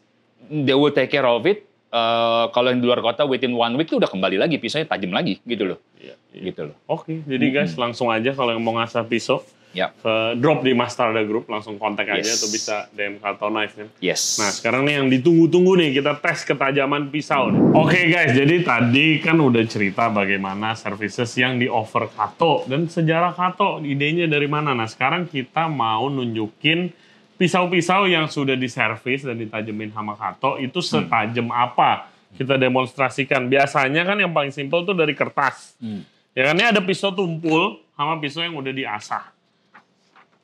they 0.48 0.72
will 0.72 0.90
take 0.90 1.12
care 1.12 1.28
of 1.28 1.44
it. 1.44 1.68
Uh, 1.92 2.48
kalau 2.56 2.72
yang 2.72 2.80
di 2.80 2.88
luar 2.88 3.04
kota 3.04 3.28
within 3.28 3.52
one 3.52 3.76
week 3.76 3.92
tuh 3.92 4.00
udah 4.00 4.08
kembali 4.08 4.40
lagi, 4.40 4.56
pisaunya 4.56 4.88
tajam 4.88 5.12
lagi 5.12 5.44
gitu 5.44 5.76
loh, 5.76 5.78
Iya, 6.00 6.16
iya. 6.32 6.42
gitu 6.48 6.72
loh. 6.72 6.76
Oke, 6.88 7.20
jadi 7.28 7.46
guys 7.52 7.76
langsung 7.76 8.08
aja 8.08 8.32
kalau 8.32 8.56
yang 8.56 8.64
mau 8.64 8.80
ngasah 8.80 9.04
pisau 9.04 9.44
Ya, 9.72 9.88
ke 9.94 10.36
drop 10.36 10.62
di 10.62 10.76
Mastrada 10.76 11.24
Group 11.24 11.48
langsung 11.48 11.80
kontak 11.80 12.04
aja 12.06 12.20
Yes. 12.20 12.44
atau 12.44 12.48
bisa 12.48 12.76
DM 12.92 13.16
Kato 13.18 13.48
Knife 13.48 13.74
kan. 13.74 13.88
yes. 14.00 14.36
Nah 14.36 14.52
sekarang 14.52 14.84
nih 14.84 15.00
yang 15.00 15.08
ditunggu-tunggu 15.08 15.80
nih 15.80 15.96
kita 15.96 16.20
tes 16.20 16.44
ketajaman 16.44 17.08
pisau. 17.08 17.48
nih. 17.48 17.62
Oke 17.72 18.00
guys, 18.06 18.32
jadi 18.32 18.56
tadi 18.62 19.18
kan 19.18 19.40
udah 19.40 19.64
cerita 19.64 20.08
bagaimana 20.08 20.76
services 20.76 21.32
yang 21.34 21.56
di 21.56 21.66
offer 21.66 22.08
Kato 22.08 22.68
dan 22.68 22.86
sejarah 22.86 23.32
Kato 23.32 23.80
idenya 23.80 24.28
dari 24.28 24.46
mana. 24.46 24.72
Nah 24.72 24.86
sekarang 24.86 25.26
kita 25.26 25.66
mau 25.66 26.12
nunjukin 26.12 26.92
pisau-pisau 27.36 28.06
yang 28.06 28.28
sudah 28.28 28.54
diservis 28.54 29.24
dan 29.24 29.34
ditajemin 29.34 29.90
sama 29.90 30.14
Kato 30.14 30.58
itu 30.58 30.78
setajam 30.78 31.48
apa 31.48 32.12
kita 32.32 32.56
demonstrasikan. 32.56 33.48
Biasanya 33.48 34.04
kan 34.04 34.16
yang 34.16 34.30
paling 34.30 34.52
simpel 34.52 34.84
tuh 34.84 34.94
dari 34.94 35.12
kertas. 35.12 35.80
Hmm. 35.80 36.04
Ya 36.32 36.48
kan 36.48 36.56
ini 36.56 36.66
ada 36.66 36.80
pisau 36.80 37.12
tumpul 37.12 37.80
sama 37.92 38.20
pisau 38.20 38.40
yang 38.40 38.54
udah 38.54 38.72
diasah. 38.72 39.32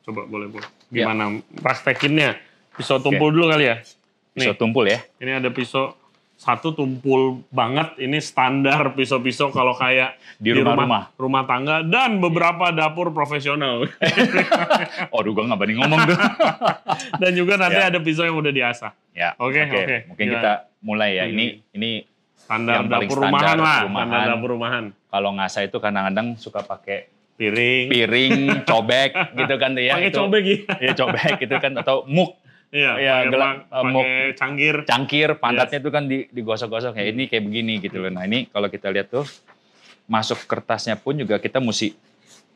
Coba 0.08 0.24
boleh 0.24 0.48
boleh. 0.48 0.64
Ya. 0.88 1.04
Gimana 1.04 1.36
praktekinnya? 1.54 2.40
Pisau 2.72 2.96
tumpul 2.96 3.28
dulu 3.28 3.44
kali 3.46 3.68
ya. 3.68 3.76
Pisau 4.32 4.50
Nih, 4.50 4.56
tumpul 4.56 4.84
ya. 4.86 5.04
ini 5.18 5.34
ada 5.34 5.50
pisau 5.50 5.92
satu 6.34 6.70
tumpul 6.70 7.42
banget. 7.48 7.98
Ini 7.98 8.16
standar 8.18 8.94
pisau-pisau 8.94 9.50
kalau 9.50 9.74
kayak 9.74 10.16
Di 10.38 10.54
rumah-rumah. 10.54 11.12
rumah 11.14 11.42
tangga 11.44 11.82
dan 11.82 12.16
beberapa 12.16 12.70
dapur 12.70 13.10
profesional. 13.10 13.84
Oh, 15.12 15.20
gue 15.20 15.34
nggak 15.34 15.58
berani 15.58 15.74
ngomong 15.76 16.00
tuh. 16.06 16.18
dan 17.20 17.30
juga 17.34 17.54
nanti 17.56 17.76
Ya. 17.76 17.90
ada 17.90 17.98
pisau 17.98 18.24
yang 18.24 18.36
udah 18.36 18.50
diasah. 18.50 18.92
ya, 19.12 19.34
Oke, 19.36 19.60
oke. 19.62 19.96
Mungkin 20.08 20.24
Gimana? 20.24 20.36
kita 20.38 20.52
mulai 20.80 21.10
ya. 21.14 21.24
Hmm. 21.26 21.32
Ini 21.34 21.44
ini 21.74 21.90
Standar 22.38 22.80
Yang 22.80 22.86
dapur 22.88 23.16
standar 23.18 23.28
rumahan 23.28 23.58
lah. 23.58 23.78
rumahan. 23.84 24.06
Standar 24.06 24.28
dapur 24.30 24.50
rumahan. 24.50 24.84
kalau 25.08 25.30
ngasah 25.34 25.62
itu 25.64 25.76
kadang-kadang 25.76 26.26
suka 26.36 26.60
pakai 26.62 27.08
Piring. 27.38 27.86
piring, 27.88 28.32
cobek 28.68 29.10
gitu 29.32 29.54
kan 29.56 29.70
tuh 29.72 29.80
ya. 29.80 29.94
Pakai 29.94 30.10
cobek 30.10 30.42
ya. 30.42 30.56
Iya 30.76 30.92
cobek 30.92 31.32
gitu 31.38 31.54
kan 31.56 31.72
atau 31.74 32.02
muk 32.04 32.34
Iya, 32.68 33.00
Iya, 33.00 33.14
gelap, 33.24 33.48
eh, 33.48 33.64
pakai 33.72 33.88
muk. 33.88 34.04
cangkir. 34.36 34.74
cangkir 34.84 35.28
pantatnya 35.38 35.78
itu 35.78 35.88
kan 35.88 36.04
di- 36.04 36.28
digosok-gosok 36.28 36.92
ya 36.92 37.04
ini 37.06 37.24
kayak 37.24 37.40
begini 37.42 37.80
gitu 37.80 37.96
loh. 37.96 38.10
Nah 38.10 38.22
ini 38.22 38.44
kalau 38.46 38.66
kita 38.66 38.90
lihat 38.90 39.08
tuh 39.08 39.24
masuk 40.04 40.44
kertasnya 40.44 40.92
pun 40.94 41.14
juga 41.14 41.38
kita 41.38 41.58
mesti 41.58 41.96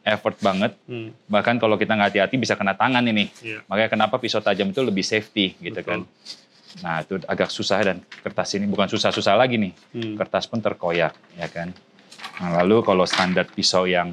effort 0.03 0.37
banget. 0.37 0.77
Hmm, 0.85 1.16
Bahkan 1.25 1.57
kalau 1.57 1.77
kita 1.77 1.95
nggak 1.95 2.12
hati-hati 2.12 2.37
bisa 2.37 2.53
kena 2.53 2.75
tangan 2.75 3.01
ini. 3.03 3.31
iya. 3.40 3.64
Makanya 3.64 3.88
kenapa 3.88 4.18
pisau 4.18 4.42
tajam 4.42 4.68
itu 4.68 4.81
lebih 4.81 5.01
safety 5.01 5.57
gitu 5.57 5.79
Betul. 5.79 5.87
kan. 5.87 6.01
Nah 6.83 7.01
itu 7.01 7.16
agak 7.23 7.49
susah 7.49 7.81
dan 7.81 7.97
kertas 8.18 8.53
ini 8.53 8.66
bukan 8.66 8.88
susah-susah 8.88 9.33
lagi 9.33 9.57
nih. 9.57 9.73
Hmm. 9.92 10.12
Kertas 10.14 10.45
pun 10.45 10.59
terkoyak 10.59 11.14
ya 11.33 11.47
kan. 11.47 11.73
Nah 12.37 12.61
lalu 12.61 12.83
kalau 12.83 13.05
standar 13.05 13.47
pisau 13.47 13.87
yang 13.87 14.12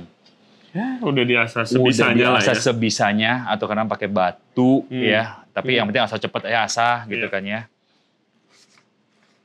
Ya, 0.70 1.02
udah 1.02 1.24
diasah 1.24 1.62
udah 1.62 1.72
sebisanya 1.72 2.26
lah 2.30 2.42
ya. 2.42 2.54
sebisanya 2.54 3.32
atau 3.48 3.66
kadang 3.66 3.86
pakai 3.86 4.06
batu 4.06 4.86
Hmm. 4.86 5.02
ya 5.02 5.24
tapi 5.50 5.72
Hmm. 5.72 5.78
yang 5.78 5.86
penting 5.88 6.04
asal 6.04 6.18
cepet 6.18 6.42
ya 6.46 6.62
asah 6.62 7.04
gitu 7.06 7.26
Iya. 7.26 7.32
kan 7.32 7.44
ya 7.44 7.62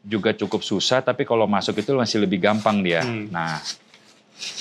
juga 0.03 0.31
cukup 0.33 0.61
susah 0.61 1.01
tapi 1.01 1.23
kalau 1.23 1.47
masuk 1.47 1.75
itu 1.75 1.91
masih 1.93 2.21
lebih 2.21 2.39
gampang 2.39 2.79
dia 2.79 3.01
Hmm. 3.01 3.29
nah 3.29 3.57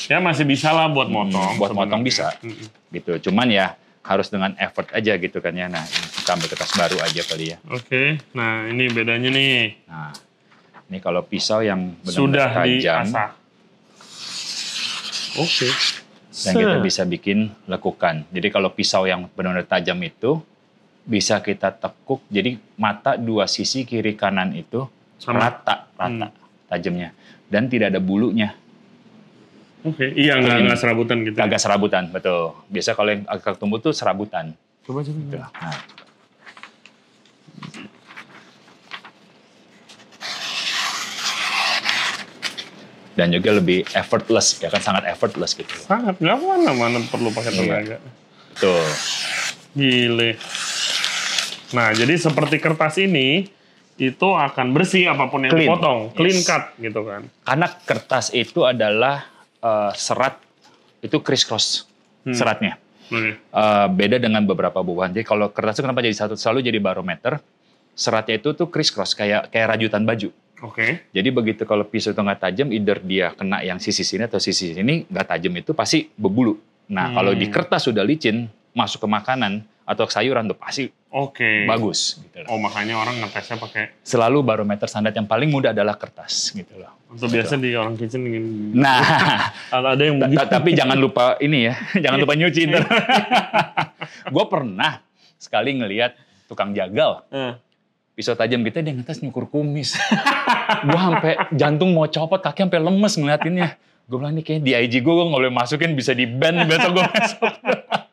Ya 0.05 0.17
masih 0.17 0.45
bisa 0.45 0.69
lah 0.69 0.85
buat 0.85 1.09
motong. 1.09 1.57
buat 1.57 1.73
motong 1.73 1.99
sebenarnya. 1.99 2.05
bisa. 2.05 2.27
Mm-mm. 2.39 2.67
gitu 2.91 3.27
cuman 3.27 3.47
ya 3.49 3.73
harus 4.01 4.27
dengan 4.27 4.53
effort 4.55 4.87
aja 4.91 5.15
gitu 5.15 5.39
kan 5.39 5.51
ya 5.51 5.65
nah 5.65 5.81
ini 5.81 6.07
kita 6.13 6.29
ambil 6.31 6.47
kertas 6.47 6.71
baru 6.73 6.97
aja 7.01 7.21
kali 7.23 7.45
ya 7.49 7.57
Oke, 7.65 8.19
nah 8.31 8.63
ini 8.65 8.87
bedanya 8.87 9.27
nih. 9.27 9.83
nah 9.83 10.13
ini 10.85 10.97
kalau 10.97 11.23
pisau 11.23 11.59
yang 11.59 11.97
Sudah 12.01 12.47
benar-benar 12.47 12.47
tajam 12.53 13.03
diasah. 13.09 13.29
Oke. 15.35 15.67
Dan 16.33 16.53
kita 16.57 16.77
bisa 16.81 17.01
bikin 17.05 17.53
lekukan 17.65 18.25
jadi 18.29 18.49
kalau 18.49 18.73
pisau 18.73 19.05
yang 19.05 19.29
benar-benar 19.31 19.63
tajam 19.63 20.01
itu 20.01 20.41
bisa 21.03 21.37
kita 21.37 21.69
tekuk 21.69 22.25
jadi 22.27 22.57
mata 22.73 23.13
dua 23.15 23.45
sisi 23.45 23.83
kiri 23.83 24.17
kanan 24.17 24.51
itu 24.51 24.89
Sama. 25.21 25.39
rata 25.39 25.85
rata 25.93 26.27
Hmm. 26.27 26.41
tajamnya 26.67 27.13
dan 27.47 27.69
tidak 27.69 27.93
ada 27.93 28.01
bulunya 28.01 28.57
Oke, 29.83 30.15
iya 30.15 30.39
nggak 30.39 30.79
serabutan 30.79 31.27
gitu. 31.27 31.35
agak 31.37 31.59
serabutan 31.59 32.07
betul 32.07 32.55
biasa 32.71 32.95
kalau 32.95 33.09
yang 33.11 33.23
agak 33.27 33.59
tumbuh 33.59 33.77
tuh 33.77 33.91
serabutan 33.91 34.55
Coba 34.83 34.99
coba. 34.99 35.15
Gitu. 35.15 35.37
Nah. 35.39 35.79
Dan 43.13 43.29
juga 43.29 43.53
lebih 43.53 43.85
effortless 43.91 44.57
ya 44.57 44.67
kan 44.67 44.79
sangat 44.79 45.03
effortless 45.07 45.53
gitu 45.53 45.69
Sangat 45.79 46.17
nggak 46.17 46.37
mana 46.37 46.71
mana 46.71 46.97
perlu 47.03 47.29
pakai 47.29 47.51
Iya. 47.51 47.59
tenaga. 47.59 47.97
betul 48.49 48.83
Gile. 49.73 50.37
Nah, 51.73 51.89
jadi 51.89 52.13
seperti 52.15 52.57
kertas 52.57 52.97
ini 52.97 53.49
itu 53.95 54.27
akan 54.29 54.69
bersih 54.69 55.05
apa 55.07 55.25
pun 55.25 55.41
yang 55.41 55.49
Clean. 55.49 55.65
dipotong, 55.65 56.13
clean 56.13 56.37
Yes. 56.37 56.45
cut 56.45 56.63
gitu 56.77 57.01
kan. 57.01 57.25
Karena 57.43 57.67
kertas 57.79 58.29
itu 58.29 58.61
adalah 58.61 59.25
eh, 59.57 59.91
serat 59.95 60.37
itu 60.99 61.17
criss 61.19 61.41
cross 61.41 61.87
Hmm. 62.21 62.31
seratnya. 62.31 62.75
Eh, 63.09 63.33
beda 63.89 64.17
dengan 64.17 64.43
beberapa 64.43 64.79
buahan. 64.79 65.09
Jadi 65.09 65.23
kalau 65.23 65.49
kertas 65.49 65.75
itu 65.75 65.83
kenapa 65.83 66.01
jadi 66.01 66.13
satu 66.13 66.35
selalu 66.35 66.61
jadi 66.63 66.77
barometer? 66.77 67.39
Seratnya 67.93 68.37
itu 68.37 68.51
tuh 68.51 68.67
criss 68.67 68.89
cross 68.89 69.13
kayak 69.13 69.49
kayak 69.49 69.67
rajutan 69.69 70.01
baju. 70.01 70.29
Oke. 70.63 71.11
Jadi 71.11 71.29
begitu 71.29 71.61
kalau 71.63 71.83
pisau 71.83 72.09
itu 72.09 72.17
nggak 72.17 72.39
tajam, 72.41 72.71
either 72.71 72.97
dia 72.97 73.31
kena 73.31 73.59
yang 73.59 73.77
sisi 73.77 74.01
sini 74.01 74.23
atau 74.23 74.39
sisi 74.39 74.71
sini 74.71 75.03
nggak 75.05 75.27
tajam 75.27 75.51
itu 75.53 75.71
pasti 75.71 76.07
berbulu. 76.09 76.55
Nah 76.87 77.11
Hmm. 77.11 77.15
kalau 77.15 77.31
di 77.33 77.47
kertas 77.47 77.83
sudah 77.83 78.01
licin, 78.01 78.47
masuk 78.71 79.03
ke 79.03 79.07
makanan 79.07 79.59
atau 79.83 80.07
ke 80.07 80.11
sayuran 80.11 80.47
tuh 80.47 80.55
pasti 80.55 80.87
Oke. 81.09 81.67
bagus. 81.67 82.17
Gitu 82.17 82.39
loh. 82.39 82.47
Oh, 82.47 82.57
makanya 82.57 82.95
orang 82.95 83.19
ngetesnya 83.19 83.59
pakai 83.59 83.99
Selalu 83.99 84.39
barometer 84.41 84.87
standar 84.87 85.11
yang 85.11 85.27
paling 85.27 85.47
mudah 85.47 85.69
adalah 85.69 85.93
kertas 85.93 86.49
gitu 86.49 86.79
loh. 86.79 86.95
Untuk 87.07 87.27
biasa 87.27 87.53
di 87.55 87.75
orang 87.75 87.93
kitchen 87.93 88.23
gini. 88.23 88.71
Nah, 88.73 89.03
ada 89.69 89.99
yang 89.99 90.17
begitu. 90.17 90.47
tapi 90.47 90.73
jangan 90.73 90.95
lupa 90.95 91.35
ini 91.37 91.67
ya, 91.67 91.75
jangan 92.03 92.17
lupa 92.17 92.33
nyuci 92.33 92.61
ntar. 92.65 92.83
gue 94.33 94.45
pernah 94.47 95.03
sekali 95.35 95.75
ngelihat 95.75 96.15
tukang 96.45 96.71
jagal 96.71 97.23
Eh, 97.29 97.53
pisau 98.13 98.37
tajam 98.37 98.61
kita 98.61 98.85
dia 98.85 98.93
ngetes 98.93 99.19
nyukur 99.19 99.49
kumis. 99.49 99.97
gue 100.85 100.99
sampai 100.99 101.49
jantung 101.53 101.93
mau 101.93 102.05
copot, 102.05 102.37
kaki 102.37 102.69
sampai 102.69 102.81
lemes 102.81 103.13
ngeliatinnya. 103.17 103.77
Gue 104.05 104.17
bilang 104.19 104.35
nih 104.37 104.43
kayak 104.45 104.61
di 104.61 104.71
IG 104.75 104.93
gue, 105.01 105.13
gue 105.13 105.25
nggak 105.25 105.41
boleh 105.41 105.53
masukin, 105.53 105.97
bisa 105.97 106.13
di 106.13 106.29
ban 106.29 106.67
besok 106.67 106.91
gue 106.93 107.05
masuk. 107.05 107.53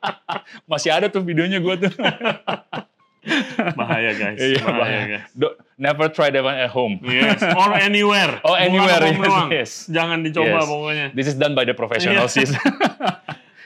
Masih 0.70 0.90
ada 0.94 1.06
tuh 1.10 1.20
videonya 1.20 1.58
gue 1.58 1.74
tuh. 1.86 1.92
bahaya 3.78 4.16
guys. 4.16 4.38
Iya, 4.40 4.64
bahaya, 4.64 4.78
bahaya. 4.80 5.04
guys. 5.06 5.24
Do- 5.36 5.56
never 5.76 6.08
try 6.08 6.32
that 6.32 6.40
one 6.40 6.56
at 6.56 6.72
home. 6.72 6.96
Yes, 7.04 7.42
or 7.44 7.76
anywhere. 7.76 8.40
Oh, 8.40 8.56
anywhere, 8.56 9.02
yes, 9.02 9.18
doang. 9.20 9.48
yes. 9.52 9.70
Jangan 9.92 10.18
dicoba 10.24 10.56
Yes. 10.56 10.64
pokoknya. 10.64 11.06
This 11.12 11.26
is 11.28 11.36
done 11.36 11.52
by 11.52 11.68
the 11.68 11.76
professional 11.76 12.24
Iya. 12.24 12.32
sis. 12.32 12.50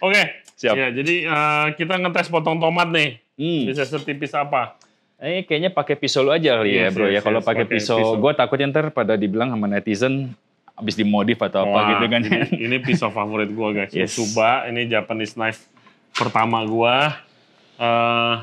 Oke. 0.03 0.43
Siap. 0.55 0.75
Ya, 0.75 0.89
jadi 0.91 1.15
eh, 1.29 1.67
kita 1.79 1.99
ngetes 1.99 2.31
potong 2.31 2.59
tomat 2.59 2.91
nih. 2.91 3.21
Hmm. 3.39 3.63
Bisa 3.71 3.87
setipis 3.87 4.35
apa? 4.35 4.75
Eh 5.19 5.47
kayaknya 5.47 5.71
pakai 5.71 5.95
pisau 5.95 6.27
lu 6.27 6.35
aja 6.35 6.59
kali 6.59 6.75
ya 6.75 6.91
Yes, 6.91 6.93
bro 6.93 7.07
ya. 7.07 7.19
yes, 7.19 7.23
Kalau 7.23 7.41
yes, 7.41 7.47
pakai 7.47 7.65
pisau, 7.65 7.99
pisau. 7.99 8.19
gue 8.19 8.33
takutnya 8.35 8.67
ntar 8.69 8.91
pada 8.91 9.15
dibilang 9.15 9.49
sama 9.55 9.71
netizen 9.71 10.35
habis 10.75 10.99
dimodif 10.99 11.39
atau 11.39 11.63
apa 11.65 11.71
Wah, 11.71 11.87
gitu 11.95 12.05
kan. 12.11 12.21
Ini, 12.27 12.39
ini 12.59 12.77
pisau 12.83 13.09
favorit 13.15 13.47
gua 13.55 13.71
guys. 13.71 13.95
Yes. 13.95 14.19
Suba, 14.19 14.67
ini 14.67 14.91
Japanese 14.91 15.39
knife 15.39 15.71
pertama 16.11 16.67
gua. 16.67 17.15
eh 17.75 18.37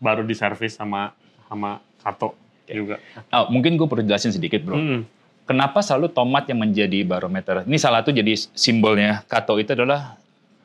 baru 0.00 0.24
diservis 0.24 0.76
sama 0.76 1.12
sama 1.48 1.80
Kato 2.00 2.32
juga. 2.64 2.96
Oh, 3.32 3.48
mungkin 3.52 3.76
gue 3.76 3.84
perlu 3.84 4.04
jelasin 4.04 4.32
sedikit 4.32 4.64
bro. 4.64 4.76
Mm. 4.76 5.00
Kenapa 5.44 5.80
selalu 5.82 6.08
tomat 6.08 6.48
yang 6.48 6.60
menjadi 6.62 7.02
barometer? 7.04 7.64
Ini 7.68 7.76
salah 7.76 8.00
satu 8.00 8.12
jadi 8.12 8.32
simbolnya 8.54 9.24
Kato 9.28 9.56
itu 9.60 9.72
adalah 9.76 10.16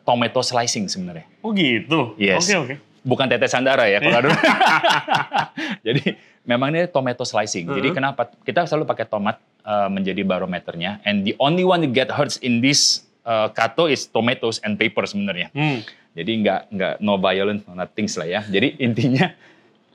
tomato 0.04 0.40
slicing 0.40 0.88
sebenarnya. 0.88 1.28
Oh 1.44 1.52
gitu. 1.52 2.16
Yes. 2.16 2.46
Oke 2.48 2.56
oke. 2.56 2.76
Bukan 3.06 3.30
tetes 3.30 3.54
sandara 3.54 3.86
ya 3.86 4.02
kalau 4.02 4.18
ada. 4.18 4.30
Jadi 5.86 6.18
memang 6.44 6.74
ini 6.74 6.90
tomato 6.90 7.22
slicing. 7.22 7.70
Jadi 7.70 7.94
kenapa 7.94 8.34
kita 8.42 8.66
selalu 8.66 8.86
pakai 8.86 9.06
tomat 9.06 9.38
uh, 9.62 9.88
menjadi 9.88 10.26
barometernya? 10.26 11.06
And 11.06 11.22
the 11.22 11.38
only 11.38 11.62
one 11.62 11.86
that 11.86 11.94
get 11.94 12.10
hurts 12.10 12.42
in 12.42 12.60
this 12.60 13.06
uh, 13.24 13.54
Kato 13.54 13.86
is 13.86 14.10
tomatoes 14.10 14.58
and 14.62 14.76
paper 14.76 15.06
sebenarnya. 15.06 15.54
Hmm. 15.54 15.86
Jadi 16.16 16.32
nggak 16.42 16.60
nggak 16.72 16.94
no 17.00 17.20
violence, 17.20 17.62
no 17.68 17.78
nothing 17.78 18.10
lah 18.18 18.28
ya. 18.28 18.42
Jadi 18.42 18.80
intinya 18.80 19.36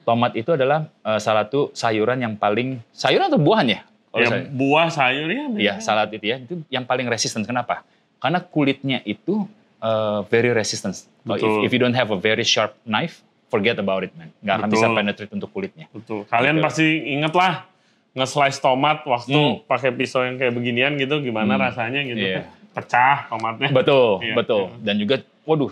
tomat 0.05 0.37
itu 0.37 0.53
adalah 0.53 0.87
uh, 1.03 1.19
salah 1.19 1.47
satu 1.49 1.75
sayuran 1.75 2.21
yang 2.21 2.35
paling 2.37 2.79
sayuran 2.95 3.27
atau 3.27 3.41
buahan 3.41 3.67
ya? 3.69 3.81
Kalau 4.11 4.23
Ya, 4.23 4.29
saya- 4.29 4.47
buah 4.51 4.89
sayur 4.91 5.29
ya. 5.31 5.45
Iya, 5.55 5.75
salad 5.79 6.11
itu 6.11 6.27
ya, 6.27 6.37
itu 6.43 6.55
yang 6.67 6.83
paling 6.83 7.07
resisten. 7.07 7.47
Kenapa? 7.47 7.87
Karena 8.19 8.43
kulitnya 8.43 9.01
itu 9.07 9.47
uh, 9.81 10.23
very 10.27 10.51
resistant. 10.51 10.95
Kalau 11.21 11.37
Betul. 11.37 11.51
If, 11.61 11.67
if 11.67 11.71
you 11.73 11.81
don't 11.81 11.95
have 11.95 12.09
a 12.09 12.19
very 12.19 12.43
sharp 12.43 12.77
knife, 12.85 13.21
forget 13.47 13.77
about 13.77 14.03
it, 14.03 14.13
man. 14.15 14.31
Nggak 14.39 14.55
akan 14.57 14.69
bisa 14.69 14.87
Betul. 14.87 14.97
penetrate 14.97 15.33
untuk 15.33 15.51
kulitnya. 15.51 15.87
Betul. 15.91 16.25
Kalian 16.25 16.57
Gitu. 16.57 16.65
pasti 16.65 16.87
inget 17.11 17.33
lah 17.33 17.67
nge-slice 18.11 18.59
tomat 18.59 19.03
waktu 19.05 19.35
Hmm. 19.35 19.55
pakai 19.65 19.91
pisau 19.91 20.23
yang 20.23 20.35
kayak 20.35 20.51
beginian 20.51 20.95
gitu 20.95 21.19
gimana 21.19 21.55
Hmm. 21.55 21.65
rasanya 21.65 22.01
gitu. 22.03 22.19
Iya. 22.21 22.47
Pecah 22.71 23.27
tomatnya. 23.27 23.71
Betul, 23.71 24.19
Iya, 24.23 24.35
betul. 24.35 24.63
iya. 24.67 24.79
Dan 24.81 24.95
juga, 24.97 25.15
waduh, 25.43 25.71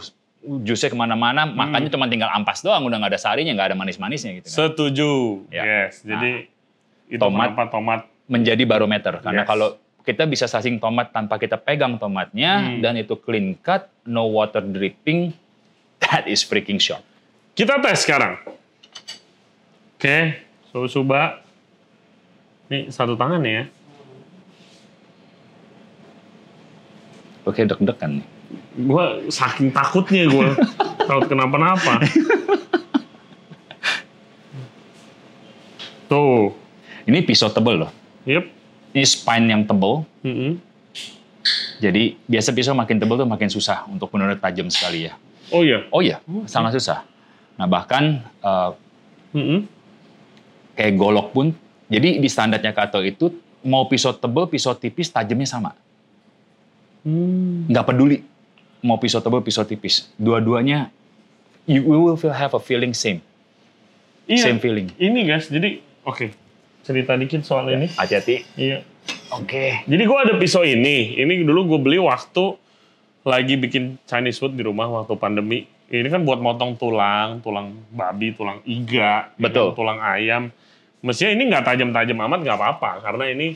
jusnya 0.60 0.88
ke 0.88 0.96
mana-mana, 0.96 1.44
Hmm. 1.44 1.54
makannya 1.54 1.88
cuma 1.88 2.06
tinggal 2.06 2.30
ampas 2.30 2.58
doang, 2.60 2.82
udah 2.82 2.96
nggak 2.96 3.12
ada 3.12 3.20
sarinya, 3.20 3.52
nggak 3.52 3.68
ada 3.70 3.76
manis-manisnya 3.76 4.32
gitu. 4.36 4.46
Kan. 4.46 4.54
Setuju. 4.66 5.12
Ya. 5.48 5.62
Yes. 5.86 6.02
Jadi 6.02 6.46
itu 7.08 7.18
tomat- 7.18 7.52
kenapa 7.52 7.64
tomat 7.68 8.00
Menjadi 8.28 8.60
barometer. 8.62 9.18
Karena 9.18 9.40
Yes. 9.40 9.48
kalau 9.48 9.68
kita 10.08 10.24
bisa 10.24 10.48
slicing 10.48 10.80
tomat 10.80 11.12
tanpa 11.12 11.36
kita 11.36 11.60
pegang 11.60 12.00
tomatnya, 12.00 12.64
Hmm. 12.64 12.80
dan 12.80 12.96
itu 12.96 13.12
clean 13.12 13.52
cut, 13.60 13.92
no 14.08 14.24
water 14.24 14.64
dripping, 14.64 15.36
that 16.00 16.24
is 16.24 16.40
freaking 16.40 16.80
sharp. 16.80 17.04
Kita 17.52 17.76
tes 17.78 18.00
sekarang. 18.00 18.40
Oke, 19.98 20.40
so 20.72 20.88
Suba. 20.88 21.44
Ini 22.72 22.88
satu 22.88 23.12
tangan 23.12 23.44
ya. 23.44 23.68
Oke, 27.44 27.64
deg-degan 27.64 28.20
nih. 28.20 28.26
Gua 28.80 29.04
saking 29.28 29.68
takutnya 29.72 30.24
gua 30.28 30.52
takut 31.08 31.28
kenapa-napa. 31.28 32.00
Tuh. 36.08 36.52
Ini 37.04 37.24
pisau 37.24 37.48
tebel 37.48 37.84
loh. 37.84 37.90
Yep. 38.24 38.44
Ini 38.92 39.04
spine 39.04 39.46
yang 39.52 39.62
tebel, 39.64 40.02
Mm-mm. 40.24 40.52
Jadi 41.78 42.18
biasa 42.26 42.50
pisau 42.50 42.74
makin 42.74 42.98
tebal 42.98 43.22
tuh 43.22 43.28
makin 43.28 43.48
susah 43.48 43.86
untuk 43.86 44.10
benar-benar 44.10 44.42
tajam 44.42 44.66
sekali 44.68 45.06
ya. 45.08 45.14
Oh 45.48 45.62
iya. 45.62 45.86
Oh 45.88 46.02
iya, 46.02 46.18
sangat 46.44 46.76
susah. 46.76 47.06
Nah 47.54 47.64
bahkan 47.64 48.20
eh, 48.20 48.70
Mm-mm. 49.32 49.60
kayak 50.74 50.92
golok 50.98 51.30
pun, 51.32 51.54
jadi 51.86 52.18
di 52.18 52.28
standarnya 52.28 52.74
Kato 52.74 53.00
itu 53.00 53.32
mau 53.62 53.86
pisau 53.86 54.12
tebal, 54.12 54.50
pisau 54.50 54.74
tipis, 54.74 55.08
tajamnya 55.08 55.48
sama. 55.48 55.72
Hmm. 57.06 57.64
Nggak 57.70 57.84
peduli 57.86 58.16
mau 58.82 58.98
pisau 58.98 59.18
tebal, 59.18 59.40
pisau 59.42 59.64
tipis. 59.64 60.10
Dua-duanya, 60.18 60.90
you 61.64 61.82
will 61.86 62.18
feel 62.18 62.34
have 62.34 62.52
a 62.54 62.62
feeling 62.62 62.92
same, 62.92 63.22
Iya. 64.26 64.50
same 64.50 64.58
feeling. 64.60 64.90
Ini 64.98 65.20
guys, 65.24 65.48
jadi 65.48 65.80
oke. 66.04 66.30
Cerita 66.88 67.12
dikit 67.20 67.44
soal 67.44 67.68
ini. 67.76 67.92
Hati-hati. 67.92 68.48
Iya. 68.56 68.80
Oke. 69.36 69.84
Jadi 69.84 70.02
gua 70.08 70.24
ada 70.24 70.40
pisau 70.40 70.64
ini. 70.64 71.20
Ini 71.20 71.44
dulu 71.44 71.76
gue 71.76 71.80
beli 71.84 71.98
waktu 72.00 72.56
lagi 73.28 73.60
bikin 73.60 74.00
Chinese 74.08 74.40
food 74.40 74.56
di 74.56 74.64
rumah 74.64 74.88
waktu 74.88 75.12
pandemi. 75.20 75.68
Ini 75.92 76.08
kan 76.08 76.24
buat 76.24 76.40
motong 76.40 76.80
tulang, 76.80 77.44
tulang 77.44 77.76
babi, 77.92 78.32
tulang 78.32 78.64
iga, 78.64 79.28
gitu 79.36 79.44
Betul. 79.44 79.66
kan, 79.72 79.76
tulang 79.76 79.98
ayam. 80.00 80.42
Mestinya 81.04 81.36
ini 81.36 81.52
nggak 81.52 81.64
tajam-tajam 81.68 82.18
amat 82.24 82.40
nggak 82.40 82.56
apa-apa 82.56 82.90
karena 83.04 83.24
ini 83.36 83.48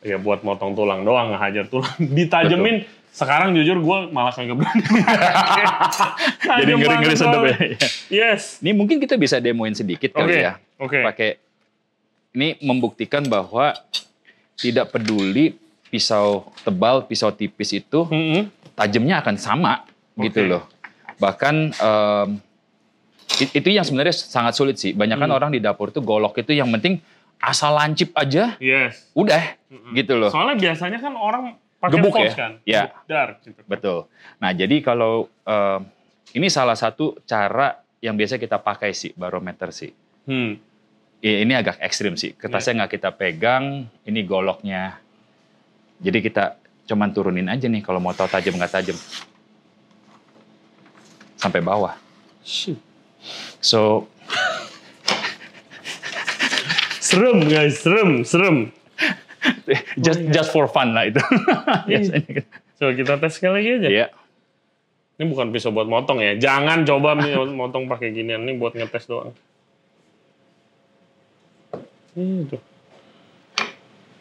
ya 0.00 0.16
buat 0.16 0.40
motong 0.40 0.72
tulang 0.72 1.04
doang 1.04 1.36
nggak 1.36 1.42
hajar 1.44 1.64
tulang. 1.68 1.92
Ditajemin 2.16 2.88
sekarang 3.12 3.52
jujur 3.52 3.84
gue 3.84 3.98
malah 4.16 4.32
kagak 4.32 4.56
berani. 4.56 4.80
Jadi 6.64 6.72
ngeri-ngeri 6.72 7.16
sedap 7.16 7.44
ya. 7.48 7.56
Yes. 8.08 8.64
Ini 8.64 8.72
mungkin 8.72 8.96
kita 8.96 9.20
bisa 9.20 9.44
demoin 9.44 9.76
sedikit 9.76 10.16
Oke. 10.16 10.20
kali 10.24 10.34
ya. 10.40 10.56
Oke. 10.80 11.00
Pakai 11.04 11.30
ini 12.36 12.60
membuktikan 12.60 13.24
bahwa 13.24 13.72
tidak 14.54 14.92
peduli 14.92 15.56
pisau 15.88 16.52
tebal, 16.60 17.00
pisau 17.02 17.32
tipis 17.32 17.72
itu 17.72 18.04
Mm-mm. 18.04 18.52
tajamnya 18.76 19.24
akan 19.24 19.36
sama 19.36 19.88
gitu 20.14 20.44
Oke. 20.44 20.50
loh. 20.52 20.62
Bahkan 21.16 21.72
it- 23.38 23.54
itu 23.54 23.68
yang 23.70 23.84
sebenarnya 23.84 24.12
sangat 24.12 24.52
sulit 24.52 24.76
sih. 24.76 24.92
Banyak 24.92 25.16
kan 25.16 25.26
Hmm. 25.26 25.36
orang 25.36 25.50
di 25.50 25.58
dapur 25.58 25.88
itu 25.88 26.00
golok 26.00 26.36
itu 26.36 26.52
yang 26.52 26.68
penting 26.70 27.00
asal 27.36 27.72
lancip 27.72 28.12
aja, 28.12 28.56
Yes. 28.56 29.12
udah 29.12 29.56
Mm-mm. 29.68 29.92
gitu 29.92 30.16
loh. 30.16 30.28
Soalnya 30.28 30.56
biasanya 30.58 30.98
kan 30.98 31.12
orang 31.12 31.44
pakai 31.76 31.92
Gebuk 31.94 32.14
ya? 32.18 32.32
kan. 32.32 32.52
Ya. 32.64 32.82
Dar 33.06 33.40
gitu. 33.40 33.60
Betul. 33.64 33.98
Nah 34.36 34.52
jadi 34.52 34.76
kalau 34.80 35.28
em, 35.42 35.80
ini 36.32 36.48
salah 36.48 36.76
satu 36.76 37.16
cara 37.22 37.76
yang 38.00 38.12
biasa 38.12 38.36
kita 38.36 38.56
pakai 38.56 38.92
sih 38.92 39.12
barometer 39.12 39.68
sih. 39.68 39.92
Hmm. 40.24 40.56
Ya, 41.26 41.42
ini 41.42 41.58
agak 41.58 41.82
ekstrim 41.82 42.14
sih. 42.14 42.38
Kertasnya 42.38 42.86
nggak 42.86 43.02
kita 43.02 43.10
pegang, 43.10 43.90
ini 44.06 44.22
goloknya. 44.22 45.02
Jadi 45.98 46.22
kita 46.22 46.54
cuman 46.86 47.10
turunin 47.10 47.50
aja 47.50 47.66
nih 47.66 47.82
kalau 47.82 47.98
mau 47.98 48.14
tahu 48.14 48.30
tajam 48.30 48.54
nggak 48.54 48.70
tajam. 48.70 48.94
Sampai 51.34 51.66
bawah. 51.66 51.98
So 53.58 54.06
Serem 57.02 57.42
guys, 57.50 57.82
serem, 57.82 58.22
serem. 58.22 58.70
just 59.98 60.22
just 60.30 60.50
for 60.54 60.70
fun 60.70 60.94
lah 60.94 61.10
itu. 61.10 61.18
Biasanya. 61.90 62.46
Coba 62.78 62.90
kita 62.94 63.12
tes 63.18 63.34
sekali 63.34 63.52
lagi 63.62 63.70
aja. 63.82 63.88
Iya. 63.90 64.06
Ini 65.18 65.24
bukan 65.26 65.50
pisau 65.50 65.74
buat 65.74 65.90
motong 65.90 66.22
ya. 66.22 66.38
Jangan 66.38 66.86
coba 66.86 67.18
motong 67.50 67.90
pakai 67.90 68.14
ginian. 68.14 68.46
Ini 68.46 68.62
buat 68.62 68.78
ngetes 68.78 69.10
doang. 69.10 69.34
Itu. 72.16 72.56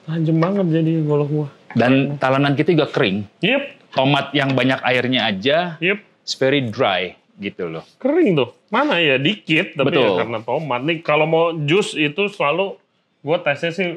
Tajam 0.05 0.37
banget 0.37 0.65
jadi 0.69 1.01
golok 1.01 1.29
gua. 1.31 1.47
Dan 1.73 2.15
talenan 2.21 2.53
kita 2.53 2.77
juga 2.77 2.87
kering. 2.93 3.25
Yep, 3.41 3.63
Tomat 3.95 4.35
yang 4.35 4.51
banyak 4.51 4.83
airnya 4.83 5.31
aja, 5.31 5.57
yep. 5.79 6.03
it's 6.21 6.35
very 6.35 6.59
dry 6.59 7.15
gitu 7.39 7.71
loh. 7.71 7.83
Kering 7.97 8.35
tuh. 8.35 8.51
Mana 8.67 8.99
ya 8.99 9.15
dikit 9.15 9.71
tapi 9.73 9.95
Betul. 9.95 10.03
ya 10.03 10.11
karena 10.23 10.39
tomat. 10.43 10.81
Nih 10.83 10.99
kalau 10.99 11.23
mau 11.23 11.45
jus 11.55 11.95
itu 11.95 12.27
selalu 12.27 12.75
gua 13.23 13.39
tesnya 13.39 13.71
sih 13.71 13.87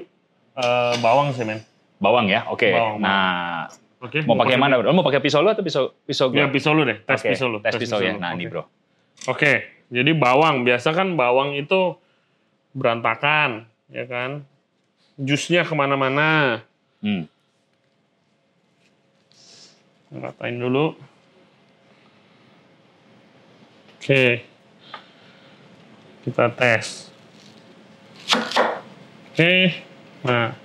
eh, 0.54 0.94
bawang 1.02 1.34
sih 1.34 1.42
men. 1.42 1.60
Bawang 1.98 2.30
ya, 2.30 2.46
oke. 2.46 2.70
Bawang, 2.70 3.02
Nah, 3.02 3.66
Oke. 3.98 4.22
mau 4.22 4.38
pakai 4.38 4.54
mana 4.54 4.78
bro? 4.78 4.94
Mau 4.94 5.02
pakai 5.02 5.18
pisau 5.18 5.42
lu 5.42 5.50
atau 5.50 5.66
pisau 5.66 5.90
pisau 6.06 6.30
Ya 6.30 6.46
gua? 6.46 6.54
pisau 6.54 6.70
lu 6.70 6.86
deh, 6.86 7.02
tes 7.02 7.18
Oke, 7.18 7.34
pisau 7.34 7.46
lu. 7.50 7.58
Tes 7.58 7.74
pisau 7.74 7.98
ya. 7.98 8.14
lu. 8.14 8.22
Nah, 8.22 8.38
ini 8.38 8.46
bro. 8.46 8.62
Oke, 9.26 9.66
jadi 9.90 10.14
bawang 10.14 10.62
biasa 10.62 10.94
kan 10.94 11.18
bawang 11.18 11.58
itu 11.58 11.98
berantakan, 12.70 13.66
ya 13.88 14.04
kan? 14.04 14.44
Jusnya 15.18 15.66
ke 15.66 15.74
mana-mana. 15.74 16.62
Hmm. 17.00 17.26
Ratain 20.08 20.56
dulu. 20.56 20.96
Oke, 23.98 24.40
kita 26.24 26.48
tes. 26.56 27.12
Oke, 29.28 29.84
nah. 30.24 30.56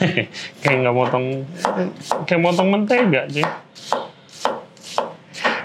kayak 0.62 0.76
nggak 0.86 0.94
motong, 0.94 1.26
kayak 2.30 2.40
motong 2.40 2.68
mentega 2.70 3.26
sih. 3.26 3.42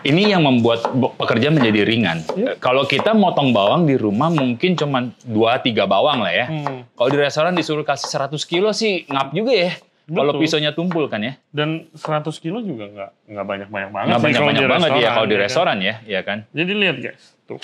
Ini 0.05 0.37
yang 0.37 0.45
membuat 0.45 0.85
pekerjaan 1.17 1.57
menjadi 1.57 1.81
ringan. 1.81 2.21
Iya. 2.37 2.61
Kalau 2.61 2.85
kita 2.85 3.17
motong 3.17 3.49
bawang 3.49 3.89
di 3.89 3.97
rumah 3.97 4.29
mungkin 4.29 4.77
cuma 4.77 5.09
2-3 5.25 5.73
bawang 5.89 6.21
lah 6.21 6.29
ya. 6.29 6.45
Hmm. 6.45 6.85
Kalau 6.93 7.09
di 7.09 7.17
restoran 7.17 7.57
disuruh 7.57 7.81
kasih 7.81 8.05
100 8.05 8.37
kilo 8.45 8.69
sih 8.69 9.09
ngap 9.09 9.33
juga 9.33 9.49
ya. 9.51 9.71
Kalau 10.05 10.37
pisaunya 10.37 10.69
tumpul 10.69 11.09
kan 11.09 11.25
ya. 11.25 11.33
Dan 11.49 11.89
100 11.97 12.29
kilo 12.37 12.61
juga 12.61 12.85
nggak 12.85 13.11
nggak 13.25 13.45
banyak-banyak 13.49 13.89
banget 13.89 14.09
Nggak 14.13 14.21
banyak-banyak 14.21 14.63
banget 14.69 14.91
ya 15.01 15.09
kalau 15.09 15.25
di 15.25 15.33
kan. 15.33 15.41
restoran 15.41 15.77
ya. 15.81 15.95
ya 16.05 16.21
kan. 16.21 16.37
Jadi 16.53 16.71
lihat 16.77 16.97
guys, 17.01 17.23
tuh 17.49 17.57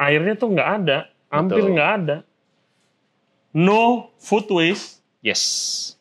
airnya 0.00 0.34
tuh 0.34 0.48
nggak 0.48 0.68
ada, 0.80 0.98
hampir 1.28 1.60
nggak 1.60 1.90
ada. 2.00 2.16
No 3.52 4.08
food 4.16 4.48
waste, 4.48 5.04
Yes. 5.20 5.42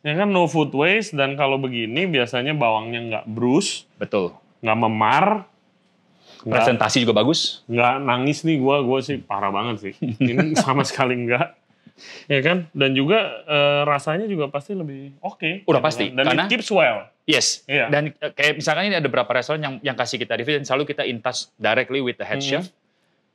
ya 0.01 0.15
kan 0.15 0.31
no 0.31 0.47
food 0.47 0.71
waste 0.71 1.11
dan 1.11 1.35
kalau 1.35 1.59
begini 1.59 2.07
biasanya 2.07 2.55
bawangnya 2.55 2.99
nggak 3.11 3.25
brus, 3.27 3.83
Betul. 3.99 4.31
nggak 4.63 4.79
memar, 4.79 5.25
nggak 6.41 6.57
Presentasi 6.57 6.97
juga 6.99 7.13
bagus. 7.13 7.61
nggak 7.65 7.93
nangis 8.01 8.41
nih 8.41 8.57
gua, 8.57 8.81
gua 8.81 8.99
sih 8.99 9.17
parah 9.17 9.49
banget 9.49 9.75
sih. 9.81 9.93
Ini 10.17 10.53
sama 10.59 10.81
sekali 10.81 11.13
nggak, 11.21 11.47
ya 12.25 12.39
kan? 12.41 12.65
Dan 12.71 12.91
juga 12.91 13.19
eh, 13.43 13.81
rasanya 13.83 14.25
juga 14.25 14.47
pasti 14.47 14.73
lebih 14.73 15.17
oke. 15.19 15.63
Udah 15.63 15.77
gitu 15.77 15.85
pasti. 15.85 16.05
Dan 16.09 16.25
karena- 16.25 16.45
it 16.45 16.49
keeps 16.49 16.69
well. 16.69 17.05
Yes. 17.23 17.61
Iya. 17.63 17.87
Dan 17.87 18.09
eh, 18.11 18.31
kayak 18.31 18.57
misalkan 18.57 18.83
ini 18.85 18.95
ada 18.95 19.05
beberapa 19.05 19.29
restoran 19.31 19.61
yang 19.61 19.75
yang 19.81 19.93
kasih 19.93 20.17
kita 20.17 20.33
review 20.33 20.55
dan 20.55 20.65
selalu 20.65 20.83
kita 20.87 21.03
in 21.03 21.19
touch 21.19 21.53
directly 21.55 21.99
with 21.99 22.17
the 22.17 22.25
head 22.25 22.37
Mhm. 22.37 22.47
chef. 22.47 22.65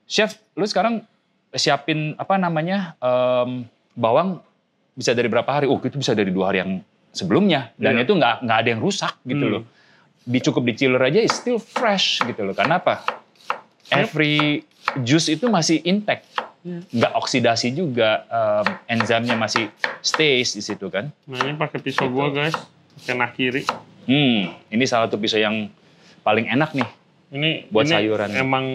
Chef, 0.04 0.30
lu 0.52 0.62
sekarang 0.62 1.02
siapin 1.50 2.14
apa 2.14 2.36
namanya 2.36 2.94
em, 2.96 3.64
bawang 3.92 4.42
bisa 4.92 5.10
dari 5.10 5.26
berapa 5.26 5.46
hari? 5.48 5.66
Oh, 5.66 5.78
itu 5.78 5.94
bisa 5.94 6.12
dari 6.12 6.28
dua 6.28 6.50
hari 6.50 6.58
yang 6.58 6.72
sebelumnya 7.10 7.70
dan 7.76 7.96
Iya. 7.96 8.02
itu 8.02 8.12
nggak 8.12 8.34
nggak 8.42 8.58
ada 8.58 8.68
yang 8.68 8.80
rusak 8.80 9.14
gitu 9.22 9.40
Hmm. 9.40 9.54
loh. 9.54 9.62
Dicukup 10.26 10.66
di 10.66 10.74
chiller 10.74 10.98
aja 11.00 11.22
is 11.22 11.30
still 11.30 11.56
fresh 11.56 12.18
gitu 12.20 12.42
loh. 12.42 12.50
Karena 12.52 12.82
apa? 12.82 13.06
Every 13.88 14.66
juice 15.00 15.30
itu 15.30 15.46
masih 15.46 15.78
intact. 15.82 16.26
Nggak 16.66 17.12
oksidasi 17.14 17.70
juga, 17.70 18.26
em, 18.26 18.98
enzimnya 18.98 19.38
masih 19.38 19.70
stays 20.02 20.50
di 20.50 20.62
situ 20.62 20.90
kan. 20.90 21.14
Nah 21.30 21.38
ini 21.46 21.54
pakai 21.54 21.78
pisau 21.78 22.10
gua 22.10 22.26
Gitu. 22.26 22.42
guys, 22.42 22.56
pakai 22.98 23.14
nak 23.14 23.30
kiri. 23.38 23.62
Hmm, 24.06 24.50
ini 24.66 24.82
salah 24.82 25.06
satu 25.06 25.14
pisau 25.14 25.38
yang 25.38 25.70
paling 26.20 26.50
enak 26.50 26.74
nih. 26.74 26.88
Ini 27.30 27.50
Buat 27.70 27.86
ini 27.86 27.94
sayuran. 27.94 28.28
Emang 28.34 28.66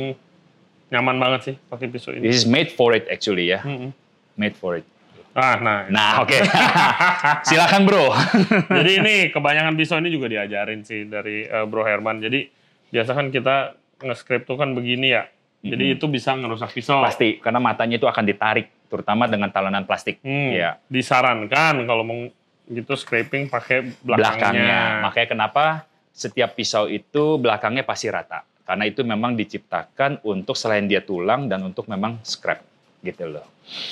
nyaman 0.88 1.16
banget 1.20 1.42
sih 1.52 1.56
pakai 1.68 1.92
pisau 1.92 2.16
ini. 2.16 2.24
This 2.24 2.44
is 2.44 2.48
made 2.48 2.72
for 2.72 2.96
it 2.96 3.12
actually 3.12 3.52
ya, 3.52 3.60
Mm-mm. 3.60 3.92
made 4.40 4.56
for 4.56 4.80
it. 4.80 4.88
Ah, 5.32 5.56
nah. 5.58 5.88
Nah, 5.88 6.12
oke. 6.24 6.36
Silakan 7.48 7.88
bro. 7.88 8.12
Jadi 8.80 8.92
ini 9.00 9.16
kebanyakan 9.36 9.74
pisau 9.80 9.98
ini 10.00 10.12
juga 10.12 10.28
diajarin 10.28 10.84
sih 10.84 11.08
dari 11.08 11.48
eh, 11.48 11.66
Bro 11.66 11.88
Herman. 11.88 12.20
Jadi 12.20 12.52
biasa 12.92 13.16
kan 13.16 13.32
kita 13.32 13.76
nge-script 14.04 14.46
tuh 14.46 14.60
kan 14.60 14.76
begini 14.76 15.16
ya. 15.16 15.24
Jadi 15.62 15.94
itu 15.94 16.10
bisa 16.10 16.34
ngerusak 16.34 16.74
pisau. 16.74 17.06
Pasti, 17.06 17.38
karena 17.38 17.62
matanya 17.62 18.02
itu 18.02 18.10
akan 18.10 18.26
ditarik, 18.26 18.90
terutama 18.90 19.30
dengan 19.30 19.54
talenan 19.54 19.86
plastik. 19.86 20.18
Hmm, 20.26 20.50
Ya, 20.52 20.82
Disarankan 20.90 21.86
kalau 21.86 22.02
mau 22.02 22.18
gitu 22.66 22.98
scraping 22.98 23.46
pakai 23.46 23.94
belakangnya. 24.02 24.42
belakangnya. 24.58 24.82
Makanya 25.06 25.28
kenapa 25.30 25.64
setiap 26.10 26.58
pisau 26.58 26.90
itu 26.90 27.38
belakangnya 27.38 27.86
pasti 27.86 28.10
rata. 28.10 28.42
Karena 28.66 28.90
itu 28.90 29.06
memang 29.06 29.38
diciptakan 29.38 30.26
untuk 30.26 30.58
selain 30.58 30.90
dia 30.90 31.06
tulang 31.06 31.46
dan 31.46 31.62
untuk 31.62 31.86
memang 31.86 32.18
scrap 32.26 32.71
gitu 33.02 33.26
loh. 33.28 33.46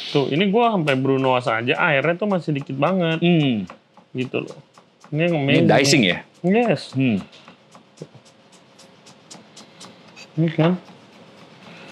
Tuh, 0.10 0.30
ini 0.30 0.50
gua 0.50 0.74
sampai 0.74 0.94
Bruno 0.94 1.34
aja 1.34 1.58
airnya 1.58 2.14
tuh 2.16 2.30
masih 2.30 2.54
dikit 2.54 2.78
banget 2.78 3.18
Hmm, 3.20 3.66
gitu 4.14 4.46
loh. 4.46 4.58
Ini 5.10 5.22
yang 5.26 5.36
ini 5.50 5.62
dicing 5.66 6.04
ya? 6.06 6.18
Yes, 6.42 6.94
Hmm. 6.94 7.18
ini 10.38 10.50
kan. 10.54 10.78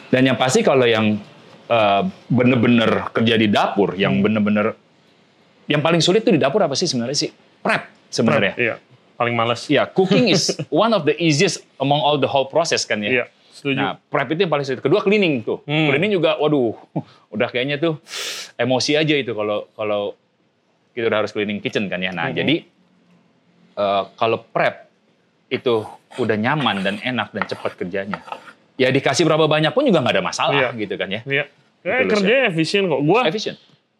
Dan 0.07 0.24
yang 0.24 0.38
pasti 0.39 0.63
kalau 0.63 0.88
yang 0.88 1.20
eh, 1.68 2.01
bener-bener 2.32 3.11
kerja 3.11 3.36
di 3.36 3.51
dapur, 3.51 3.91
Hmm. 3.91 3.99
yang 3.99 4.13
bener-bener 4.24 4.72
yang 5.68 5.84
paling 5.84 5.99
sulit 5.99 6.24
tuh 6.24 6.32
di 6.32 6.39
dapur 6.39 6.63
apa 6.63 6.80
sih 6.80 6.88
sebenarnya 6.88 7.28
sih? 7.28 7.30
Prep 7.59 7.91
sebenarnya. 8.07 8.55
Iya, 8.55 8.76
paling 9.20 9.36
males. 9.36 9.68
Ya, 9.68 9.84
cooking 9.84 10.32
is 10.32 10.55
one 10.72 10.95
of 10.95 11.03
the 11.03 11.11
easiest 11.20 11.59
among 11.76 11.99
all 11.99 12.15
the 12.15 12.30
whole 12.30 12.47
process 12.47 12.88
kan 12.88 13.03
ya. 13.03 13.09
Iya, 13.11 13.26
setuju. 13.58 13.76
Nah, 13.76 13.97
prep 13.97 14.30
itu 14.30 14.39
yang 14.39 14.49
paling 14.49 14.64
sulit. 14.64 14.80
Kedua 14.80 15.01
cleaning 15.01 15.41
tuh. 15.41 15.66
Hmm. 15.66 15.89
Cleaning 15.89 16.14
juga, 16.14 16.38
waduh, 16.38 16.78
udah 17.34 17.47
kayaknya 17.47 17.76
tuh 17.76 17.97
emosi 18.55 18.93
aja 18.93 19.14
itu 19.14 19.34
kalau 19.34 19.66
kalau 19.74 20.14
kita 20.91 21.05
udah 21.05 21.20
harus 21.20 21.32
cleaning 21.32 21.58
kitchen 21.58 21.86
kan 21.86 21.97
ya. 21.97 22.10
Nah, 22.12 22.30
Mhm. 22.30 22.36
jadi 22.36 22.55
eh, 23.76 24.03
kalau 24.14 24.41
prep 24.43 24.89
itu 25.47 25.86
udah 26.16 26.34
nyaman 26.36 26.82
dan 26.82 26.95
enak 26.99 27.30
dan 27.30 27.45
cepat 27.45 27.74
kerjanya. 27.76 28.20
Ya 28.74 28.89
dikasih 28.89 29.24
berapa 29.24 29.45
banyak 29.45 29.70
pun 29.70 29.84
juga 29.84 29.99
nggak 29.99 30.16
ada 30.16 30.24
masalah 30.24 30.53
Iya. 30.53 30.70
gitu 30.76 30.93
kan 30.95 31.10
ya. 31.10 31.22
Iya. 31.24 31.45
Betul, 31.78 31.88
Eh, 31.88 31.93
Chef. 31.95 32.10
kerjanya 32.12 32.43
efisien 32.47 32.84
kok. 32.86 33.01
Gua 33.01 33.22
Efficient. 33.24 33.58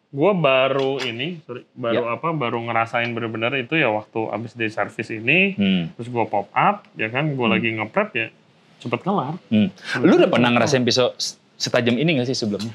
gua 0.08 0.32
baru 0.32 0.98
ini, 1.00 1.38
sorry, 1.42 1.62
baru 1.70 2.02
Ya. 2.02 2.12
apa? 2.12 2.28
Baru 2.32 2.58
ngerasain 2.60 3.06
bener-bener 3.08 3.54
itu 3.56 3.74
ya 3.74 3.88
waktu 3.88 4.18
abis 4.28 4.52
day 4.52 4.68
service 4.68 5.08
ini, 5.08 5.52
Hmm. 5.52 5.82
terus 5.94 6.08
gua 6.08 6.24
pop 6.24 6.48
up, 6.50 6.84
ya 6.94 7.06
kan? 7.06 7.32
Gua 7.32 7.48
lagi 7.48 7.70
nge-prep 7.70 8.08
ya, 8.12 8.26
cepet 8.78 9.00
kelar. 9.02 9.34
Hmm. 9.50 9.68
Lu 10.02 10.18
udah 10.18 10.30
pernah 10.30 10.50
ngerasain 10.54 10.82
pisau 10.86 11.14
setajam 11.58 11.98
ini 11.98 12.18
nggak 12.18 12.28
sih 12.30 12.38
sebelumnya? 12.38 12.72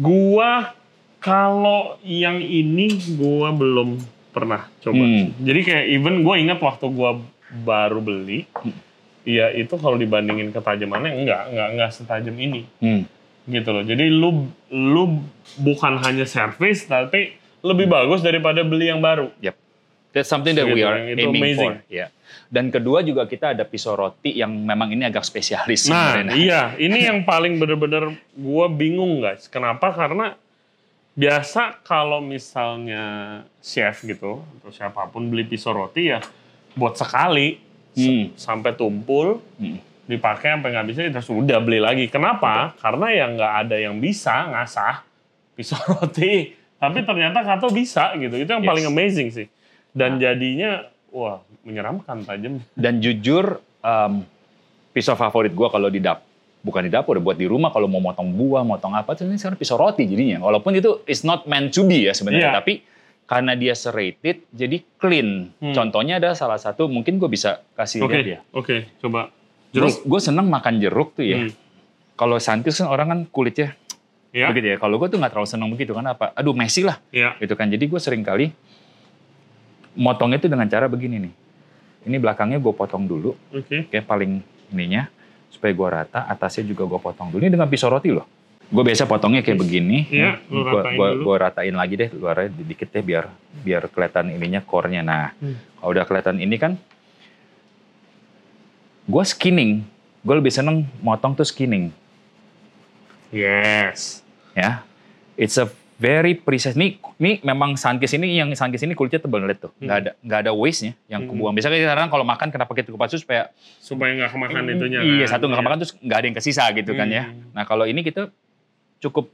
Gua 0.00 0.72
kalau 1.20 2.00
yang 2.02 2.40
ini 2.40 2.96
gua 3.20 3.52
belum 3.52 4.00
pernah 4.32 4.66
coba. 4.80 5.04
Hmm. 5.04 5.36
Jadi 5.40 5.60
kayak 5.62 5.84
even 5.92 6.24
gua 6.24 6.40
ingat 6.40 6.58
waktu 6.58 6.88
gua 6.88 7.20
baru 7.52 8.00
beli, 8.00 8.48
ya 9.28 9.52
itu 9.52 9.76
kalau 9.76 10.00
dibandingin 10.00 10.56
ketajamannya 10.56 11.20
enggak, 11.20 11.42
enggak 11.52 11.68
enggak 11.76 11.90
setajam 11.92 12.36
ini. 12.40 12.64
Hmm. 12.80 13.04
gitu 13.42 13.74
loh. 13.74 13.82
Jadi 13.82 14.06
lu 14.06 14.46
lu 14.70 15.18
bukan 15.58 15.98
hanya 16.06 16.22
service 16.22 16.86
tapi 16.86 17.34
lebih 17.62 17.90
bagus 17.90 18.22
daripada 18.22 18.62
beli 18.62 18.90
yang 18.90 19.02
baru. 19.02 19.34
Yep. 19.42 19.61
That's 20.12 20.28
something 20.28 20.52
that 20.52 20.64
we 20.64 20.80
are 20.80 20.96
itu 21.02 21.18
aiming 21.18 21.40
amazing. 21.40 21.72
for. 21.80 21.88
Ya. 21.88 22.06
Dan 22.46 22.68
kedua 22.68 23.00
juga 23.00 23.24
kita 23.24 23.56
ada 23.56 23.64
pisau 23.64 23.92
roti 23.92 24.36
yang 24.36 24.52
memang 24.52 24.92
ini 24.92 25.02
agak 25.02 25.24
spesialis. 25.24 25.88
Nah, 25.88 26.20
sebenarnya. 26.20 26.36
iya, 26.44 26.62
ini 26.76 26.98
yang 27.02 27.24
paling 27.24 27.56
bener-bener 27.56 28.12
gua 28.34 28.68
bingung 28.68 29.20
guys. 29.20 29.48
Kenapa? 29.48 29.88
Karena 29.90 30.36
biasa 31.12 31.80
kalau 31.82 32.20
misalnya 32.20 33.04
chef 33.58 34.00
gitu 34.02 34.40
atau 34.40 34.70
siapa 34.70 35.04
pun 35.08 35.28
beli 35.28 35.44
pisau 35.44 35.72
roti 35.74 36.08
ya 36.08 36.20
buat 36.72 36.96
sekali 36.96 37.60
Hmm. 37.92 38.32
sampai 38.40 38.72
tumpul 38.72 39.44
Hmm. 39.60 39.76
dipakai 40.02 40.56
sampai 40.56 40.72
nggak 40.72 40.86
bisa 40.88 41.00
terus 41.04 41.28
udah 41.28 41.60
beli 41.60 41.76
lagi. 41.76 42.08
Kenapa? 42.08 42.72
Karena 42.76 43.12
ya 43.12 43.28
nggak 43.28 43.52
ada 43.64 43.76
yang 43.76 43.96
bisa 43.96 44.48
ngasah 44.48 45.04
pisau 45.52 45.76
roti. 45.92 46.56
Tapi 46.76 46.98
ternyata 47.00 47.44
Kato 47.44 47.68
bisa 47.68 48.16
gitu. 48.16 48.32
Itu 48.34 48.48
yang 48.48 48.64
Yes. 48.64 48.70
paling 48.72 48.86
amazing 48.88 49.28
sih. 49.28 49.46
Dan 49.92 50.16
Nah. 50.16 50.20
jadinya 50.22 50.70
wah 51.08 51.40
menyeramkan 51.62 52.24
tajam. 52.24 52.64
Dan 52.72 52.98
jujur, 52.98 53.56
em, 53.78 54.24
pisau 54.90 55.14
favorit 55.14 55.52
gua 55.52 55.68
kalau 55.68 55.88
di 55.88 56.00
dap 56.00 56.24
bukan 56.60 56.86
di 56.86 56.90
dapur, 56.90 57.18
buat 57.18 57.34
di 57.34 57.44
rumah 57.44 57.68
kalau 57.68 57.86
mau 57.86 57.98
motong 57.98 58.30
buah, 58.30 58.62
motong 58.62 58.94
apa, 58.94 59.18
ini 59.18 59.34
sekarang 59.34 59.58
pisau 59.58 59.74
roti 59.74 60.06
jadinya. 60.06 60.38
Walaupun 60.40 60.72
itu 60.72 61.02
is 61.04 61.22
not 61.22 61.42
meant 61.44 61.70
to 61.70 61.82
be 61.82 62.06
ya 62.06 62.14
sebenarnya, 62.14 62.48
Iya. 62.48 62.54
tapi 62.54 62.72
karena 63.24 63.52
dia 63.52 63.74
serrated, 63.74 64.46
jadi 64.48 64.78
clean. 64.94 65.50
Hmm. 65.58 65.74
Contohnya 65.74 66.16
ada 66.16 66.32
salah 66.32 66.56
satu, 66.56 66.86
mungkin 66.86 67.18
gue 67.18 67.26
bisa 67.26 67.66
kasih 67.74 68.06
Oke, 68.06 68.14
lihat 68.14 68.26
ya. 68.28 68.38
oke, 68.52 68.76
coba 69.00 69.34
jeruk. 69.70 70.06
Gue 70.06 70.20
seneng 70.20 70.46
makan 70.46 70.78
jeruk 70.78 71.18
tuh 71.18 71.26
ya. 71.26 71.38
Hmm. 71.40 71.50
Kalau 72.14 72.38
santis 72.38 72.78
kan 72.78 72.86
orang 72.86 73.06
kan 73.08 73.20
kulitnya 73.26 73.74
Iya. 74.30 74.46
begitu 74.48 74.66
ya. 74.68 74.76
Kalau 74.78 74.96
gue 74.96 75.08
tuh 75.08 75.18
nggak 75.18 75.32
terlalu 75.34 75.48
seneng 75.50 75.68
begitu 75.68 75.92
kan 75.92 76.06
apa? 76.06 76.30
Aduh 76.32 76.54
messy 76.54 76.86
lah, 76.86 77.02
Iya. 77.10 77.34
gitu 77.36 77.52
kan. 77.52 77.66
Jadi 77.66 77.84
gue 77.84 77.98
sering 77.98 78.22
kali 78.22 78.54
motongnya 79.94 80.38
tuh 80.40 80.50
dengan 80.50 80.66
cara 80.66 80.86
begini 80.86 81.16
nih. 81.28 81.34
Ini 82.02 82.16
belakangnya 82.18 82.58
gue 82.58 82.74
potong 82.74 83.06
dulu, 83.06 83.36
Oke. 83.54 83.86
kayak 83.86 84.06
paling 84.06 84.42
ininya 84.74 85.06
supaya 85.48 85.70
gue 85.70 85.88
rata, 85.88 86.26
atasnya 86.26 86.66
juga 86.66 86.82
gue 86.88 86.98
potong 86.98 87.30
dulu. 87.30 87.38
Ini 87.44 87.52
dengan 87.54 87.70
pisau 87.70 87.92
roti 87.92 88.10
loh. 88.10 88.26
Gue 88.72 88.82
biasa 88.82 89.04
potongnya 89.04 89.44
kayak 89.44 89.60
begini. 89.60 90.08
Iya, 90.08 90.40
gua, 90.48 90.80
dulu. 90.96 91.28
gua 91.28 91.36
ratain 91.46 91.76
lagi 91.76 91.94
deh 91.94 92.08
luarnya 92.08 92.48
dikit 92.56 92.88
deh 92.88 93.04
biar 93.04 93.28
biar 93.60 93.84
kelihatan 93.92 94.32
ininya 94.32 94.64
core-nya. 94.64 95.04
Nah, 95.04 95.36
Hmm. 95.36 95.60
kalau 95.76 95.92
udah 95.92 96.04
kelihatan 96.08 96.40
ini 96.40 96.56
kan, 96.56 96.72
gue 99.04 99.24
skinning. 99.28 99.84
Gue 100.24 100.38
lebih 100.38 100.54
seneng 100.54 100.86
motong 101.02 101.34
tuh 101.34 101.42
skinning, 101.42 101.90
Yes. 103.28 104.22
ya. 104.54 104.86
It's 105.34 105.58
a 105.58 105.66
very 106.02 106.34
precise. 106.34 106.74
Nih, 106.74 106.98
nih 107.16 107.38
memang 107.40 107.78
sankis 107.78 108.10
ini 108.12 108.34
yang 108.34 108.50
sankis 108.52 108.82
ini 108.82 108.98
kulitnya 108.98 109.22
tebal 109.22 109.38
lihat 109.40 109.62
tuh. 109.62 109.72
Nggak 109.78 109.96
ada 109.96 110.10
nggak 110.18 110.38
ada 110.42 110.50
waste-nya 110.50 110.98
yang 111.06 111.22
Hmm. 111.22 111.30
kebuang. 111.30 111.54
Biasanya 111.54 111.78
kadang 111.86 112.10
kalau 112.10 112.26
makan 112.26 112.48
kenapa 112.50 112.72
kita 112.74 112.90
kupas 112.90 113.08
tuh 113.08 113.22
supaya 113.22 113.54
Supaya 113.78 114.10
nggak 114.12 114.30
kemakan 114.30 114.62
itunya. 114.68 114.98
Iya, 114.98 115.24
kan? 115.24 115.38
satu 115.38 115.44
nggak 115.46 115.60
kemakan 115.62 115.78
terus 115.78 115.94
nggak 115.96 116.18
ada 116.18 116.26
yang 116.26 116.36
kesisa 116.36 116.64
gitu 116.74 116.90
kan 116.92 117.06
ya. 117.06 117.30
Hmm. 117.30 117.54
Nah 117.54 117.62
kalau 117.62 117.86
ini 117.86 118.02
kita 118.02 118.34
cukup 118.98 119.30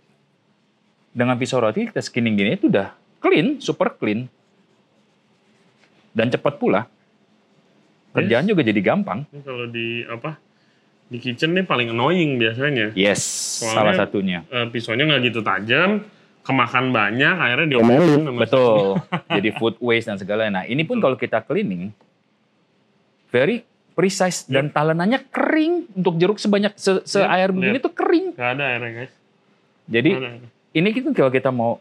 dengan 1.11 1.35
pisau 1.35 1.57
roti 1.59 1.89
kita 1.89 2.05
skinning 2.05 2.37
gini 2.37 2.55
itu 2.55 2.69
udah 2.69 2.93
clean, 3.19 3.57
super 3.59 3.89
clean. 3.91 4.29
Dan 6.13 6.29
cepat 6.29 6.59
pula. 6.59 6.85
Kerjaan 8.11 8.45
juga 8.45 8.61
jadi 8.61 8.81
gampang. 8.81 9.25
Ini 9.31 9.41
Kalau 9.41 9.67
di 9.67 10.03
apa? 10.05 10.37
Di 11.09 11.17
kitchen 11.17 11.55
nih 11.55 11.65
paling 11.65 11.89
annoying 11.89 12.37
biasanya. 12.37 12.93
Yes, 12.93 13.23
Soalnya- 13.63 13.73
salah 13.73 13.95
satunya. 13.97 14.39
Eh, 14.49 14.67
pisaunya 14.69 15.07
nggak 15.07 15.23
gitu 15.25 15.41
tajam, 15.41 16.05
kemakan 16.49 16.89
banyak, 16.89 17.35
akhirnya 17.37 17.69
diomelin. 17.69 18.25
Betul. 18.35 18.97
jadi 19.37 19.49
food 19.53 19.77
waste 19.79 20.09
dan 20.09 20.17
segala. 20.17 20.49
Nah 20.49 20.65
ini 20.65 20.81
pun 20.83 20.97
kalau 20.97 21.15
kita 21.15 21.41
cleaning, 21.41 21.93
very 23.29 23.63
precise 23.93 24.47
dan 24.47 24.69
talenannya 24.69 25.29
kering 25.29 25.93
untuk 25.93 26.17
jeruk 26.17 26.39
sebanyak 26.39 26.73
se, 26.75 27.03
se 27.05 27.19
Iya, 27.19 27.29
air 27.29 27.49
begini 27.51 27.77
lihat. 27.77 27.85
tuh 27.85 27.93
kering. 27.93 28.27
Nggak 28.33 28.51
ada 28.51 28.65
airnya 28.67 28.91
guys. 28.97 29.13
Jadi 29.85 30.11
ada. 30.15 30.29
ini 30.73 30.89
kita 30.91 31.09
kalau 31.13 31.29
kita 31.29 31.51
mau 31.51 31.77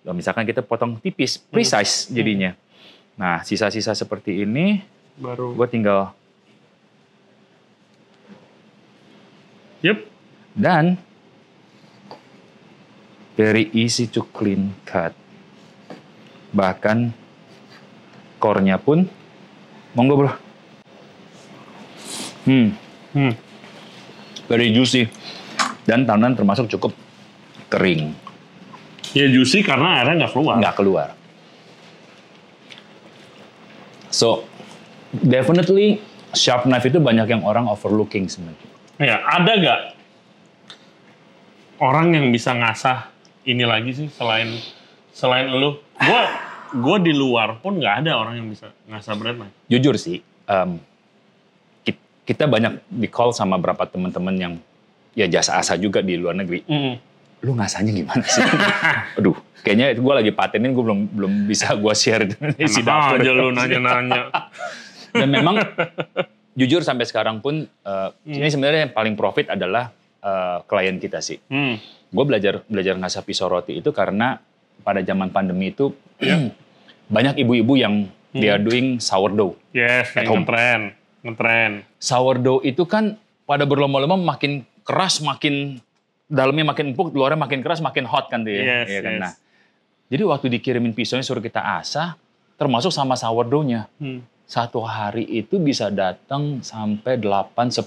ya 0.00 0.12
misalkan 0.12 0.44
kita 0.44 0.60
potong 0.60 0.96
tipis, 0.96 1.36
precise 1.36 2.06
Hmm. 2.06 2.14
jadinya. 2.14 2.50
Nah, 3.14 3.42
sisa-sisa 3.42 3.92
seperti 3.92 4.40
ini 4.40 4.80
Baru. 5.14 5.52
gue 5.52 5.66
tinggal 5.66 6.14
Yep. 9.80 9.98
dan 10.54 11.00
very 13.34 13.70
easy 13.72 14.06
to 14.06 14.26
clean 14.30 14.74
cut. 14.82 15.14
Bahkan 16.50 17.14
core-nya 18.36 18.76
pun 18.76 19.06
monggo 19.92 20.14
bro. 20.16 20.32
Hmm, 22.40 22.72
Hmm. 23.12 23.34
very 24.46 24.72
juicy 24.72 25.06
dan 25.84 26.02
tanan 26.02 26.32
termasuk 26.32 26.66
cukup 26.68 26.90
kering, 27.68 28.16
Ya 29.12 29.26
juicy 29.26 29.60
karena 29.60 30.00
airnya 30.00 30.24
nggak 30.24 30.32
keluar. 30.32 30.54
nggak 30.58 30.74
keluar. 30.74 31.08
So 34.10 34.46
definitely 35.12 36.02
sharp 36.32 36.64
knife 36.64 36.82
itu 36.84 36.98
banyak 36.98 37.26
yang 37.28 37.42
orang 37.42 37.66
overlooking 37.66 38.26
sebenarnya. 38.26 38.68
Ya, 38.98 39.16
ada 39.22 39.52
nggak 39.54 39.80
orang 41.78 42.12
yang 42.12 42.26
bisa 42.30 42.52
ngasah 42.52 43.06
ini 43.42 43.64
lagi 43.64 43.90
sih 43.92 44.08
selain 44.08 44.52
selain 45.10 45.48
lu? 45.48 45.78
Gua 45.96 46.20
gua 46.72 46.96
di 46.96 47.10
luar 47.10 47.58
pun 47.58 47.76
nggak 47.76 47.94
ada 48.02 48.14
orang 48.14 48.36
yang 48.36 48.48
bisa 48.48 48.70
ngasah 48.86 49.14
bread 49.14 49.36
knife. 49.36 49.54
Jujur 49.66 49.94
sih, 49.94 50.20
ki- 51.82 52.00
kita 52.24 52.44
banyak 52.46 52.80
di 52.86 53.06
call 53.06 53.30
sama 53.30 53.56
beberapa 53.56 53.84
teman-teman 53.84 54.34
yang 54.34 54.54
ya 55.12 55.26
jasa 55.26 55.56
asa 55.56 55.74
juga 55.74 56.00
di 56.00 56.14
luar 56.14 56.36
negeri. 56.36 56.62
Lu 57.40 57.56
ngasahnya 57.56 57.90
gimana 57.90 58.22
sih? 58.22 58.44
Aduh, 59.18 59.32
kayaknya 59.60 59.92
gue 59.92 60.12
lagi 60.14 60.30
patenin, 60.30 60.70
gue 60.70 60.84
belum 60.84 61.00
belum 61.10 61.32
bisa 61.46 61.72
gue 61.72 61.94
share 61.94 62.28
di 62.28 62.36
si 62.66 62.80
Enak 62.80 62.86
dapur. 62.86 63.16
aja 63.16 63.30
lu 63.32 63.48
nanya-nanya. 63.50 64.22
Dan 65.16 65.28
memang 65.28 65.58
jujur 66.52 66.84
sampai 66.84 67.02
sekarang 67.02 67.40
pun 67.40 67.64
eh, 67.66 68.08
ini 68.28 68.46
sebenarnya 68.46 68.86
yang 68.86 68.94
paling 68.94 69.16
profit 69.16 69.50
adalah 69.50 69.90
eh, 70.20 70.58
klien 70.64 71.00
kita 71.00 71.18
sih. 71.18 71.40
Hmm. 71.48 71.80
Gue 72.10 72.24
belajar 72.26 72.66
belajar 72.66 72.94
ngasah 72.94 73.22
pisau 73.22 73.46
roti 73.46 73.78
itu 73.78 73.90
karena 73.90 74.42
pada 74.82 74.98
zaman 75.00 75.30
pandemi 75.30 75.70
itu 75.70 75.94
banyak 77.14 77.38
ibu-ibu 77.38 77.74
yang 77.74 78.06
they 78.32 78.46
are 78.46 78.58
doing 78.58 78.98
sourdough. 78.98 79.54
Yes, 79.70 80.14
At 80.14 80.26
home. 80.26 80.42
ngetren, 80.42 80.94
ngetren. 81.22 81.72
sourdough 81.98 82.62
itu 82.62 82.82
kan 82.84 83.14
pada 83.46 83.66
berlomba-lomba 83.66 84.18
makin 84.18 84.62
keras, 84.82 85.18
makin 85.20 85.78
dalamnya 86.26 86.70
makin 86.70 86.94
empuk, 86.94 87.10
luarnya 87.10 87.38
makin 87.38 87.62
keras, 87.62 87.82
makin 87.82 88.06
hot 88.06 88.30
kan 88.30 88.42
tuh 88.42 88.54
ya. 88.54 88.62
Yes, 88.62 88.86
Iya 88.86 89.00
kan? 89.02 89.12
yes. 89.14 89.20
Nah, 89.22 89.32
jadi 90.06 90.22
waktu 90.26 90.46
dikirimin 90.50 90.94
pisaunya 90.94 91.22
suruh 91.22 91.42
kita 91.42 91.58
asah, 91.78 92.14
termasuk 92.54 92.90
sama 92.90 93.14
sourdough-nya. 93.14 93.90
Hmm. 93.98 94.22
Satu 94.46 94.82
hari 94.82 95.22
itu 95.26 95.58
bisa 95.58 95.90
datang 95.90 96.58
sampai 96.58 97.18
8-10 97.18 97.86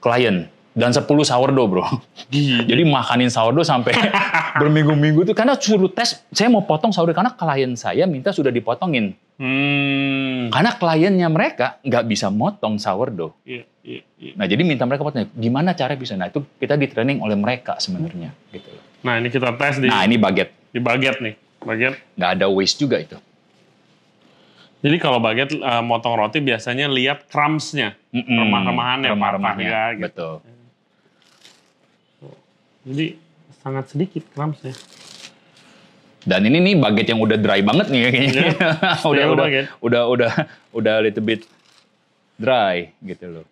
klien. 0.00 0.48
Dan 0.72 0.88
10 0.88 1.04
sourdough 1.04 1.68
bro. 1.68 1.84
Gila. 2.32 2.64
Jadi 2.64 2.82
makanin 2.82 3.28
sourdough 3.28 3.60
sampai 3.62 3.92
berminggu-minggu 4.60 5.28
tuh. 5.28 5.36
Karena 5.36 5.52
suruh 5.52 5.92
tes, 5.92 6.24
saya 6.28 6.48
mau 6.48 6.64
potong 6.64 6.88
sourdough. 6.88 7.12
Karena 7.12 7.32
klien 7.32 7.76
saya 7.76 8.08
minta 8.08 8.32
sudah 8.32 8.48
dipotongin. 8.48 9.12
Hmm. 9.36 10.48
Karena 10.48 10.72
kliennya 10.72 11.28
mereka 11.28 11.76
nggak 11.84 12.04
bisa 12.06 12.32
motong 12.32 12.80
sourdough. 12.80 13.36
Iya, 13.44 13.68
iya, 13.84 14.00
iya. 14.16 14.32
Nah, 14.32 14.48
jadi 14.48 14.64
minta 14.64 14.88
mereka 14.88 15.04
potong. 15.04 15.28
Gimana 15.30 15.76
cara 15.76 15.92
bisa? 15.92 16.16
Nah, 16.16 16.32
itu 16.32 16.40
kita 16.56 16.80
di 16.80 16.88
training 16.88 17.20
oleh 17.20 17.36
mereka 17.36 17.76
sebenarnya. 17.76 18.32
Gitu. 18.48 18.72
Nah, 19.04 19.20
ini 19.20 19.28
kita 19.28 19.52
tes 19.52 19.76
di 19.76 19.92
Nah, 19.92 20.08
ini 20.08 20.16
baget. 20.16 20.48
di 20.72 20.80
baget 20.80 21.20
nih. 21.20 21.34
Baget. 21.60 22.00
Nggak 22.16 22.30
ada 22.40 22.46
waste 22.48 22.80
juga 22.80 22.96
itu. 22.96 23.20
Jadi 24.82 24.96
kalau 24.98 25.22
baget 25.22 25.54
eh, 25.54 25.82
motong 25.84 26.18
roti 26.18 26.42
biasanya 26.42 26.90
lihat 26.90 27.30
crumbs-nya. 27.30 27.94
Mm-mm. 28.10 28.34
Remah-remahannya, 28.34 29.08
Remah-remahnya. 29.14 29.68
patah 29.68 29.86
ya, 29.92 29.94
gitu. 29.94 30.02
Betul. 30.02 30.34
Jadi 32.82 33.06
sangat 33.62 33.94
sedikit 33.94 34.26
crumbs-nya. 34.34 34.74
Dan 36.22 36.46
ini 36.46 36.62
nih 36.62 36.74
baget 36.78 37.14
yang 37.14 37.18
udah 37.18 37.34
dry 37.34 37.62
banget 37.62 37.86
nih 37.90 38.00
kayaknya. 38.06 38.30
Iya. 38.30 38.46
udah, 39.10 39.24
udah, 39.26 39.44
baget. 39.46 39.64
udah, 39.82 40.02
udah, 40.06 40.30
udah 40.70 40.92
a 40.98 41.02
little 41.02 41.22
bit 41.22 41.42
dry 42.38 42.94
gitu 43.02 43.26
loh. 43.30 43.46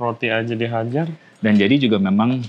Roti 0.00 0.32
aja 0.32 0.54
dihajar. 0.56 1.08
Dan 1.44 1.60
jadi 1.60 1.76
juga 1.76 2.00
memang 2.00 2.40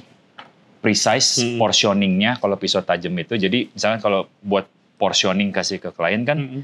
precise 0.79 1.43
Mm-mm. 1.43 1.59
portioningnya 1.59 2.39
kalau 2.39 2.55
pisau 2.55 2.79
tajam 2.79 3.11
itu. 3.19 3.35
Jadi 3.35 3.67
misalnya 3.67 3.99
kalau 3.99 4.31
buat 4.39 4.63
portioning 4.95 5.51
kasih 5.51 5.83
ke 5.83 5.91
klien 5.91 6.23
kan, 6.23 6.39
Mm-mm. 6.39 6.63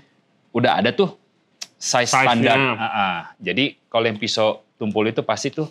udah 0.55 0.79
ada 0.79 0.95
tuh 0.95 1.19
size 1.75 2.07
Size-nya. 2.07 2.23
standar. 2.31 2.57
Ah, 2.79 2.85
ah. 2.87 3.17
Jadi 3.43 3.75
kalau 3.91 4.07
yang 4.07 4.15
pisau 4.15 4.63
tumpul 4.79 5.03
itu 5.03 5.19
pasti 5.19 5.51
tuh 5.51 5.67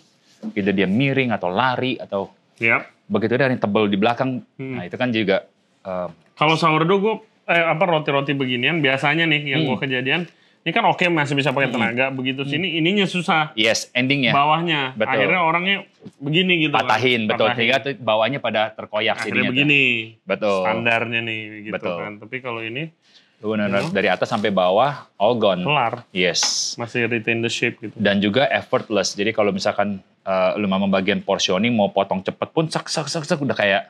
either 0.51 0.71
dia 0.71 0.85
miring 0.85 1.29
atau 1.29 1.47
lari 1.47 1.95
atau 1.95 2.29
Yap. 2.57 2.85
begitu 3.05 3.33
ada 3.33 3.47
yang 3.47 3.57
tebel 3.57 3.85
di 3.85 3.95
belakang. 3.95 4.41
Hmm. 4.55 4.75
Nah 4.75 4.83
itu 4.83 4.95
kan 4.95 5.09
juga 5.09 5.45
eh, 5.81 6.07
Kalau 6.33 6.55
sourdough 6.55 6.99
gue 6.99 7.15
eh, 7.47 7.63
apa 7.63 7.83
roti-roti 7.83 8.31
beginian 8.31 8.79
biasanya 8.79 9.25
nih 9.25 9.41
yang 9.47 9.61
Hmm. 9.61 9.69
gue 9.69 9.77
kejadian 9.79 10.21
ini 10.61 10.69
kan 10.69 10.85
oke 10.85 11.01
masih 11.07 11.33
bisa 11.33 11.49
pakai 11.49 11.69
tenaga 11.69 12.09
begitu 12.09 12.45
sini 12.45 12.77
ininya 12.77 13.01
susah 13.03 13.49
yes 13.57 13.89
endingnya 13.91 14.29
bawahnya 14.29 14.93
Betul. 14.93 15.09
akhirnya 15.17 15.41
orangnya 15.41 15.75
begini 16.21 16.53
gitu 16.61 16.69
kan. 16.71 16.85
patahin 16.85 17.21
betul 17.25 17.49
Patahin. 17.49 17.57
sehingga 17.57 17.77
tuh 17.81 17.93
bawahnya 17.97 18.37
pada 18.37 18.69
terkoyak 18.69 19.17
akhirnya 19.17 19.41
tuh. 19.41 19.49
begini 19.49 19.81
Betul. 20.21 20.61
standarnya 20.61 21.19
nih 21.25 21.39
gitu 21.65 21.73
Betul. 21.73 21.97
kan 21.97 22.11
tapi 22.21 22.35
kalau 22.39 22.61
ini 22.61 22.93
Bener-bener 23.41 23.81
Hmm. 23.81 23.89
dari 23.89 24.05
atas 24.05 24.27
sampai 24.27 24.49
bawah 24.49 25.09
all 25.15 25.33
gone. 25.33 25.61
kelar 25.61 26.05
Yes. 26.09 26.73
masih 26.75 27.05
retain 27.05 27.39
the 27.39 27.49
shape 27.49 27.77
gitu 27.79 27.93
Dan 27.95 28.17
juga 28.17 28.45
effortless. 28.47 29.11
Jadi 29.11 29.31
kalau 29.31 29.49
misalkan 29.49 29.97
eh, 30.21 30.51
lu 30.55 30.65
memang 30.65 30.85
bagian 30.87 31.17
portioning 31.19 31.73
mau 31.73 31.89
potong 31.89 32.21
cepet 32.21 32.47
pun 32.47 32.65
sak 32.65 32.85
sak 32.85 33.07
sak 33.07 33.25
sak 33.25 33.37
udah 33.37 33.53
kayak 33.53 33.89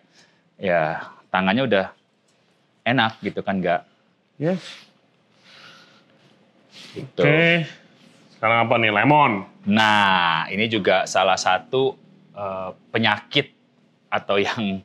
ya 0.56 1.04
tangannya 1.28 1.66
udah 1.66 1.86
enak 2.82 3.20
gitu 3.20 3.40
kan 3.40 3.60
nggak 3.60 3.84
yes 4.38 4.64
gitu. 6.94 7.20
oke 7.20 7.68
sekarang 8.32 8.60
apa 8.64 8.76
nih 8.78 8.92
lemon 8.94 9.34
Nah, 9.62 10.48
ini 10.48 10.66
juga 10.66 11.06
salah 11.06 11.36
satu 11.36 11.94
eh, 12.32 12.70
penyakit 12.90 13.54
atau 14.08 14.40
yang 14.40 14.82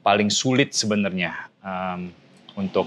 paling 0.00 0.28
sulit 0.28 0.70
sebenarnya 0.70 1.48
em, 1.60 2.12
untuk 2.52 2.84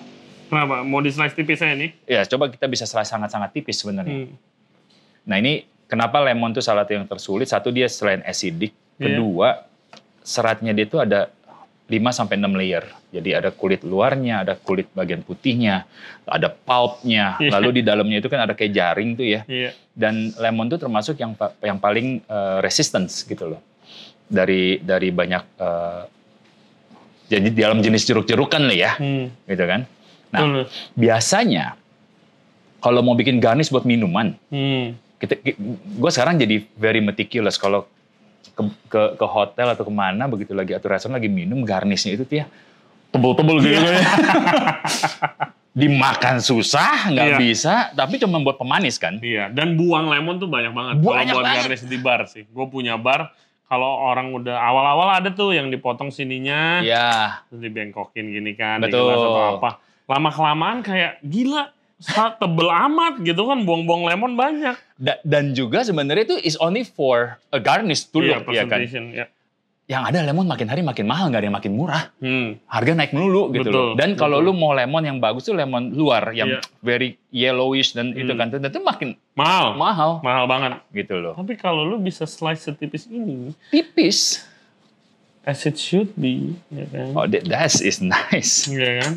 kenapa 0.47 0.81
mau 0.81 0.99
di 0.99 1.09
slice 1.09 1.33
tipis 1.33 1.59
saya 1.59 1.73
nih 1.73 1.91
ya 2.05 2.21
coba 2.25 2.47
kita 2.47 2.65
bisa 2.65 2.83
slice 2.83 3.09
sangat-sangat 3.09 3.51
tipis 3.51 3.79
sebenarnya. 3.79 4.25
Hmm. 4.25 4.35
Nah, 5.23 5.39
ini 5.39 5.63
kenapa 5.85 6.19
lemon 6.19 6.51
itu 6.51 6.59
salah 6.59 6.83
satu 6.83 6.93
yang 6.93 7.07
tersulit? 7.07 7.47
Satu 7.47 7.71
dia 7.71 7.87
selain 7.87 8.19
acidic, 8.23 8.75
Iya. 8.93 9.15
Kedua, 9.15 9.63
seratnya 10.19 10.69
dia 10.69 10.83
itu 10.83 10.99
ada 10.99 11.31
5 11.87 12.11
sampai 12.11 12.35
6 12.37 12.53
layer. 12.53 12.83
Jadi 13.09 13.29
ada 13.31 13.49
kulit 13.49 13.81
luarnya, 13.81 14.43
ada 14.43 14.53
kulit 14.55 14.91
bagian 14.91 15.21
putihnya, 15.21 15.87
ada 16.25 16.51
pulpnya, 16.51 17.39
Iya. 17.39 17.55
lalu 17.55 17.79
di 17.79 17.81
dalamnya 17.81 18.19
itu 18.19 18.27
kan 18.27 18.43
ada 18.43 18.53
kayak 18.53 18.71
jaring 18.71 19.09
tuh 19.15 19.27
ya. 19.27 19.41
Iya. 19.47 19.71
Dan 19.95 20.35
lemon 20.35 20.67
tuh 20.67 20.79
termasuk 20.81 21.15
yang 21.17 21.33
yang 21.61 21.79
paling 21.79 22.19
eh, 22.21 22.57
resistance 22.59 23.23
gitu 23.23 23.55
loh. 23.55 23.61
Dari 24.27 24.83
dari 24.83 25.07
banyak 25.07 25.43
eh, 25.57 26.01
jadi 27.31 27.47
di 27.49 27.59
dalam 27.59 27.79
jenis 27.79 28.03
jeruk-jerukan 28.03 28.61
lah 28.67 28.75
ya, 28.77 28.91
Hmm. 28.99 29.31
gitu 29.47 29.63
kan. 29.63 29.87
Nah, 30.33 30.41
Betul. 30.41 30.65
biasanya 30.97 31.77
kalau 32.79 32.99
mau 32.99 33.13
bikin 33.13 33.37
garnish 33.37 33.69
buat 33.69 33.85
minuman, 33.85 34.33
Hmm. 34.49 34.97
kita 35.15 35.37
gue 35.93 36.11
sekarang 36.11 36.35
jadi 36.35 36.65
very 36.73 36.99
meticulous 36.99 37.55
kalau 37.55 37.85
ke, 38.49 38.61
ke 38.87 39.01
ke 39.15 39.25
hotel 39.25 39.69
atau 39.69 39.81
ke 39.81 39.93
mana 39.93 40.25
begitu 40.25 40.51
lagi 40.51 40.73
atau 40.73 40.85
restoran 40.87 41.15
lagi 41.15 41.25
minum 41.27 41.61
garnishnya 41.61 42.11
itu 42.11 42.21
tuh 42.23 42.37
ya 42.39 42.45
tebel-tebel 43.07 43.55
gitu 43.59 43.77
Iya. 43.77 43.93
ya. 43.93 44.01
dimakan 45.73 46.37
susah 46.37 47.09
nggak 47.09 47.27
Iya. 47.27 47.37
bisa 47.39 47.73
tapi 47.91 48.17
cuma 48.17 48.37
buat 48.39 48.57
pemanis 48.57 48.97
kan 48.97 49.17
Iya, 49.17 49.49
dan 49.49 49.73
buang 49.73 50.05
lemon 50.07 50.37
tuh 50.37 50.45
banyak 50.45 50.69
banget. 50.69 50.93
Kalau 50.97 51.13
Banyak 51.13 51.33
buat 51.33 51.43
banget. 51.43 51.61
garnish 51.65 51.83
di 51.83 51.97
bar 51.97 52.21
sih. 52.27 52.45
Gue 52.45 52.65
punya 52.67 52.93
bar, 52.95 53.33
kalau 53.65 53.89
orang 54.03 54.29
udah 54.31 54.53
awal-awal 54.53 55.09
ada 55.15 55.29
tuh 55.29 55.49
yang 55.49 55.69
dipotong 55.69 56.09
sininya, 56.09 56.77
ya 56.83 57.41
terus 57.47 57.57
dibengkokin 57.59 58.29
gini 58.29 58.53
kan, 58.53 58.81
Betul. 58.81 59.09
atau 59.09 59.33
apa. 59.57 59.81
Lama-kelamaan 60.05 60.81
kayak 60.81 61.19
gila, 61.21 61.71
tebel 62.39 62.67
amat 62.67 63.21
gitu 63.21 63.43
kan, 63.43 63.61
buang-buang 63.61 64.03
lemon 64.05 64.33
banyak. 64.33 64.75
Da- 64.95 65.21
dan 65.21 65.51
juga 65.51 65.81
sebenarnya 65.81 66.23
itu 66.25 66.37
is 66.39 66.55
only 66.57 66.83
for 66.83 67.39
a 67.49 67.57
garnish 67.57 68.05
to 68.05 68.19
Iya, 68.19 68.39
look 68.39 68.49
ya 68.49 68.63
kan. 68.63 68.79
Ya. 69.11 69.27
yang 69.83 70.07
ada 70.07 70.23
lemon 70.23 70.47
makin 70.47 70.63
hari 70.65 70.79
makin 70.79 71.03
mahal 71.03 71.27
nggak 71.27 71.43
ada 71.43 71.47
yang 71.49 71.57
makin 71.59 71.75
murah 71.75 72.07
Hmm. 72.17 72.55
harga 72.65 72.95
naik 72.95 73.11
melulu 73.11 73.51
gitu 73.51 73.67
Betul, 73.67 73.75
loh. 73.75 73.93
Dan 73.93 74.15
kalau 74.15 74.39
lu 74.39 74.51
mau 74.51 74.71
lemon 74.71 75.03
yang 75.03 75.19
bagus 75.19 75.43
tuh 75.43 75.51
lemon 75.51 75.91
luar 75.91 76.31
yang 76.31 76.55
Iya. 76.55 76.59
very 76.79 77.19
yellowish 77.29 77.91
dan 77.91 78.11
itu 78.11 78.31
Hmm. 78.31 78.39
kan 78.39 78.63
itu 78.63 78.79
makin 78.79 79.09
Mahal, 79.33 79.75
mahal 79.75 80.11
mahal 80.19 80.47
banget. 80.47 80.79
gitu 80.89 81.19
loh. 81.19 81.35
Tapi 81.35 81.55
kalau 81.55 81.83
lu 81.83 81.99
bisa 81.99 82.23
slice 82.23 82.63
setipis 82.63 83.07
ini, 83.07 83.51
Tipis. 83.67 84.47
as 85.43 85.67
it 85.67 85.75
should 85.75 86.15
be, 86.15 86.55
ya 86.69 86.87
kan? 86.87 87.11
Oh, 87.11 87.27
that 87.27 87.43
that 87.43 87.75
is 87.75 87.99
nice. 87.99 88.63
Iya 88.65 89.03
kan? 89.03 89.13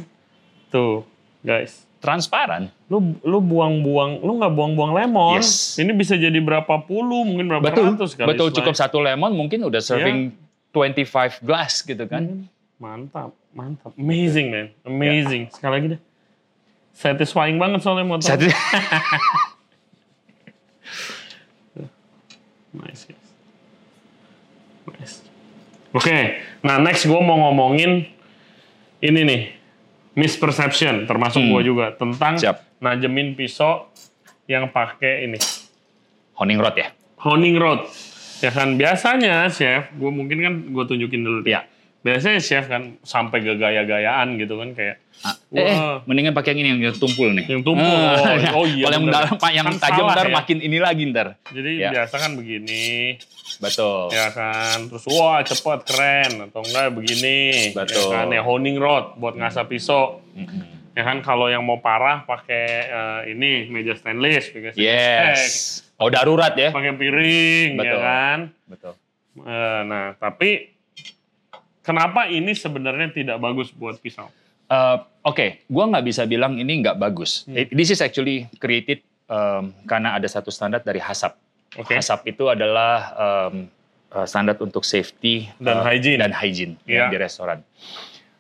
Tuh, 0.77 1.01
guys. 1.41 1.89
Transparan. 1.97 2.69
lu 2.87 3.01
lu 3.25 3.41
buang-buang 3.41 4.21
lu 4.21 4.37
nggak 4.37 4.53
buang-buang 4.53 4.93
lemon 4.95 5.41
Yes. 5.41 5.75
ini 5.75 5.91
bisa 5.91 6.15
jadi 6.15 6.37
berapa 6.39 6.71
puluh 6.81 7.25
mungkin 7.25 7.49
berapa 7.49 7.67
Betul. 7.67 7.97
ratus 7.97 8.13
kali 8.15 8.29
Betul 8.31 8.47
slice. 8.47 8.57
cukup 8.61 8.75
satu 8.77 9.01
lemon 9.01 9.33
mungkin 9.33 9.65
udah 9.65 9.81
serving 9.81 10.31
25 10.71 11.41
glass 11.41 11.81
gitu 11.81 12.05
kan. 12.05 12.23
Hmm, 12.23 12.47
mantap 12.77 13.33
mantap 13.51 13.91
amazing 13.97 14.53
man 14.53 14.67
amazing 14.85 15.49
sekali 15.49 15.73
lagi 15.73 15.87
deh 15.97 16.01
satisfying 16.93 17.57
banget 17.57 17.81
soalnya 17.81 18.05
motor 18.05 18.29
Satu 18.29 18.45
nice 22.77 23.03
guys 23.03 23.29
nice 24.87 25.17
oke 25.91 26.19
nah 26.61 26.77
next 26.77 27.03
gue 27.03 27.17
mau 27.17 27.49
ngomongin 27.49 28.05
ini 29.01 29.21
nih 29.25 29.43
misperception 30.17 31.05
termasuk 31.05 31.39
Hmm. 31.39 31.53
gue 31.53 31.63
juga 31.67 31.93
tentang 31.93 32.35
Siap. 32.35 32.81
najemin 32.81 33.37
pisau 33.37 33.87
yang 34.47 34.67
pakai 34.67 35.25
ini 35.25 35.39
honing 36.35 36.57
rod 36.57 36.75
ya. 36.75 36.89
honing 37.19 37.57
rod 37.57 37.85
ya 38.39 38.51
kan 38.51 38.75
biasanya 38.75 39.49
chef 39.49 39.93
gue 39.93 40.11
mungkin 40.11 40.39
kan 40.39 40.55
gue 40.67 40.85
tunjukin 40.87 41.21
dulu 41.21 41.41
deh. 41.41 41.53
Biasanya 42.07 42.39
chef 42.39 42.65
kan 42.65 42.95
sampai 43.03 43.43
ke 43.43 43.53
gaya-gayaan 43.55 44.39
gitu 44.39 44.55
kan 44.57 44.71
kayak 44.73 45.03
Ah, 45.19 45.33
eh, 45.51 45.65
eh, 45.65 45.95
mendingan 46.05 46.31
pakai 46.31 46.53
yang 46.53 46.61
ini 46.63 46.85
yang 46.85 46.93
tumpul 46.93 47.33
nih. 47.33 47.49
Yang 47.49 47.65
tumpul, 47.65 47.83
Ah, 47.83 48.21
oh, 48.53 48.59
oh 48.61 48.67
iya, 48.69 48.85
Kalau 48.85 48.95
yang 48.95 49.05
dalam 49.09 49.33
yang 49.49 49.67
Kan 49.67 49.77
tajam 49.81 50.05
ntar 50.07 50.29
ya. 50.29 50.35
makin 50.35 50.59
ini 50.61 50.77
lagi 50.77 51.03
ntar. 51.09 51.41
jadi 51.49 51.71
Ya. 51.75 51.91
biasa 51.91 52.15
kan 52.17 52.31
begini 52.37 53.17
Betul. 53.57 54.13
ya 54.13 54.29
kan 54.31 54.87
terus 54.87 55.09
wah 55.09 55.41
cepet 55.41 55.81
keren 55.83 56.33
atau 56.45 56.61
enggak 56.61 56.93
begini 56.93 57.73
Betul. 57.73 58.07
ya 58.07 58.13
kan 58.13 58.27
ya 58.29 58.45
honing 58.45 58.77
rod 58.77 59.17
buat 59.17 59.33
ngasah 59.35 59.65
pisau 59.65 60.21
Mm-mm. 60.31 60.93
ya 60.93 61.03
kan 61.03 61.19
kalau 61.21 61.49
yang 61.49 61.65
mau 61.65 61.81
parah 61.81 62.21
pakai 62.23 62.65
eh, 62.85 63.21
ini 63.33 63.67
meja 63.67 63.97
stainless 63.97 64.53
pakai 64.53 64.77
Yes. 64.77 65.81
Oh 65.97 66.07
darurat 66.07 66.53
ya. 66.53 66.69
pakai 66.69 66.93
piring 66.93 67.71
ya 67.73 67.81
Betul. 67.81 67.99
kan 67.99 68.39
Betul. 68.69 68.95
Eh, 69.39 69.81
nah 69.83 70.13
tapi 70.15 70.76
kenapa 71.87 72.27
ini 72.27 72.51
sebenarnya 72.53 73.15
tidak 73.15 73.39
bagus 73.39 73.71
buat 73.71 73.97
pisau 73.97 74.27
Uh, 74.67 74.99
Oke, 75.23 75.63
gua 75.71 75.87
nggak 75.87 76.03
bisa 76.03 76.27
bilang 76.27 76.59
ini 76.59 76.83
nggak 76.83 76.99
bagus. 76.99 77.47
Hmm. 77.47 77.55
It- 77.55 77.71
This 77.71 77.95
is 77.95 78.03
actually 78.03 78.51
created 78.59 78.99
um, 79.27 79.71
karena 79.87 80.19
ada 80.19 80.27
satu 80.27 80.51
standar 80.51 80.83
dari 80.83 80.99
HACCP. 80.99 81.39
oke 81.77 81.93
HACCP 81.95 82.35
itu 82.35 82.51
adalah 82.51 83.15
um, 83.15 83.71
standar 84.27 84.59
untuk 84.59 84.83
safety 84.83 85.47
Dan 85.63 85.79
uh, 85.79 85.87
hygiene. 85.87 86.19
dan 86.19 86.35
hygiene 86.35 86.75
ya, 86.83 87.07
di 87.07 87.15
restoran. 87.15 87.63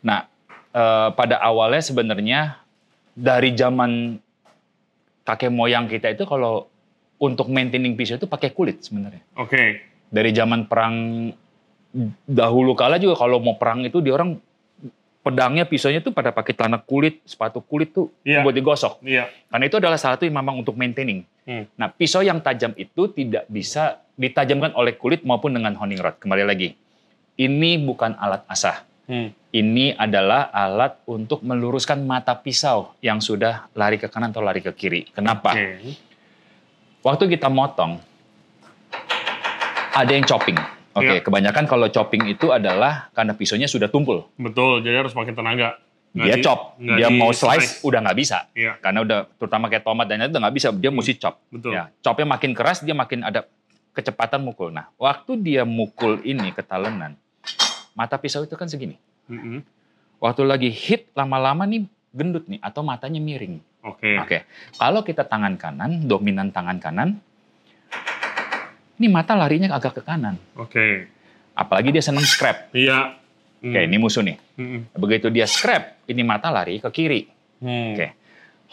Nah, 0.02 0.26
uh, 0.74 1.14
pada 1.14 1.38
awalnya 1.38 1.78
sebenarnya 1.84 2.58
dari 3.14 3.54
zaman 3.54 4.18
kakek 5.22 5.50
moyang 5.50 5.86
kita 5.86 6.10
itu 6.10 6.26
kalau 6.26 6.66
untuk 7.18 7.46
maintaining 7.46 7.94
pisau 7.94 8.18
itu 8.18 8.26
pakai 8.26 8.50
kulit 8.50 8.82
sebenarnya. 8.82 9.22
oke 9.34 9.62
Dari 10.06 10.30
zaman 10.30 10.66
perang 10.66 11.30
dahulu 12.28 12.76
kala 12.76 13.00
juga 13.00 13.16
kalau 13.16 13.40
mau 13.40 13.56
perang 13.56 13.82
itu 13.82 14.04
dia 14.04 14.12
orang 14.12 14.36
pedangnya 15.26 15.66
pisaunya 15.66 15.98
tuh 15.98 16.14
pada 16.14 16.30
pakai 16.30 16.54
celana 16.54 16.78
kulit, 16.78 17.18
sepatu 17.26 17.58
kulit 17.58 17.90
tuh 17.90 18.14
Iya. 18.22 18.46
buat 18.46 18.54
digosok. 18.54 19.02
iya 19.02 19.26
Karena 19.50 19.64
itu 19.66 19.76
adalah 19.82 19.98
salah 19.98 20.14
satu 20.14 20.22
yang 20.22 20.38
memang 20.38 20.62
untuk 20.62 20.78
maintaining. 20.78 21.26
Hmm. 21.42 21.66
Nah, 21.74 21.90
pisau 21.90 22.22
yang 22.22 22.38
tajam 22.38 22.70
itu 22.78 23.10
tidak 23.10 23.42
bisa 23.50 23.98
ditajamkan 24.14 24.70
oleh 24.78 24.94
kulit 24.94 25.26
maupun 25.26 25.50
dengan 25.50 25.74
honing 25.74 25.98
rod. 25.98 26.14
Kembali 26.22 26.46
lagi, 26.46 26.78
ini 27.34 27.74
bukan 27.82 28.14
alat 28.14 28.46
asah. 28.46 28.86
Hmm. 29.10 29.34
Ini 29.50 29.98
adalah 29.98 30.46
alat 30.54 31.02
untuk 31.10 31.42
meluruskan 31.42 32.06
mata 32.06 32.38
pisau 32.38 32.94
yang 33.02 33.18
sudah 33.18 33.66
lari 33.74 33.98
ke 33.98 34.06
kanan 34.06 34.30
atau 34.30 34.46
lari 34.46 34.62
ke 34.62 34.70
kiri. 34.70 35.10
Kenapa? 35.10 35.58
oke 35.58 35.96
Waktu 37.02 37.38
kita 37.38 37.46
motong, 37.46 38.02
ada 39.94 40.10
yang 40.10 40.26
chopping. 40.26 40.58
Oke, 40.96 41.04
Iya. 41.10 41.20
kebanyakan 41.20 41.64
kalau 41.66 41.86
chopping 41.86 42.24
itu 42.26 42.48
adalah 42.48 43.12
karena 43.12 43.32
pisaunya 43.32 43.66
sudah 43.66 43.86
tumpul. 43.86 44.24
betul 44.34 44.80
jadi 44.80 45.04
harus 45.04 45.12
pakai 45.12 45.32
tenaga 45.32 45.76
Nggak 46.10 46.24
Dia 46.24 46.34
di- 46.34 46.42
chop, 46.42 46.60
dia 46.80 47.08
di 47.08 47.14
mau 47.14 47.28
slice, 47.28 47.84
udah 47.84 48.00
nggak 48.00 48.16
bisa. 48.16 48.48
iya 48.50 48.80
Karena 48.80 49.04
udah 49.04 49.28
terutama 49.36 49.68
kayak 49.68 49.84
tomat 49.84 50.08
dan 50.08 50.16
itu 50.18 50.32
udah 50.32 50.42
nggak 50.42 50.56
bisa, 50.56 50.68
dia 50.72 50.88
mesti 50.88 51.12
chop. 51.14 51.36
betul 51.46 51.70
Ya, 51.70 51.92
chopnya 52.00 52.24
makin 52.26 52.56
keras, 52.56 52.80
dia 52.80 52.96
makin 52.96 53.20
ada 53.20 53.44
kecepatan 53.92 54.40
mukul. 54.40 54.68
Nah, 54.70 54.88
waktu 54.96 55.36
dia 55.36 55.62
mukul 55.62 56.20
ini 56.22 56.48
ketalenan, 56.50 57.20
mata 57.92 58.16
pisau 58.16 58.40
itu 58.40 58.52
kan 58.52 58.64
segini. 58.64 58.96
Mm-mm. 59.26 59.60
Waktu 60.16 60.42
lagi 60.42 60.68
hit 60.68 61.12
lama-lama 61.12 61.64
nih 61.64 61.84
gendut 62.10 62.44
nih 62.46 62.56
atau 62.58 62.80
matanya 62.80 63.20
miring. 63.20 63.60
oke 63.82 64.10
Oke. 64.18 64.48
Kalau 64.72 65.00
kita 65.00 65.20
tangan 65.22 65.54
kanan, 65.54 66.00
dominan 66.02 66.48
tangan 66.48 66.80
kanan, 66.80 67.20
ini 68.96 69.06
mata 69.06 69.32
larinya 69.32 69.70
agak 69.70 69.96
ke 69.96 70.02
kanan. 70.02 70.36
oke 70.54 71.12
Apalagi 71.52 71.88
dia 71.88 72.00
seneng 72.00 72.22
scrap. 72.22 72.68
iya 72.72 73.16
Oke, 73.56 73.80
ini 73.82 73.96
musuh 73.96 74.20
nih. 74.20 74.36
Mm-mm. 74.60 74.92
Begitu 74.94 75.26
dia 75.32 75.48
scrap, 75.48 76.04
ini 76.06 76.20
mata 76.20 76.52
lari 76.52 76.76
ke 76.78 76.86
kiri. 76.92 77.24
Hmm. 77.58 77.96
Oke. 77.96 78.06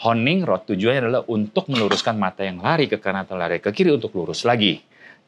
Honing 0.04 0.44
rod 0.44 0.68
tujuannya 0.68 1.00
adalah 1.00 1.22
untuk 1.26 1.66
meluruskan 1.66 2.14
mata 2.14 2.44
yang 2.44 2.60
lari 2.60 2.86
ke 2.86 3.00
kanan 3.00 3.24
atau 3.24 3.34
lari 3.34 3.58
ke 3.58 3.72
kiri 3.72 3.90
untuk 3.90 4.12
lurus 4.12 4.44
lagi. 4.44 4.78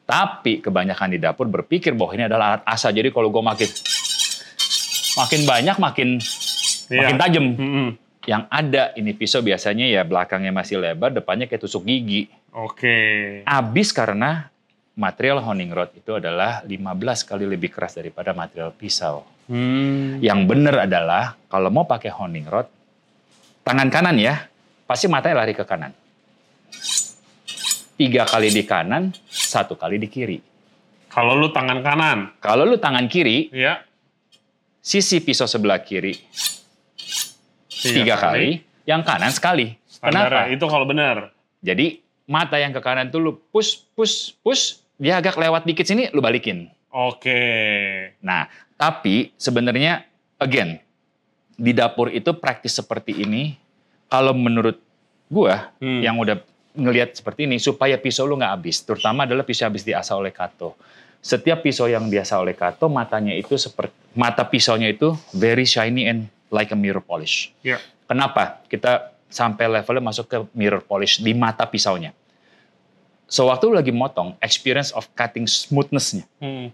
Tapi 0.05 0.61
kebanyakan 0.61 1.09
di 1.09 1.19
dapur 1.19 1.49
berpikir 1.49 1.97
bahwa 1.97 2.13
ini 2.13 2.23
adalah 2.29 2.45
alat 2.53 2.63
asah. 2.63 2.93
Jadi 2.93 3.09
kalau 3.09 3.27
gue 3.27 3.43
makin 3.43 3.67
makin 5.17 5.41
banyak 5.43 5.75
makin 5.77 6.09
Iya. 6.87 6.99
makin 7.03 7.15
tajam. 7.19 7.45
Mm-mm. 7.57 7.87
Yang 8.23 8.43
ada 8.47 8.83
ini 8.93 9.11
pisau 9.11 9.41
biasanya 9.41 9.89
ya 9.89 10.05
belakangnya 10.05 10.53
masih 10.53 10.79
lebar, 10.79 11.11
depannya 11.11 11.49
kayak 11.49 11.59
tusuk 11.59 11.83
gigi. 11.83 12.29
Oke. 12.53 13.41
Abis 13.43 13.91
karena 13.91 14.47
material 14.97 15.45
honing 15.45 15.69
rod 15.69 15.93
itu 15.93 16.17
adalah 16.17 16.65
15 16.65 17.29
kali 17.29 17.45
lebih 17.45 17.69
keras 17.69 17.93
daripada 17.93 18.33
material 18.33 18.73
pisau. 18.73 19.21
Hmm. 19.45 20.17
Yang 20.19 20.39
benar 20.49 20.89
adalah 20.89 21.37
kalau 21.47 21.69
mau 21.69 21.85
pakai 21.85 22.09
honing 22.09 22.49
rod, 22.49 22.67
tangan 23.61 23.87
kanan 23.93 24.17
ya, 24.17 24.49
pasti 24.89 25.05
matanya 25.05 25.45
lari 25.45 25.53
ke 25.53 25.63
kanan. 25.63 25.93
Tiga 27.97 28.25
kali 28.25 28.49
di 28.49 28.65
kanan, 28.65 29.13
satu 29.29 29.77
kali 29.77 30.01
di 30.01 30.09
kiri. 30.09 30.37
Kalau 31.07 31.33
lu 31.33 31.49
tangan 31.49 31.79
kanan, 31.81 32.17
Kalau 32.41 32.65
lu 32.65 32.77
tangan 32.77 33.09
kiri, 33.09 33.49
ya. 33.49 33.81
sisi 34.81 35.17
pisau 35.21 35.49
sebelah 35.49 35.81
kiri 35.81 36.13
tiga 37.69 38.17
kali, 38.17 38.61
yang 38.89 39.01
kanan 39.05 39.29
sekali. 39.29 39.77
Standarnya, 39.85 40.49
Kenapa? 40.49 40.53
Itu 40.53 40.65
kalau 40.69 40.85
benar. 40.85 41.33
Jadi 41.61 42.01
mata 42.29 42.57
yang 42.61 42.73
ke 42.73 42.81
kanan 42.81 43.09
tuh 43.09 43.21
lu 43.21 43.31
push, 43.49 43.81
push, 43.97 44.37
push, 44.45 44.77
dia 44.97 45.21
agak 45.21 45.37
lewat 45.37 45.63
dikit 45.63 45.85
sini, 45.85 46.09
lu 46.11 46.19
balikin. 46.19 46.69
Oke. 46.89 47.39
Nah, 48.21 48.49
tapi 48.73 49.31
sebenarnya 49.37 50.05
again 50.37 50.81
di 51.53 51.73
dapur 51.73 52.09
itu 52.09 52.33
praktis 52.37 52.77
seperti 52.77 53.25
ini 53.25 53.57
kalau 54.09 54.33
menurut 54.33 54.77
gua 55.29 55.73
Hmm. 55.77 56.01
yang 56.01 56.17
udah 56.17 56.37
ngelihat 56.77 57.17
seperti 57.17 57.49
ini 57.49 57.57
supaya 57.57 57.97
pisau 57.97 58.29
lu 58.29 58.37
nggak 58.37 58.53
habis, 58.53 58.85
terutama 58.85 59.25
adalah 59.25 59.41
pisau 59.41 59.65
habis 59.65 59.81
diasah 59.81 60.13
oleh 60.13 60.29
Kato. 60.29 60.77
Setiap 61.17 61.65
pisau 61.65 61.89
yang 61.89 62.05
diasah 62.07 62.37
oleh 62.37 62.53
Kato 62.53 62.85
matanya 62.87 63.33
itu 63.33 63.57
seperti 63.57 63.93
mata 64.13 64.45
pisaunya 64.45 64.93
itu 64.93 65.17
very 65.33 65.65
shiny 65.65 66.05
and 66.05 66.29
like 66.53 66.69
a 66.69 66.77
mirror 66.77 67.01
polish. 67.01 67.49
Ya. 67.65 67.81
Kenapa? 68.05 68.61
Kita 68.69 69.11
sampai 69.27 69.67
levelnya 69.67 70.05
masuk 70.05 70.25
ke 70.29 70.37
mirror 70.55 70.79
polish 70.79 71.19
di 71.19 71.33
mata 71.35 71.67
pisaunya. 71.67 72.13
Sewaktu 73.27 73.67
lu 73.67 73.75
lagi 73.75 73.91
motong, 73.91 74.39
experience 74.39 74.95
of 74.95 75.03
cutting 75.13 75.43
smoothness-nya, 75.43 76.23
Hmm. 76.39 76.71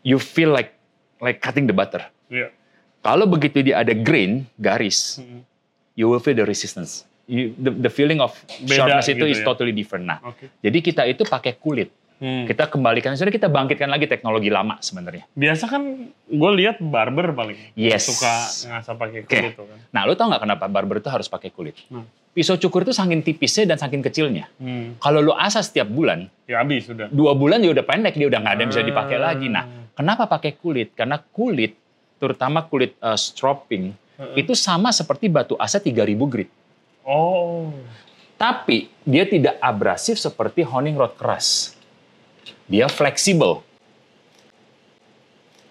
you 0.00 0.16
feel 0.16 0.48
like 0.48 0.72
like 1.20 1.38
cutting 1.38 1.68
the 1.68 1.76
butter. 1.76 2.00
Ya. 2.26 2.48
Kalau 3.00 3.28
begitu 3.28 3.60
dia 3.60 3.80
ada 3.80 3.92
grain, 3.92 4.48
garis, 4.56 5.20
Hmm. 5.20 5.44
you 5.92 6.08
will 6.08 6.18
feel 6.18 6.32
the 6.32 6.44
resistance. 6.44 7.04
You, 7.28 7.54
the, 7.54 7.70
the 7.70 7.92
feeling 7.92 8.18
of 8.18 8.34
Beda 8.58 8.74
sharpness 8.74 9.06
itu 9.06 9.22
gitu 9.22 9.24
is 9.28 9.38
ya. 9.38 9.46
totally 9.46 9.70
different. 9.70 10.02
Nah, 10.02 10.18
Oke. 10.24 10.50
jadi 10.58 10.78
kita 10.80 11.02
itu 11.04 11.22
pakai 11.22 11.54
kulit. 11.54 11.92
Hmm. 12.20 12.44
Kita 12.44 12.68
kembalikan, 12.68 13.16
sebenarnya 13.16 13.36
kita 13.40 13.48
bangkitkan 13.48 13.88
lagi 13.88 14.04
teknologi 14.04 14.52
lama 14.52 14.76
sebenarnya. 14.78 15.24
Biasa 15.32 15.64
kan 15.64 15.82
gue 16.12 16.50
lihat 16.54 16.76
barber 16.78 17.32
paling 17.32 17.56
Yes. 17.72 18.04
suka 18.06 18.28
ngasah 18.68 18.92
pakai 18.94 19.24
kulit 19.24 19.56
tuh 19.56 19.64
kan. 19.64 19.78
Nah, 19.88 20.04
lu 20.04 20.12
tau 20.12 20.28
nggak 20.28 20.42
kenapa 20.42 20.64
barber 20.66 21.00
itu 21.00 21.08
harus 21.08 21.26
pakai 21.26 21.48
kulit? 21.48 21.80
Hmm. 21.88 22.04
Pisau 22.30 22.54
cukur 22.54 22.84
itu 22.84 22.92
saking 22.92 23.24
tipisnya 23.24 23.64
dan 23.66 23.78
saking 23.78 24.00
kecilnya. 24.00 24.52
Hmm. 24.54 24.94
Kalau 24.96 25.18
lu 25.18 25.32
asah 25.32 25.60
setiap 25.60 25.88
bulan, 25.88 26.28
Ya 26.44 26.60
habis 26.60 26.84
sudah. 26.84 27.08
dua 27.08 27.32
bulan 27.32 27.58
dia 27.58 27.72
udah 27.72 27.82
pendek, 27.82 28.12
dia 28.12 28.28
udah 28.28 28.38
nggak 28.38 28.52
ada 28.52 28.60
yang 28.60 28.70
bisa 28.70 28.84
dipakai 28.84 29.16
Ah. 29.16 29.22
lagi. 29.26 29.48
Nah, 29.48 29.64
kenapa 29.90 30.28
pakai 30.28 30.54
kulit? 30.54 30.92
Karena 30.92 31.16
kulit, 31.16 31.72
terutama 32.16 32.62
kulit 32.62 33.00
uh, 33.00 33.16
stropping, 33.16 33.96
Heeh. 34.14 34.34
itu 34.38 34.52
sama 34.52 34.92
seperti 34.92 35.26
batu 35.26 35.56
asa 35.56 35.80
3000 35.80 36.28
grit. 36.28 36.52
Oh. 37.02 37.72
Tapi 38.36 38.92
dia 39.02 39.24
tidak 39.24 39.56
abrasif 39.58 40.16
seperti 40.16 40.62
honing 40.62 40.94
rod 40.94 41.12
keras. 41.12 41.79
Dia 42.70 42.86
fleksibel. 42.86 43.66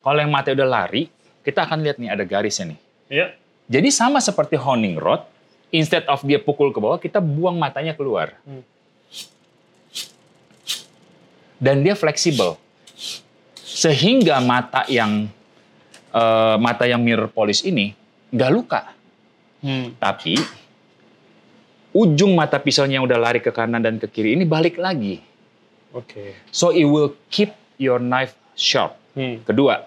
Kalau 0.03 0.19
yang 0.19 0.31
mata 0.31 0.51
udah 0.51 0.67
lari, 0.67 1.07
kita 1.47 1.63
akan 1.63 1.79
lihat 1.79 1.95
nih 1.95 2.11
ada 2.11 2.27
garisnya 2.27 2.75
nih. 2.75 2.79
Ya. 3.07 3.25
Jadi 3.71 3.89
sama 3.95 4.19
seperti 4.19 4.59
honing 4.59 4.99
rod, 4.99 5.23
instead 5.71 6.03
of 6.11 6.19
dia 6.27 6.43
pukul 6.43 6.75
ke 6.75 6.79
bawah, 6.83 6.99
kita 6.99 7.23
buang 7.23 7.55
matanya 7.55 7.95
keluar. 7.95 8.35
Hmm. 8.43 8.65
Dan 11.55 11.87
dia 11.87 11.95
fleksibel. 11.95 12.59
Sehingga 13.55 14.43
mata 14.43 14.83
yang 14.91 15.31
eh, 16.11 16.55
mata 16.59 16.83
yang 16.83 16.99
mirror 16.99 17.31
polish 17.31 17.63
ini 17.63 17.95
nggak 18.35 18.51
luka. 18.51 18.81
Hmm. 19.63 19.95
Tapi 19.95 20.35
ujung 21.95 22.35
mata 22.35 22.59
pisaunya 22.59 22.99
yang 22.99 23.07
udah 23.07 23.19
lari 23.19 23.39
ke 23.39 23.51
kanan 23.51 23.83
dan 23.83 24.01
ke 24.01 24.07
kiri 24.09 24.35
ini 24.35 24.43
balik 24.43 24.75
lagi. 24.79 25.28
Oke. 25.93 26.37
So 26.53 26.69
it 26.69 26.85
will 26.85 27.17
keep 27.29 27.53
your 27.81 27.97
knife 27.97 28.35
sharp. 28.53 28.93
Hmm. 29.17 29.41
Kedua, 29.41 29.81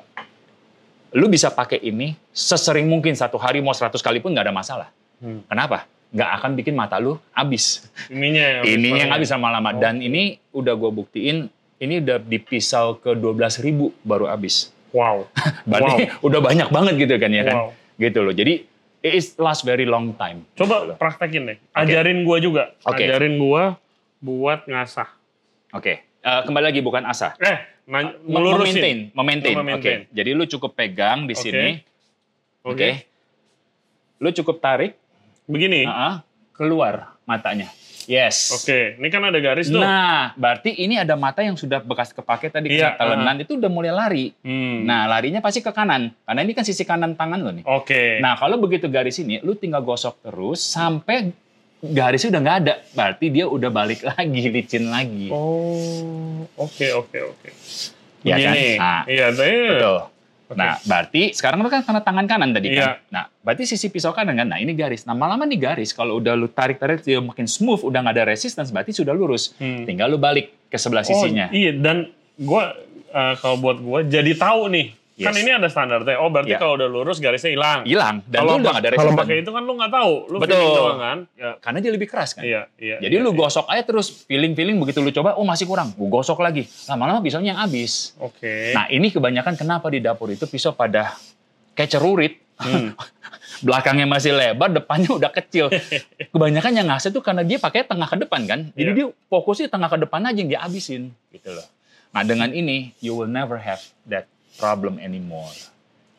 lu 1.13 1.27
bisa 1.29 1.53
pakai 1.53 1.79
ini 1.79 2.17
sesering 2.33 2.89
mungkin 2.89 3.13
satu 3.13 3.37
hari 3.37 3.61
mau 3.61 3.77
100 3.77 4.01
kali 4.01 4.19
pun 4.19 4.33
nggak 4.33 4.49
ada 4.49 4.55
masalah. 4.55 4.89
Hmm. 5.23 5.45
Kenapa? 5.47 5.87
Nggak 6.13 6.31
akan 6.41 6.51
bikin 6.59 6.75
mata 6.77 6.97
lu 7.01 7.17
habis. 7.33 7.87
Ininya 8.09 8.61
yang 8.61 8.65
Ini 8.67 8.89
yang 8.89 8.97
paling- 9.09 9.13
habis 9.17 9.29
lama-lama. 9.33 9.71
Oh. 9.73 9.81
Dan 9.81 10.03
ini 10.03 10.37
udah 10.53 10.75
gue 10.77 10.91
buktiin, 10.93 11.49
ini 11.79 11.95
udah 12.03 12.21
di 12.21 12.39
pisau 12.43 12.99
ke 13.01 13.17
12 13.17 13.63
ribu 13.63 13.95
baru 14.03 14.29
habis. 14.29 14.69
Wow. 14.93 15.29
Berarti 15.71 16.13
udah 16.27 16.41
banyak 16.43 16.69
banget 16.69 16.95
gitu 17.01 17.15
kan 17.17 17.31
ya 17.33 17.43
kan? 17.47 17.57
Wow. 17.57 17.69
Gitu 17.97 18.19
loh. 18.21 18.35
Jadi 18.35 18.55
it 19.03 19.13
is 19.13 19.37
last 19.41 19.65
very 19.65 19.89
long 19.89 20.13
time. 20.17 20.45
Coba 20.57 20.85
Gitu 20.85 20.95
praktekin 21.01 21.43
deh. 21.49 21.59
Ajarin 21.73 22.25
gua 22.25 22.37
juga. 22.43 22.63
Oke. 22.85 23.05
Ajarin 23.09 23.41
gua 23.41 23.77
buat 24.21 24.69
ngasah. 24.69 25.22
Oke. 25.73 25.93
Eh, 26.23 26.41
kembali 26.45 26.65
lagi 26.69 26.81
bukan 26.81 27.03
asah. 27.03 27.33
Eh, 27.37 27.57
nanya, 27.89 28.15
Mem- 28.15 28.29
ngelurusin. 28.29 28.73
Memaintain, 28.73 28.99
memaintain. 29.13 29.57
Oke. 29.57 29.59
memaintain. 29.59 30.01
Jadi 30.13 30.31
lu 30.33 30.45
cukup 30.47 30.77
pegang 30.77 31.25
di 31.25 31.35
Oke. 31.35 31.43
sini. 31.43 31.69
Oke. 32.63 32.71
Oke. 32.71 32.91
Lu 34.21 34.29
cukup 34.31 34.63
tarik, 34.63 34.95
Begini. 35.49 35.83
uh-uh, 35.83 36.23
keluar 36.55 37.19
matanya. 37.25 37.67
Yes. 38.05 38.51
Oke, 38.53 38.99
ini 38.99 39.09
kan 39.09 39.23
ada 39.23 39.39
garis 39.39 39.71
tuh. 39.71 39.79
Nah, 39.79 40.35
berarti 40.35 40.75
ini 40.75 40.99
ada 40.99 41.15
mata 41.15 41.39
yang 41.39 41.55
sudah 41.55 41.79
bekas 41.79 42.11
kepake 42.11 42.51
tadi 42.51 42.75
Iya, 42.75 42.95
kena 42.95 42.99
telenan 42.99 43.37
itu 43.39 43.55
udah 43.55 43.71
mulai 43.71 43.95
lari. 43.95 44.27
Hmm. 44.43 44.83
Nah, 44.83 45.07
larinya 45.07 45.39
pasti 45.39 45.63
ke 45.63 45.71
kanan. 45.71 46.11
Karena 46.23 46.43
ini 46.43 46.51
kan 46.51 46.67
sisi 46.67 46.83
kanan 46.83 47.15
tangan 47.15 47.39
lo 47.39 47.55
nih. 47.55 47.63
Oke. 47.63 48.19
Nah, 48.19 48.35
kalau 48.35 48.59
begitu 48.59 48.91
garis 48.91 49.23
ini, 49.23 49.39
lu 49.41 49.55
tinggal 49.55 49.87
gosok 49.87 50.19
terus 50.19 50.59
sampai 50.59 51.31
garisnya 51.83 52.31
udah 52.31 52.43
nggak 52.43 52.59
ada. 52.63 52.75
Berarti 52.95 53.27
dia 53.29 53.45
udah 53.45 53.71
balik 53.71 54.01
lagi, 54.09 54.43
licin 54.47 54.87
lagi. 54.87 55.29
Oh, 55.29 56.47
oke 56.55 56.87
oke 56.95 57.19
oke. 57.21 57.49
Iya 58.23 58.35
kan? 58.39 58.55
Nah, 58.79 59.03
Iya, 59.05 59.27
Betul. 59.35 59.99
Oke. 60.53 60.61
Nah, 60.61 60.77
berarti 60.85 61.23
sekarang 61.33 61.65
lu 61.65 61.73
kan 61.73 61.81
karena 61.81 62.05
tangan 62.05 62.27
kanan 62.29 62.53
tadi 62.53 62.71
Iya. 62.71 62.79
kan. 62.79 62.91
Nah, 63.09 63.25
berarti 63.41 63.65
sisi 63.65 63.89
pisau 63.89 64.13
kanan 64.13 64.37
kan. 64.37 64.47
Nah, 64.47 64.61
ini 64.61 64.77
garis. 64.77 65.03
Nah, 65.03 65.17
lama-lama 65.17 65.43
nih 65.43 65.59
garis 65.59 65.91
kalau 65.91 66.21
udah 66.21 66.37
lu 66.37 66.47
tarik-tarik 66.47 67.01
dia 67.01 67.19
makin 67.19 67.49
smooth, 67.49 67.83
udah 67.83 67.99
nggak 67.99 68.15
ada 68.15 68.25
resistance, 68.29 68.69
berarti 68.69 68.93
sudah 68.93 69.11
lurus. 69.11 69.57
Hmm. 69.57 69.83
Tinggal 69.83 70.13
lu 70.13 70.21
balik 70.21 70.53
ke 70.69 70.77
sebelah 70.77 71.03
sisinya. 71.03 71.49
Oh, 71.49 71.57
iya 71.57 71.73
dan 71.73 72.13
gua 72.37 72.77
eh, 73.09 73.35
kalau 73.41 73.57
buat 73.59 73.81
gua 73.81 74.01
jadi 74.05 74.37
tahu 74.37 74.69
nih. 74.71 74.87
Kan 75.13 75.37
Yes. 75.37 75.45
ini 75.45 75.51
ada 75.53 75.69
standarnya. 75.69 76.17
Oh, 76.25 76.33
berarti 76.33 76.57
Iya. 76.57 76.61
kalau 76.61 76.81
udah 76.81 76.89
lurus 76.89 77.21
garisnya 77.21 77.53
hilang. 77.53 77.85
Hilang 77.85 78.25
dan 78.25 78.49
Kalau 78.49 78.57
lu 78.57 78.65
udah 78.65 78.73
nggak 78.73 78.81
ada 78.81 78.97
kalau 78.97 79.13
pakai 79.13 79.37
itu 79.45 79.51
kan 79.53 79.63
lu 79.69 79.73
nggak 79.77 79.93
tahu. 79.93 80.13
Lu 80.33 80.37
Betul. 80.41 80.57
feeling 80.57 80.73
doang 80.73 81.01
kan? 81.01 81.19
Ya. 81.37 81.51
Karena 81.61 81.79
dia 81.85 81.93
lebih 81.93 82.09
keras 82.09 82.31
kan. 82.33 82.43
Iya, 82.43 82.63
iya. 82.81 82.97
Jadi 82.97 83.15
iya, 83.21 83.25
lu 83.25 83.31
iya. 83.37 83.39
gosok 83.45 83.67
aja 83.69 83.83
terus 83.85 84.07
feeling-feeling 84.25 84.81
begitu 84.81 85.05
lu 85.05 85.13
coba, 85.13 85.37
oh 85.37 85.45
masih 85.45 85.69
kurang, 85.69 85.93
lu 86.01 86.09
gosok 86.09 86.41
lagi. 86.41 86.65
Lama-lama 86.89 87.21
pisaunya 87.21 87.61
habis. 87.61 88.17
Oke. 88.17 88.73
Nah, 88.73 88.89
ini 88.89 89.13
kebanyakan 89.13 89.53
kenapa 89.53 89.93
di 89.93 90.01
dapur 90.01 90.33
itu 90.33 90.49
pisau 90.49 90.73
pada 90.73 91.13
kayak 91.77 91.93
cerurit. 91.93 92.35
Hmm. 92.57 92.97
Belakangnya 93.67 94.09
masih 94.09 94.33
lebar, 94.33 94.73
depannya 94.73 95.13
udah 95.13 95.29
kecil. 95.29 95.69
Kebanyakan 96.33 96.73
yang 96.73 96.89
ngasih 96.89 97.13
tuh 97.13 97.21
karena 97.21 97.45
dia 97.45 97.61
pakai 97.61 97.85
tengah 97.85 98.09
ke 98.09 98.17
depan 98.17 98.41
kan. 98.49 98.61
Jadi 98.73 98.91
Iya. 98.91 98.97
dia 98.97 99.07
fokusnya 99.29 99.69
tengah 99.69 99.93
ke 99.93 99.99
depan 100.03 100.25
aja 100.25 100.39
yang 100.41 100.51
dia 100.51 100.61
habisin 100.65 101.13
gitu 101.31 101.53
loh. 101.53 101.67
Nah, 102.13 102.25
dengan 102.25 102.49
ini 102.51 102.97
you 102.99 103.13
will 103.13 103.29
never 103.31 103.61
have 103.61 103.81
that 104.05 104.25
problem 104.55 104.99
anymore. 104.99 105.53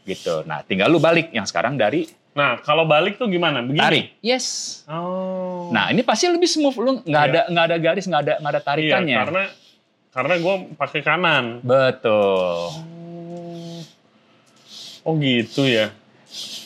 Gitu. 0.04 0.44
Nah, 0.44 0.62
tinggal 0.62 0.88
lu 0.88 0.98
balik 0.98 1.32
yang 1.32 1.44
sekarang 1.44 1.76
dari 1.76 2.06
Nah, 2.34 2.58
kalau 2.60 2.82
balik 2.84 3.16
tuh 3.16 3.30
gimana? 3.30 3.62
Begini. 3.62 3.78
tarik. 3.78 4.06
Yes. 4.20 4.82
Oh. 4.90 5.70
Nah, 5.70 5.94
ini 5.94 6.02
pasti 6.02 6.26
lebih 6.26 6.50
smooth 6.50 6.74
lu 6.76 6.92
nggak 7.00 7.24
Iya. 7.24 7.30
ada 7.30 7.42
nggak 7.46 7.66
ada 7.68 7.78
garis, 7.78 8.06
nggak 8.06 8.22
ada 8.22 8.34
nggak 8.42 8.52
ada 8.52 8.58
iya, 8.58 8.68
tarikannya. 8.68 9.18
karena 9.22 9.44
karena 10.10 10.34
gua 10.42 10.56
pakai 10.74 11.02
kanan. 11.02 11.46
Betul. 11.62 12.74
Oh 15.04 15.14
gitu 15.16 15.62
ya. 15.64 15.92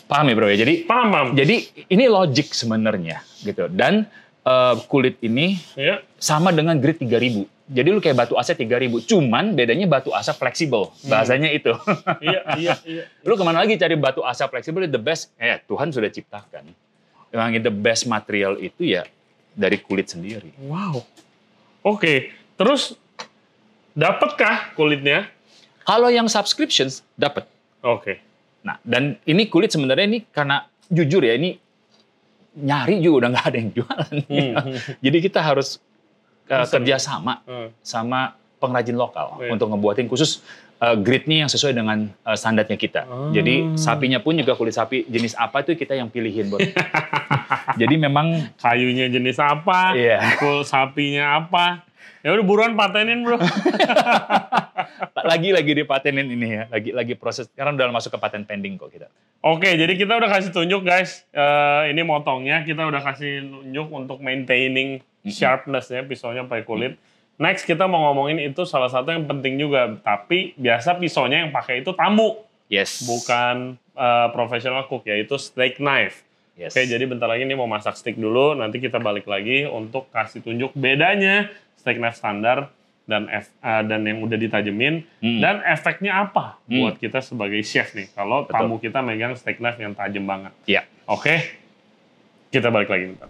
Paham 0.07 0.31
ya, 0.31 0.33
Bro 0.33 0.47
ya? 0.47 0.57
Jadi 0.57 0.87
Paham, 0.87 1.07
paham. 1.11 1.27
jadi 1.35 1.55
ini 1.89 2.05
logic 2.07 2.55
sebenarnya 2.55 3.19
gitu. 3.43 3.67
Dan 3.67 4.07
eh, 4.41 4.75
kulit 4.87 5.19
ini 5.19 5.59
Ya. 5.75 5.99
sama 6.15 6.55
dengan 6.55 6.79
grit 6.79 6.95
3000. 6.95 7.43
Jadi 7.67 7.89
lu 7.91 7.99
kayak 7.99 8.15
batu 8.15 8.39
asa 8.39 8.55
3000, 8.55 9.03
cuman 9.03 9.51
bedanya 9.51 9.83
batu 9.91 10.15
asa 10.15 10.31
fleksibel. 10.31 10.87
Bahasanya 11.03 11.51
itu. 11.51 11.75
iya, 12.23 12.39
iya, 12.55 12.73
iya. 12.87 13.03
lu 13.27 13.35
ke 13.35 13.43
mana 13.43 13.59
lagi 13.59 13.75
cari 13.75 13.99
batu 13.99 14.23
asa 14.23 14.47
fleksibel 14.47 14.87
the 14.87 14.99
best? 14.99 15.35
Eh, 15.35 15.59
Tuhan 15.67 15.91
sudah 15.91 16.07
ciptakan. 16.07 16.63
Yang 17.35 17.67
the 17.67 17.73
best 17.75 18.07
material 18.07 18.55
itu 18.55 18.87
ya 18.87 19.03
dari 19.51 19.83
kulit 19.83 20.07
sendiri. 20.07 20.55
Wow. 20.63 21.03
Oke, 21.83 22.31
terus 22.55 22.95
dapatkah 23.91 24.71
kulitnya? 24.77 25.27
Kalau 25.83 26.07
yang 26.07 26.31
subscriptions 26.31 27.03
dapat. 27.19 27.47
Oke. 27.83 28.23
Nah, 28.63 28.79
dan 28.83 29.19
ini 29.27 29.51
kulit 29.51 29.75
sebenarnya 29.75 30.05
ini 30.07 30.19
karena 30.31 30.63
jujur 30.87 31.23
ya 31.23 31.35
ini 31.35 31.55
nyari 32.57 32.99
juga 33.03 33.25
udah 33.25 33.29
nggak 33.35 33.47
ada 33.47 33.57
yang 33.57 33.71
jualan. 33.75 34.13
Hmm. 34.27 34.53
Jadi 35.05 35.17
kita 35.19 35.39
harus 35.39 35.79
uh, 36.47 36.63
Pesen. 36.63 36.73
kerja 36.81 36.95
sama 36.97 37.43
sama 37.83 38.35
pengrajin 38.57 38.97
lokal 38.97 39.37
Iya. 39.37 39.53
untuk 39.53 39.69
ngebuatin 39.69 40.09
khusus 40.09 40.41
uh, 40.81 40.97
gridnya 40.97 41.45
yang 41.45 41.51
sesuai 41.51 41.77
dengan 41.77 42.09
uh, 42.25 42.33
standarnya 42.33 42.73
kita. 42.73 43.05
Ah. 43.05 43.29
Jadi 43.29 43.77
sapinya 43.77 44.17
pun 44.17 44.33
juga 44.33 44.57
kulit 44.57 44.73
sapi 44.73 45.05
jenis 45.05 45.37
apa 45.37 45.61
itu 45.61 45.77
kita 45.77 45.93
yang 45.93 46.09
pilihin 46.09 46.49
buat. 46.49 46.65
Jadi 47.81 47.95
memang 48.01 48.49
Kayunya 48.57 49.07
jenis 49.13 49.37
apa? 49.37 49.93
Iya. 49.93 50.41
Kul 50.41 50.65
sapinya 50.65 51.37
apa? 51.37 51.85
Ya 52.25 52.33
udah 52.33 52.43
buruan 52.43 52.73
patenin, 52.73 53.21
Bro. 53.23 53.37
lagi 55.29 55.49
lagi 55.53 55.71
dipatenin 55.77 56.27
ini 56.27 56.47
ya, 56.59 56.63
lagi 56.67 56.89
lagi 56.91 57.13
proses 57.13 57.45
sekarang 57.53 57.77
udah 57.77 57.93
masuk 57.93 58.15
ke 58.15 58.19
paten 58.19 58.43
pending 58.43 58.75
kok 58.75 58.89
kita. 58.91 59.07
Oke, 59.45 59.77
jadi 59.77 59.93
kita 59.93 60.17
udah 60.17 60.27
kasih 60.27 60.51
tunjuk 60.51 60.81
guys. 60.83 61.23
Eh, 61.31 61.93
ini 61.93 62.01
motongnya 62.03 62.65
kita 62.65 62.83
udah 62.83 63.01
kasih 63.05 63.47
tunjuk 63.47 63.87
untuk 63.93 64.17
maintaining 64.19 64.99
sharpness 65.29 65.87
ya 65.87 66.01
pisaunya 66.01 66.43
pakai 66.43 66.63
kulit. 66.63 66.93
Next 67.37 67.63
kita 67.63 67.85
mau 67.85 68.09
ngomongin 68.09 68.41
itu 68.41 68.65
salah 68.65 68.89
satu 68.89 69.09
yang 69.09 69.23
penting 69.23 69.55
juga, 69.55 69.93
tapi 69.99 70.57
biasa 70.57 70.97
pisaunya 70.97 71.45
yang 71.45 71.51
pakai 71.51 71.81
itu 71.81 71.93
tamu, 71.93 72.41
Yes. 72.65 73.05
bukan 73.05 73.77
uh, 73.93 74.27
professional 74.31 74.83
cook 74.85 75.05
yaitu 75.05 75.37
steak 75.37 75.77
knife. 75.77 76.25
Yes. 76.53 76.73
Oke, 76.73 76.83
jadi 76.83 77.05
bentar 77.05 77.25
lagi 77.25 77.45
nih 77.45 77.53
mau 77.53 77.63
masak 77.63 77.93
steak 77.93 78.17
dulu, 78.17 78.57
nanti 78.57 78.77
kita 78.77 78.97
balik 78.97 79.23
lagi 79.23 79.63
untuk 79.63 80.09
kasih 80.09 80.41
tunjuk 80.41 80.73
bedanya 80.73 81.47
steak 81.77 81.95
knife 81.95 82.17
standar 82.17 82.73
dan 83.05 83.29
ef- 83.29 83.53
uh, 83.61 83.85
dan 83.85 84.01
yang 84.01 84.19
udah 84.19 84.35
ditajemin 84.35 85.05
Hmm. 85.21 85.37
dan 85.37 85.61
efeknya 85.63 86.17
apa 86.19 86.57
Hmm. 86.65 86.81
buat 86.83 86.97
kita 86.97 87.21
sebagai 87.21 87.61
chef 87.61 87.93
nih 87.93 88.09
kalau 88.11 88.43
Betul. 88.43 88.57
tamu 88.57 88.75
kita 88.81 88.99
megang 88.99 89.31
steak 89.31 89.61
knife 89.61 89.77
yang 89.77 89.93
tajam 89.93 90.25
banget. 90.25 90.51
Iya. 90.65 90.81
Oke, 91.05 91.37
kita 92.49 92.67
balik 92.67 92.89
lagi 92.89 93.13
bentar. 93.13 93.29